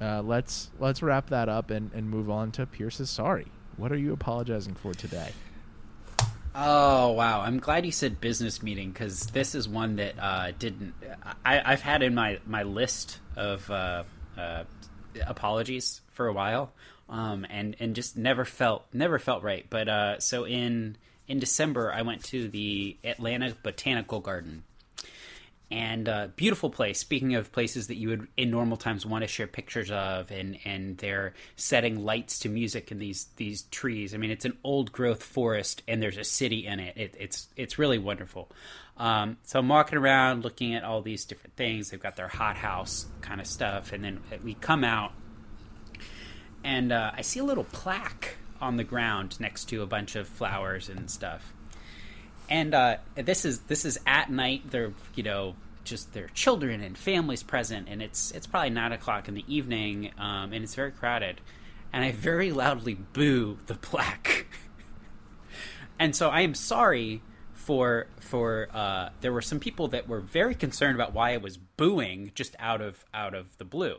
uh, 0.00 0.22
let's 0.22 0.70
let's 0.78 1.02
wrap 1.02 1.30
that 1.30 1.48
up 1.48 1.70
and, 1.70 1.92
and 1.92 2.08
move 2.08 2.30
on 2.30 2.52
to 2.52 2.66
Pierce's 2.66 3.10
sorry. 3.10 3.46
What 3.76 3.92
are 3.92 3.96
you 3.96 4.12
apologizing 4.12 4.74
for 4.74 4.94
today? 4.94 5.32
Oh 6.54 7.12
wow! 7.12 7.40
I'm 7.40 7.58
glad 7.58 7.86
you 7.86 7.92
said 7.92 8.20
business 8.20 8.62
meeting 8.62 8.90
because 8.90 9.26
this 9.26 9.54
is 9.54 9.68
one 9.68 9.96
that 9.96 10.14
uh, 10.18 10.52
didn't. 10.58 10.94
I, 11.44 11.62
I've 11.64 11.82
had 11.82 12.02
in 12.02 12.14
my 12.14 12.38
my 12.46 12.64
list 12.64 13.20
of 13.36 13.70
uh, 13.70 14.04
uh, 14.36 14.64
apologies 15.26 16.00
for 16.12 16.26
a 16.26 16.32
while, 16.32 16.72
um, 17.08 17.46
and 17.48 17.76
and 17.80 17.94
just 17.94 18.16
never 18.16 18.44
felt 18.44 18.84
never 18.92 19.18
felt 19.18 19.42
right. 19.42 19.66
But 19.68 19.88
uh, 19.88 20.20
so 20.20 20.44
in 20.44 20.96
in 21.26 21.38
December, 21.38 21.92
I 21.92 22.02
went 22.02 22.24
to 22.24 22.48
the 22.48 22.96
Atlanta 23.04 23.54
Botanical 23.62 24.20
Garden, 24.20 24.64
and 25.70 26.08
uh, 26.08 26.28
beautiful 26.36 26.70
place. 26.70 26.98
Speaking 26.98 27.34
of 27.34 27.52
places 27.52 27.88
that 27.88 27.96
you 27.96 28.08
would 28.08 28.28
in 28.36 28.50
normal 28.50 28.76
times 28.76 29.04
want 29.04 29.22
to 29.22 29.28
share 29.28 29.46
pictures 29.46 29.90
of, 29.90 30.30
and 30.30 30.58
and 30.64 30.96
they're 30.98 31.34
setting 31.56 32.04
lights 32.04 32.40
to 32.40 32.48
music 32.48 32.90
in 32.90 32.98
these 32.98 33.28
these 33.36 33.62
trees. 33.64 34.14
I 34.14 34.16
mean, 34.16 34.30
it's 34.30 34.44
an 34.44 34.56
old 34.64 34.92
growth 34.92 35.22
forest, 35.22 35.82
and 35.86 36.02
there's 36.02 36.18
a 36.18 36.24
city 36.24 36.66
in 36.66 36.80
it. 36.80 36.96
it 36.96 37.14
it's 37.18 37.48
it's 37.56 37.78
really 37.78 37.98
wonderful. 37.98 38.50
Um, 38.96 39.36
so 39.44 39.60
I'm 39.60 39.68
walking 39.68 39.96
around 39.96 40.42
looking 40.42 40.74
at 40.74 40.82
all 40.82 41.02
these 41.02 41.24
different 41.24 41.54
things. 41.54 41.90
They've 41.90 42.02
got 42.02 42.16
their 42.16 42.28
hothouse 42.28 43.06
kind 43.20 43.40
of 43.40 43.46
stuff, 43.46 43.92
and 43.92 44.02
then 44.02 44.20
we 44.42 44.54
come 44.54 44.82
out, 44.82 45.12
and 46.64 46.92
uh, 46.92 47.12
I 47.14 47.22
see 47.22 47.40
a 47.40 47.44
little 47.44 47.64
plaque 47.64 48.36
on 48.60 48.76
the 48.76 48.84
ground 48.84 49.38
next 49.38 49.66
to 49.66 49.82
a 49.82 49.86
bunch 49.86 50.16
of 50.16 50.26
flowers 50.28 50.88
and 50.88 51.10
stuff 51.10 51.52
and 52.48 52.74
uh, 52.74 52.96
this 53.14 53.44
is 53.44 53.60
this 53.60 53.84
is 53.84 53.98
at 54.06 54.30
night. 54.30 54.70
They're 54.70 54.92
you 55.14 55.22
know 55.22 55.54
just 55.84 56.12
their 56.12 56.28
children 56.28 56.82
and 56.82 56.96
families 56.96 57.42
present, 57.42 57.88
and 57.88 58.02
it's 58.02 58.30
it's 58.32 58.46
probably 58.46 58.70
nine 58.70 58.92
o'clock 58.92 59.28
in 59.28 59.34
the 59.34 59.44
evening, 59.46 60.12
um, 60.18 60.52
and 60.52 60.64
it's 60.64 60.74
very 60.74 60.92
crowded. 60.92 61.40
And 61.92 62.04
I 62.04 62.12
very 62.12 62.52
loudly 62.52 62.94
boo 62.94 63.58
the 63.66 63.74
plaque, 63.74 64.46
and 65.98 66.14
so 66.14 66.28
I 66.28 66.40
am 66.40 66.54
sorry 66.54 67.22
for 67.54 68.06
for 68.20 68.68
uh, 68.72 69.10
there 69.20 69.32
were 69.32 69.42
some 69.42 69.60
people 69.60 69.88
that 69.88 70.08
were 70.08 70.20
very 70.20 70.54
concerned 70.54 70.94
about 70.94 71.12
why 71.12 71.34
I 71.34 71.38
was 71.38 71.56
booing 71.56 72.32
just 72.34 72.56
out 72.58 72.80
of 72.80 73.04
out 73.12 73.34
of 73.34 73.56
the 73.58 73.64
blue. 73.64 73.96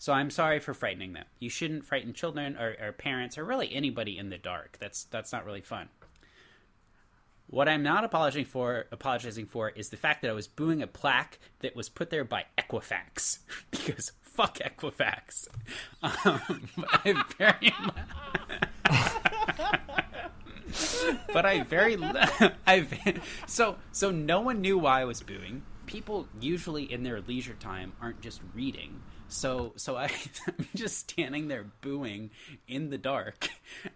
So 0.00 0.14
I'm 0.14 0.30
sorry 0.30 0.60
for 0.60 0.72
frightening 0.72 1.12
them. 1.12 1.26
You 1.40 1.50
shouldn't 1.50 1.84
frighten 1.84 2.14
children 2.14 2.56
or, 2.56 2.74
or 2.80 2.92
parents 2.92 3.36
or 3.36 3.44
really 3.44 3.70
anybody 3.74 4.16
in 4.16 4.30
the 4.30 4.38
dark. 4.38 4.78
That's 4.80 5.04
that's 5.04 5.30
not 5.30 5.44
really 5.44 5.60
fun. 5.60 5.90
What 7.48 7.68
I'm 7.68 7.82
not 7.82 8.02
apologizing 8.02 8.46
for, 8.46 8.86
apologizing 8.92 9.44
for, 9.44 9.68
is 9.68 9.90
the 9.90 9.98
fact 9.98 10.22
that 10.22 10.30
I 10.30 10.32
was 10.32 10.48
booing 10.48 10.80
a 10.80 10.86
plaque 10.86 11.38
that 11.58 11.76
was 11.76 11.90
put 11.90 12.08
there 12.08 12.24
by 12.24 12.46
Equifax 12.56 13.40
because 13.70 14.12
fuck 14.22 14.58
Equifax. 14.58 15.48
Um, 16.02 16.70
but 16.78 16.88
I 17.04 17.24
very, 17.36 17.74
but 21.34 21.44
I 21.44 21.62
very, 21.62 21.98
I 22.66 23.20
so 23.46 23.76
so 23.92 24.10
no 24.10 24.40
one 24.40 24.62
knew 24.62 24.78
why 24.78 25.02
I 25.02 25.04
was 25.04 25.22
booing. 25.22 25.60
People 25.84 26.26
usually 26.40 26.90
in 26.90 27.02
their 27.02 27.20
leisure 27.20 27.52
time 27.52 27.92
aren't 28.00 28.22
just 28.22 28.40
reading. 28.54 29.02
So 29.30 29.72
so 29.76 29.96
I, 29.96 30.10
I'm 30.46 30.66
just 30.74 30.98
standing 30.98 31.48
there 31.48 31.64
booing 31.80 32.30
in 32.68 32.90
the 32.90 32.98
dark, 32.98 33.48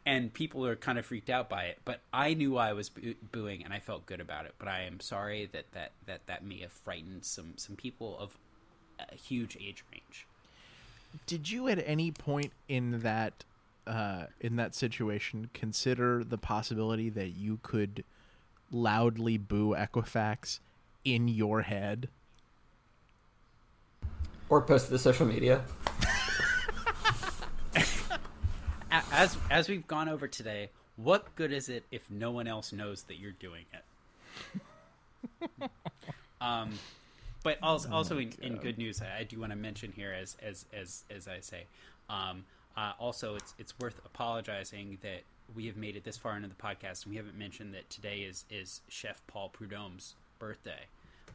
and 0.06 0.32
people 0.32 0.66
are 0.66 0.76
kind 0.76 0.98
of 0.98 1.06
freaked 1.06 1.30
out 1.30 1.48
by 1.48 1.64
it. 1.64 1.78
But 1.84 2.00
I 2.12 2.34
knew 2.34 2.56
I 2.56 2.72
was 2.72 2.88
boo- 2.88 3.16
booing, 3.32 3.64
and 3.64 3.72
I 3.72 3.80
felt 3.80 4.06
good 4.06 4.20
about 4.20 4.46
it. 4.46 4.54
But 4.58 4.68
I 4.68 4.82
am 4.82 5.00
sorry 5.00 5.48
that 5.52 5.72
that 5.72 5.92
that 6.06 6.26
that 6.26 6.44
may 6.44 6.60
have 6.60 6.72
frightened 6.72 7.24
some 7.24 7.54
some 7.56 7.76
people 7.76 8.16
of 8.18 8.36
a 8.98 9.14
huge 9.14 9.56
age 9.56 9.84
range. 9.92 10.26
Did 11.26 11.50
you 11.50 11.68
at 11.68 11.82
any 11.86 12.10
point 12.10 12.52
in 12.68 13.00
that 13.00 13.44
uh, 13.86 14.26
in 14.40 14.56
that 14.56 14.74
situation 14.74 15.50
consider 15.52 16.24
the 16.24 16.38
possibility 16.38 17.10
that 17.10 17.30
you 17.30 17.58
could 17.62 18.04
loudly 18.70 19.36
boo 19.36 19.74
Equifax 19.74 20.60
in 21.04 21.28
your 21.28 21.62
head? 21.62 22.08
Or 24.48 24.60
post 24.62 24.86
to 24.86 24.92
the 24.92 24.98
social 24.98 25.26
media. 25.26 25.62
As 29.10 29.36
as 29.50 29.68
we've 29.68 29.86
gone 29.86 30.08
over 30.08 30.28
today, 30.28 30.70
what 30.96 31.34
good 31.34 31.52
is 31.52 31.68
it 31.68 31.84
if 31.90 32.08
no 32.10 32.30
one 32.30 32.46
else 32.46 32.72
knows 32.72 33.02
that 33.04 33.18
you're 33.18 33.32
doing 33.32 33.64
it? 33.72 35.70
um, 36.40 36.72
but 37.42 37.58
also, 37.62 37.90
also 37.90 38.18
in, 38.18 38.32
in 38.40 38.56
good 38.56 38.78
news, 38.78 39.02
I, 39.02 39.20
I 39.20 39.24
do 39.24 39.40
want 39.40 39.50
to 39.52 39.56
mention 39.56 39.92
here, 39.92 40.12
as 40.12 40.36
as 40.42 40.64
as 40.72 41.04
as 41.10 41.26
I 41.26 41.40
say, 41.40 41.64
um, 42.08 42.44
uh, 42.76 42.92
also 42.98 43.34
it's 43.36 43.54
it's 43.58 43.74
worth 43.78 44.00
apologizing 44.04 44.98
that 45.02 45.22
we 45.54 45.66
have 45.66 45.76
made 45.76 45.96
it 45.96 46.04
this 46.04 46.16
far 46.16 46.36
into 46.36 46.48
the 46.48 46.54
podcast 46.54 47.04
and 47.04 47.10
we 47.10 47.16
haven't 47.16 47.38
mentioned 47.38 47.74
that 47.74 47.88
today 47.90 48.18
is 48.20 48.44
is 48.50 48.80
Chef 48.88 49.22
Paul 49.26 49.48
Prudhomme's 49.48 50.14
birthday. 50.38 50.86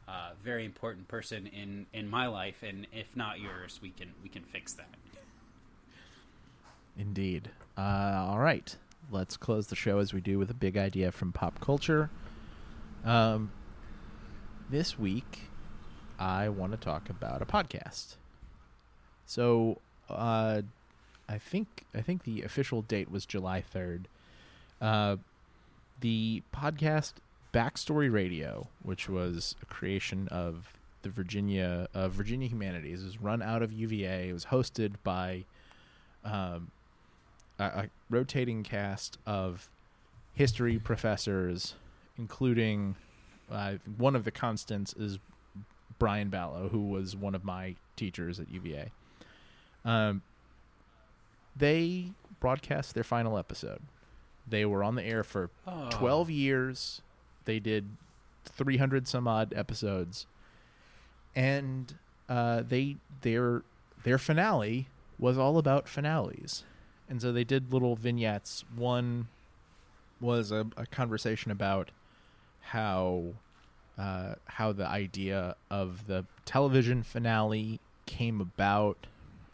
Uh, 0.08 0.30
very 0.42 0.64
important 0.64 1.06
person 1.08 1.46
in 1.46 1.86
in 1.92 2.08
my 2.08 2.26
life, 2.26 2.62
and 2.62 2.86
if 2.92 3.16
not 3.16 3.40
yours, 3.40 3.78
we 3.82 3.90
can 3.90 4.12
we 4.22 4.28
can 4.28 4.42
fix 4.42 4.72
that. 4.74 4.88
Indeed. 6.98 7.50
Uh, 7.78 8.26
all 8.28 8.38
right. 8.38 8.76
Let's 9.10 9.36
close 9.36 9.68
the 9.68 9.76
show 9.76 9.98
as 9.98 10.12
we 10.12 10.20
do 10.20 10.38
with 10.38 10.50
a 10.50 10.54
big 10.54 10.76
idea 10.76 11.10
from 11.10 11.32
pop 11.32 11.60
culture. 11.60 12.10
Um, 13.04 13.50
this 14.68 14.98
week, 14.98 15.50
I 16.18 16.48
want 16.48 16.72
to 16.72 16.78
talk 16.78 17.08
about 17.08 17.42
a 17.42 17.46
podcast. 17.46 18.16
So, 19.26 19.78
uh, 20.08 20.62
I 21.28 21.38
think 21.38 21.84
I 21.94 22.02
think 22.02 22.24
the 22.24 22.42
official 22.42 22.82
date 22.82 23.10
was 23.10 23.24
July 23.24 23.62
third. 23.62 24.08
Uh, 24.80 25.16
the 26.00 26.42
podcast 26.54 27.14
Backstory 27.52 28.12
Radio, 28.12 28.68
which 28.82 29.08
was 29.08 29.56
a 29.62 29.66
creation 29.66 30.28
of 30.28 30.72
the 31.02 31.08
Virginia 31.08 31.88
uh, 31.94 32.08
Virginia 32.08 32.48
Humanities. 32.48 33.02
It 33.02 33.06
was 33.06 33.20
run 33.20 33.42
out 33.42 33.62
of 33.62 33.72
UVA. 33.72 34.28
It 34.28 34.32
was 34.32 34.46
hosted 34.46 34.94
by 35.02 35.44
um, 36.24 36.70
a, 37.58 37.64
a 37.64 37.88
rotating 38.10 38.62
cast 38.62 39.18
of 39.26 39.68
history 40.34 40.78
professors, 40.78 41.74
including 42.18 42.94
uh, 43.50 43.74
one 43.96 44.14
of 44.14 44.24
the 44.24 44.30
constants 44.30 44.92
is 44.92 45.18
Brian 45.98 46.30
Balogh, 46.30 46.70
who 46.70 46.88
was 46.88 47.16
one 47.16 47.34
of 47.34 47.44
my 47.44 47.74
teachers 47.96 48.38
at 48.38 48.50
UVA. 48.50 48.90
Um, 49.84 50.22
they 51.56 52.12
broadcast 52.38 52.94
their 52.94 53.04
final 53.04 53.36
episode. 53.36 53.80
They 54.48 54.64
were 54.64 54.82
on 54.84 54.94
the 54.94 55.04
air 55.04 55.24
for 55.24 55.50
Oh. 55.66 55.88
12 55.90 56.30
years. 56.30 57.02
They 57.50 57.58
did 57.58 57.96
300 58.44 59.08
some 59.08 59.26
odd 59.26 59.52
episodes. 59.56 60.28
And 61.34 61.92
uh, 62.28 62.62
they 62.62 62.98
their 63.22 63.62
their 64.04 64.18
finale 64.18 64.86
was 65.18 65.36
all 65.36 65.58
about 65.58 65.88
finales. 65.88 66.62
And 67.08 67.20
so 67.20 67.32
they 67.32 67.42
did 67.42 67.72
little 67.72 67.96
vignettes. 67.96 68.64
One 68.76 69.26
was 70.20 70.52
a, 70.52 70.68
a 70.76 70.86
conversation 70.86 71.50
about 71.50 71.90
how 72.60 73.34
uh, 73.98 74.34
how 74.44 74.70
the 74.70 74.86
idea 74.86 75.56
of 75.72 76.06
the 76.06 76.24
television 76.44 77.02
finale 77.02 77.80
came 78.06 78.40
about. 78.40 79.08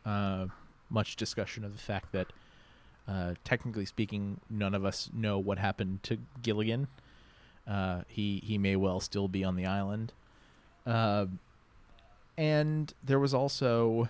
Uh, 0.05 0.49
much 0.90 1.16
discussion 1.16 1.64
of 1.64 1.72
the 1.72 1.82
fact 1.82 2.12
that, 2.12 2.26
uh, 3.09 3.32
technically 3.42 3.86
speaking, 3.86 4.38
none 4.51 4.74
of 4.74 4.84
us 4.84 5.09
know 5.14 5.38
what 5.38 5.59
happened 5.59 6.03
to 6.03 6.18
Gilligan. 6.42 6.88
Uh, 7.68 8.02
he 8.08 8.42
he 8.44 8.58
may 8.58 8.76
well 8.76 9.00
still 9.00 9.28
be 9.28 9.44
on 9.44 9.56
the 9.56 9.66
island. 9.66 10.12
Uh, 10.86 11.26
and 12.38 12.92
there 13.02 13.18
was 13.18 13.34
also 13.34 14.08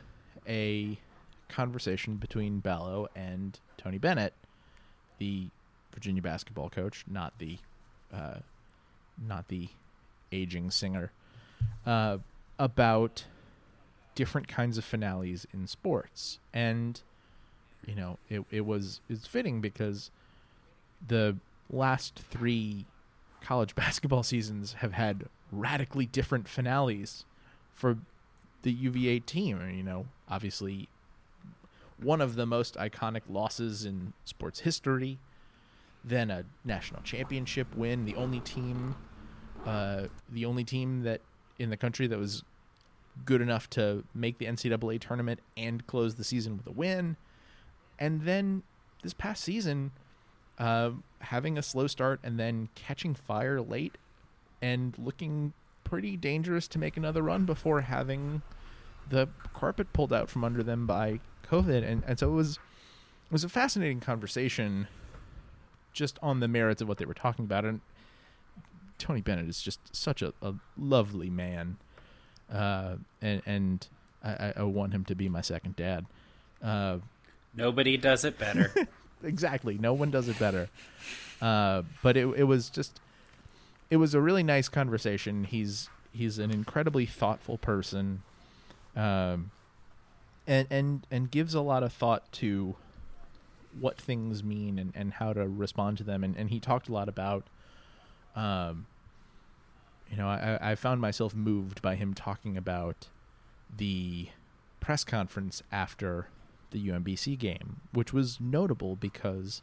a 0.49 0.99
conversation 1.49 2.17
between 2.17 2.61
Balogh 2.61 3.07
and 3.15 3.59
Tony 3.79 3.99
Bennett, 3.99 4.35
the 5.19 5.49
Virginia 5.93 6.21
basketball 6.21 6.69
coach, 6.69 7.05
not 7.09 7.39
the 7.39 7.59
uh, 8.13 8.39
not 9.27 9.49
the 9.49 9.69
aging 10.33 10.71
singer, 10.71 11.13
uh, 11.87 12.19
about 12.59 13.25
different 14.15 14.49
kinds 14.49 14.77
of 14.77 14.85
finales 14.85 15.47
in 15.53 15.67
sports. 15.67 16.39
And 16.53 17.01
you 17.87 17.95
know, 17.95 18.19
it 18.29 18.45
it 18.51 18.67
was 18.67 19.01
it's 19.09 19.27
fitting 19.27 19.61
because 19.61 20.11
the 21.07 21.37
last 21.71 22.21
three 22.31 22.85
college 23.41 23.75
basketball 23.77 24.23
seasons 24.23 24.75
have 24.75 24.93
had 24.93 25.25
radically 25.53 26.07
different 26.07 26.49
finales 26.49 27.25
for 27.73 27.99
the 28.63 28.73
UVA 28.73 29.21
team. 29.21 29.61
You 29.75 29.83
know, 29.83 30.07
obviously 30.29 30.89
one 32.03 32.21
of 32.21 32.35
the 32.35 32.47
most 32.47 32.75
iconic 32.77 33.23
losses 33.29 33.85
in 33.85 34.13
sports 34.25 34.61
history, 34.61 35.19
then 36.05 36.31
a 36.31 36.45
national 36.65 37.03
championship 37.03 37.75
win, 37.75 38.05
the 38.05 38.15
only 38.17 38.41
team 38.41 38.95
uh, 39.67 40.07
the 40.31 40.45
only 40.45 40.63
team 40.63 41.03
that 41.03 41.21
in 41.59 41.71
the 41.71 41.77
country 41.77 42.07
that 42.07 42.19
was 42.19 42.45
good 43.25 43.41
enough 43.41 43.69
to 43.71 44.05
make 44.15 44.39
the 44.39 44.47
NCAA 44.47 45.01
tournament 45.01 45.41
and 45.57 45.87
close 45.87 46.15
the 46.15 46.25
season 46.25 46.57
with 46.57 46.67
a 46.67 46.71
win. 46.71 47.17
And 47.99 48.23
then 48.23 48.63
this 49.03 49.15
past 49.15 49.43
season, 49.43 49.91
uh, 50.59 50.91
having 51.21 51.59
a 51.59 51.63
slow 51.63 51.87
start 51.87 52.21
and 52.23 52.39
then 52.39 52.69
catching 52.75 53.15
fire 53.15 53.61
late 53.61 53.97
and 54.63 54.95
looking 54.99 55.53
pretty 55.85 56.17
dangerous 56.17 56.67
to 56.69 56.79
make 56.79 56.97
another 56.97 57.23
run 57.23 57.45
before 57.45 57.83
having 57.83 58.43
the 59.09 59.29
carpet 59.55 59.93
pulled 59.93 60.13
out 60.13 60.29
from 60.29 60.43
under 60.45 60.63
them 60.63 60.87
by 60.87 61.21
COVID. 61.49 61.87
And, 61.87 62.03
and 62.07 62.19
so 62.19 62.29
it 62.31 62.35
was 62.35 62.53
it 63.27 63.33
was 63.33 63.45
a 63.45 63.49
fascinating 63.49 64.01
conversation 64.01 64.89
just 65.93 66.19
on 66.23 66.41
the 66.41 66.49
merits 66.49 66.81
of 66.83 66.89
what 66.89 66.99
they 66.99 67.05
were 67.05 67.15
talking 67.15 67.45
about. 67.45 67.65
And 67.65 67.81
Tony 68.99 69.21
Bennett 69.21 69.49
is 69.49 69.61
just 69.63 69.95
such 69.95 70.23
a, 70.23 70.33
a 70.43 70.55
lovely 70.77 71.31
man. 71.31 71.77
Uh, 72.53 72.97
and 73.21 73.43
and 73.47 73.87
I, 74.25 74.55
I- 74.57 74.63
want 74.63 74.93
him 74.93 75.05
to 75.05 75.15
be 75.15 75.29
my 75.29 75.41
second 75.41 75.77
dad. 75.77 76.07
Uh, 76.63 76.99
Nobody 77.55 77.97
does 77.97 78.25
it 78.25 78.39
better. 78.39 78.73
exactly. 79.23 79.79
No 79.79 79.93
one 79.93 80.11
does 80.11 80.29
it 80.29 80.39
better. 80.39 80.69
Uh, 81.41 81.83
but 82.03 82.17
it 82.17 82.27
it 82.37 82.45
was 82.45 82.71
just 82.71 83.01
it 83.91 83.97
was 83.97 84.15
a 84.15 84.21
really 84.21 84.43
nice 84.43 84.69
conversation. 84.69 85.45
He's 85.45 85.89
he's 86.13 86.39
an 86.39 86.51
incredibly 86.51 87.07
thoughtful 87.07 87.59
person, 87.59 88.23
um, 88.95 89.51
and 90.47 90.67
and 90.71 91.07
and 91.11 91.31
gives 91.31 91.55
a 91.55 91.61
lot 91.61 91.83
of 91.83 91.93
thought 91.93 92.31
to 92.33 92.77
what 93.79 93.99
things 93.99 94.43
mean 94.43 94.79
and, 94.79 94.93
and 94.95 95.15
how 95.15 95.33
to 95.33 95.47
respond 95.47 95.99
to 95.99 96.05
them. 96.05 96.25
And, 96.25 96.37
and 96.37 96.51
he 96.51 96.59
talked 96.59 96.89
a 96.89 96.93
lot 96.93 97.09
about, 97.09 97.45
um, 98.35 98.87
you 100.11 100.17
know, 100.17 100.29
I, 100.29 100.59
I 100.71 100.75
found 100.75 101.01
myself 101.01 101.35
moved 101.35 101.83
by 101.83 101.95
him 101.95 102.15
talking 102.15 102.57
about 102.57 103.09
the 103.75 104.29
press 104.81 105.05
conference 105.05 105.63
after 105.71 106.29
the 106.71 106.89
UMBC 106.89 107.39
game, 107.39 107.81
which 107.93 108.13
was 108.13 108.41
notable 108.41 108.97
because 108.97 109.63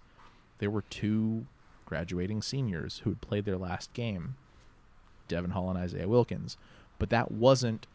there 0.59 0.69
were 0.69 0.83
two 0.83 1.45
graduating 1.85 2.41
seniors 2.41 2.99
who 2.99 3.11
had 3.11 3.21
played 3.21 3.45
their 3.45 3.57
last 3.57 3.93
game, 3.93 4.35
Devon 5.27 5.51
Hall 5.51 5.69
and 5.69 5.77
Isaiah 5.77 6.07
Wilkins. 6.07 6.57
But 6.99 7.09
that 7.09 7.31
wasn't 7.31 7.87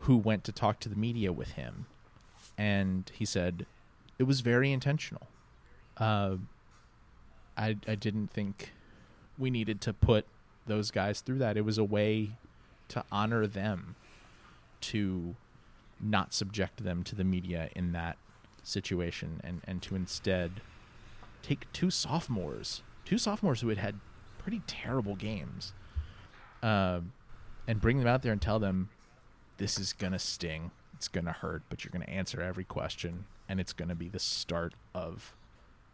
who 0.00 0.16
went 0.16 0.44
to 0.44 0.52
talk 0.52 0.80
to 0.80 0.88
the 0.88 0.96
media 0.96 1.32
with 1.32 1.52
him. 1.52 1.86
And 2.56 3.10
he 3.14 3.24
said 3.24 3.66
it 4.18 4.24
was 4.24 4.40
very 4.40 4.72
intentional. 4.72 5.28
Uh, 5.96 6.36
I, 7.56 7.76
I 7.86 7.94
didn't 7.94 8.28
think 8.28 8.72
we 9.38 9.50
needed 9.50 9.80
to 9.82 9.92
put 9.92 10.26
those 10.66 10.90
guys 10.90 11.20
through 11.20 11.38
that. 11.38 11.56
It 11.56 11.64
was 11.64 11.78
a 11.78 11.84
way 11.84 12.32
to 12.88 13.04
honor 13.12 13.46
them, 13.46 13.96
to 14.82 15.36
not 16.02 16.32
subject 16.32 16.82
them 16.84 17.02
to 17.04 17.14
the 17.14 17.24
media 17.24 17.70
in 17.74 17.92
that 17.92 18.16
situation, 18.62 19.40
and, 19.44 19.60
and 19.64 19.82
to 19.82 19.94
instead 19.94 20.60
take 21.42 21.70
two 21.72 21.90
sophomores, 21.90 22.82
two 23.04 23.18
sophomores 23.18 23.60
who 23.60 23.68
had 23.68 23.78
had 23.78 23.96
pretty 24.38 24.62
terrible 24.66 25.16
games, 25.16 25.72
uh, 26.62 27.00
and 27.66 27.80
bring 27.80 27.98
them 27.98 28.06
out 28.06 28.22
there 28.22 28.32
and 28.32 28.42
tell 28.42 28.58
them 28.58 28.88
this 29.58 29.78
is 29.78 29.92
gonna 29.92 30.18
sting, 30.18 30.70
it's 30.94 31.08
gonna 31.08 31.32
hurt, 31.32 31.62
but 31.68 31.84
you're 31.84 31.92
gonna 31.92 32.04
answer 32.06 32.40
every 32.40 32.64
question, 32.64 33.24
and 33.48 33.60
it's 33.60 33.72
gonna 33.72 33.94
be 33.94 34.08
the 34.08 34.18
start 34.18 34.74
of 34.94 35.34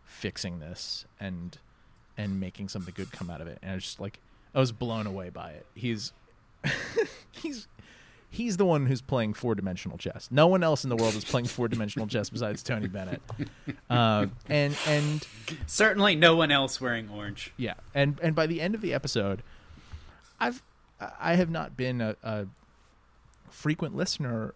fixing 0.04 0.61
this 0.61 1.04
and 1.20 1.59
and 2.16 2.40
making 2.40 2.68
something 2.68 2.94
good 2.96 3.12
come 3.12 3.28
out 3.28 3.40
of 3.40 3.46
it. 3.46 3.59
And 3.62 3.72
I 3.72 3.74
was 3.74 3.84
just 3.84 4.00
like, 4.00 4.20
I 4.54 4.61
was 4.61 4.72
blown 4.72 5.07
away 5.07 5.28
by 5.28 5.50
it. 5.50 5.66
He's 5.74 6.12
he's 7.30 7.68
he's 8.37 8.57
the 8.57 8.64
one 8.64 8.87
who's 8.87 9.01
playing 9.01 9.34
four 9.34 9.55
dimensional 9.55 9.99
chess. 9.99 10.28
No 10.30 10.47
one 10.47 10.62
else 10.62 10.84
in 10.84 10.91
the 10.91 10.97
world 10.97 11.14
is 11.14 11.24
playing 11.24 11.47
four 11.47 11.68
dimensional 11.68 12.07
chess 12.07 12.30
besides 12.30 12.62
Tony 12.62 12.89
Bennett. 12.89 13.22
Uh, 13.91 14.26
and 14.49 14.76
and 14.87 15.26
Certainly, 15.66 16.16
no 16.16 16.34
one 16.34 16.51
else 16.51 16.80
wearing 16.80 17.09
orange. 17.09 17.53
yeah, 17.57 17.74
and 17.95 18.18
and 18.20 18.34
by 18.34 18.47
the 18.47 18.61
end 18.61 18.74
of 18.74 18.80
the 18.80 18.93
episode, 18.93 19.43
I've 20.41 20.61
I 21.20 21.34
have 21.37 21.51
not 21.51 21.76
been 21.76 22.01
a, 22.01 22.16
a 22.22 22.47
frequent 23.49 23.95
listener 23.97 24.55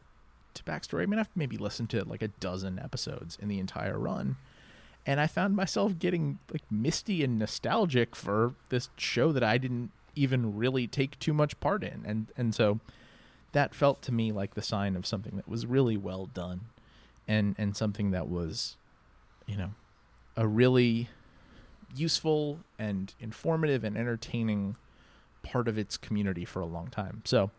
to 0.55 0.63
backstory. 0.65 1.03
I 1.03 1.07
mean, 1.07 1.21
I've 1.21 1.29
maybe 1.37 1.57
listened 1.57 1.91
to 1.91 2.05
like 2.05 2.23
a 2.23 2.29
dozen 2.29 2.79
episodes 2.79 3.39
in 3.41 3.49
the 3.49 3.61
entire 3.61 3.99
run, 3.99 4.37
and 5.07 5.21
I 5.21 5.27
found 5.29 5.55
myself 5.55 5.99
getting 5.99 6.39
like 6.53 6.63
misty 6.71 7.23
and 7.23 7.39
nostalgic 7.39 8.17
for 8.17 8.55
this 8.69 8.89
show 8.97 9.31
that 9.33 9.45
I 9.45 9.59
didn't 9.59 9.93
even 10.17 10.57
really 10.57 10.89
take 10.89 11.19
too 11.21 11.33
much 11.33 11.59
part 11.61 11.85
in, 11.85 12.03
and 12.05 12.27
and 12.37 12.53
so 12.55 12.81
that 13.53 13.75
felt 13.75 14.03
to 14.03 14.13
me 14.13 14.33
like 14.33 14.55
the 14.55 14.63
sign 14.63 14.97
of 14.97 15.07
something 15.07 15.37
that 15.37 15.49
was 15.49 15.67
really 15.67 15.97
well 15.97 16.27
done, 16.27 16.63
and 17.27 17.55
and 17.59 17.77
something 17.77 18.11
that 18.13 18.29
was, 18.29 18.77
you 19.47 19.57
know, 19.57 19.71
a 20.37 20.47
really 20.47 21.09
useful 21.95 22.61
and 22.79 23.15
informative 23.21 23.83
and 23.85 23.97
entertaining 23.97 24.77
part 25.43 25.67
of 25.69 25.77
its 25.79 25.97
community 25.97 26.45
for 26.45 26.61
a 26.61 26.67
long 26.67 26.89
time. 26.89 27.23
So 27.25 27.51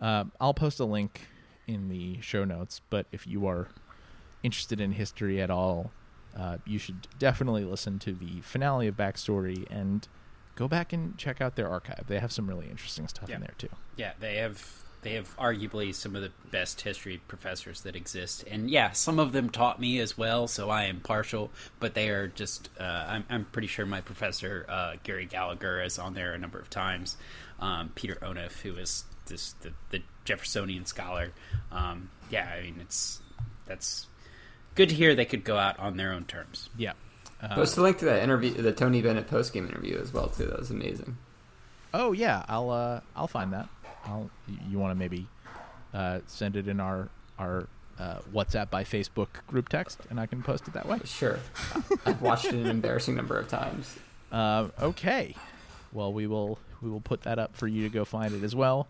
uh, 0.00 0.24
I'll 0.40 0.54
post 0.54 0.78
a 0.78 0.84
link 0.84 1.22
in 1.66 1.88
the 1.88 2.20
show 2.20 2.44
notes, 2.44 2.80
but 2.90 3.06
if 3.10 3.26
you 3.26 3.46
are 3.46 3.68
interested 4.42 4.80
in 4.80 4.92
history 4.92 5.40
at 5.40 5.50
all, 5.50 5.90
uh, 6.36 6.58
you 6.66 6.78
should 6.78 7.08
definitely 7.18 7.64
listen 7.64 7.98
to 8.00 8.12
the 8.12 8.40
finale 8.42 8.86
of 8.86 8.96
Backstory 8.96 9.66
and 9.70 10.06
go 10.54 10.68
back 10.68 10.92
and 10.92 11.16
check 11.18 11.40
out 11.40 11.56
their 11.56 11.68
archive. 11.68 12.04
They 12.06 12.18
have 12.20 12.30
some 12.30 12.46
really 12.46 12.68
interesting 12.68 13.08
stuff 13.08 13.28
Yeah. 13.28 13.36
in 13.36 13.40
there 13.40 13.54
too. 13.58 13.70
Yeah, 13.96 14.12
they 14.20 14.36
have 14.36 14.83
they 15.04 15.14
have 15.14 15.36
arguably 15.36 15.94
some 15.94 16.16
of 16.16 16.22
the 16.22 16.32
best 16.50 16.80
history 16.80 17.20
professors 17.28 17.82
that 17.82 17.94
exist, 17.94 18.44
and 18.50 18.68
yeah, 18.70 18.90
some 18.90 19.18
of 19.18 19.32
them 19.32 19.50
taught 19.50 19.78
me 19.78 20.00
as 20.00 20.18
well, 20.18 20.48
so 20.48 20.70
I 20.70 20.84
am 20.84 21.00
partial. 21.00 21.50
But 21.78 21.94
they 21.94 22.08
are 22.08 22.26
just, 22.26 22.70
uh, 22.80 22.82
I'm, 22.82 23.24
I'm 23.28 23.44
pretty 23.44 23.68
sure 23.68 23.86
my 23.86 24.00
professor 24.00 24.66
uh, 24.68 24.94
Gary 25.04 25.26
Gallagher 25.26 25.82
is 25.82 25.98
on 25.98 26.14
there 26.14 26.32
a 26.32 26.38
number 26.38 26.58
of 26.58 26.70
times. 26.70 27.16
Um, 27.60 27.92
Peter 27.94 28.16
Onuf, 28.16 28.62
who 28.62 28.74
is 28.76 29.04
this 29.26 29.52
the, 29.60 29.72
the 29.90 30.02
Jeffersonian 30.24 30.86
scholar. 30.86 31.30
Um, 31.70 32.10
yeah, 32.30 32.50
I 32.52 32.62
mean 32.62 32.76
it's 32.80 33.20
that's 33.66 34.06
good 34.74 34.88
to 34.88 34.94
hear 34.94 35.14
they 35.14 35.24
could 35.24 35.44
go 35.44 35.56
out 35.56 35.78
on 35.78 35.96
their 35.96 36.12
own 36.12 36.24
terms. 36.24 36.68
Yeah. 36.76 36.94
Post 37.50 37.76
a 37.76 37.82
link 37.82 37.98
to 37.98 38.06
that 38.06 38.22
interview, 38.22 38.54
the 38.54 38.72
Tony 38.72 39.02
Bennett 39.02 39.28
post 39.28 39.52
game 39.52 39.66
interview 39.66 39.98
as 39.98 40.12
well 40.14 40.28
too. 40.28 40.46
That 40.46 40.58
was 40.58 40.70
amazing. 40.70 41.18
Oh 41.92 42.12
yeah, 42.12 42.44
I'll 42.48 42.70
uh, 42.70 43.00
I'll 43.14 43.28
find 43.28 43.52
that. 43.52 43.68
I'll. 44.06 44.30
You 44.68 44.78
want 44.78 44.92
to 44.92 44.94
maybe 44.94 45.26
uh, 45.92 46.20
send 46.26 46.56
it 46.56 46.68
in 46.68 46.80
our 46.80 47.08
our 47.38 47.68
uh, 47.98 48.18
WhatsApp 48.32 48.70
by 48.70 48.84
Facebook 48.84 49.28
group 49.46 49.68
text, 49.68 50.00
and 50.10 50.20
I 50.20 50.26
can 50.26 50.42
post 50.42 50.68
it 50.68 50.74
that 50.74 50.86
way. 50.86 51.00
Sure, 51.04 51.38
I've 52.06 52.22
watched 52.22 52.46
it 52.46 52.54
an 52.54 52.66
embarrassing 52.66 53.14
number 53.14 53.38
of 53.38 53.48
times. 53.48 53.96
Uh, 54.32 54.68
okay. 54.80 55.34
Well, 55.92 56.12
we 56.12 56.26
will 56.26 56.58
we 56.82 56.90
will 56.90 57.00
put 57.00 57.22
that 57.22 57.38
up 57.38 57.56
for 57.56 57.68
you 57.68 57.82
to 57.82 57.88
go 57.88 58.04
find 58.04 58.34
it 58.34 58.42
as 58.42 58.54
well. 58.54 58.88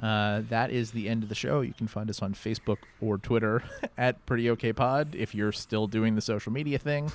Uh, 0.00 0.42
that 0.48 0.70
is 0.70 0.92
the 0.92 1.08
end 1.08 1.24
of 1.24 1.28
the 1.28 1.34
show. 1.34 1.60
You 1.60 1.74
can 1.74 1.88
find 1.88 2.08
us 2.08 2.22
on 2.22 2.32
Facebook 2.32 2.78
or 3.00 3.18
Twitter 3.18 3.64
at 3.98 4.24
Pretty 4.26 4.48
Okay 4.50 4.72
Pod 4.72 5.12
if 5.14 5.34
you're 5.34 5.52
still 5.52 5.88
doing 5.88 6.14
the 6.14 6.20
social 6.20 6.52
media 6.52 6.78
thing, 6.78 7.10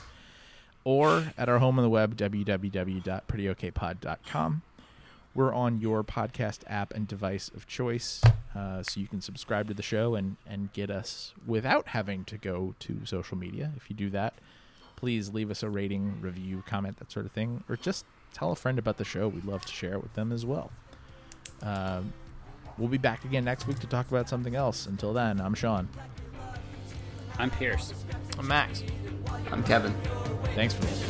or 0.83 1.33
at 1.37 1.47
our 1.49 1.59
home 1.59 1.79
on 1.79 1.83
the 1.83 1.89
web 1.89 2.17
www.prettyokpod.com. 2.17 4.61
We're 5.35 5.53
on 5.53 5.79
your 5.81 6.03
podcast 6.03 6.59
app 6.67 6.93
and 6.93 7.07
device 7.07 7.49
of 7.55 7.65
choice, 7.65 8.21
uh, 8.55 8.83
so 8.83 8.99
you 8.99 9.07
can 9.07 9.19
subscribe 9.19 9.67
to 9.67 9.73
the 9.73 9.81
show 9.81 10.13
and 10.13 10.37
and 10.45 10.71
get 10.73 10.91
us 10.91 11.33
without 11.47 11.87
having 11.87 12.23
to 12.25 12.37
go 12.37 12.75
to 12.79 13.05
social 13.05 13.37
media. 13.37 13.71
If 13.75 13.89
you 13.89 13.95
do 13.95 14.11
that, 14.11 14.35
please 14.95 15.33
leave 15.33 15.49
us 15.49 15.63
a 15.63 15.69
rating, 15.69 16.21
review, 16.21 16.63
comment, 16.67 16.97
that 16.97 17.11
sort 17.11 17.25
of 17.25 17.31
thing, 17.31 17.63
or 17.67 17.77
just 17.77 18.05
tell 18.33 18.51
a 18.51 18.55
friend 18.55 18.77
about 18.77 18.97
the 18.97 19.05
show. 19.05 19.27
We'd 19.27 19.45
love 19.45 19.65
to 19.65 19.73
share 19.73 19.93
it 19.93 20.03
with 20.03 20.13
them 20.13 20.31
as 20.31 20.45
well. 20.45 20.71
Um, 21.63 22.13
we'll 22.77 22.89
be 22.89 22.99
back 22.99 23.25
again 23.25 23.43
next 23.43 23.67
week 23.67 23.79
to 23.79 23.87
talk 23.87 24.07
about 24.09 24.29
something 24.29 24.55
else. 24.55 24.85
Until 24.85 25.13
then, 25.13 25.41
I'm 25.41 25.55
Sean. 25.55 25.89
I'm 27.39 27.49
Pierce. 27.49 27.93
I'm 28.37 28.47
Max. 28.47 28.83
I'm 29.51 29.63
Kevin. 29.63 29.95
Thanks 30.53 30.75
for 30.75 30.83
listening. 30.83 31.09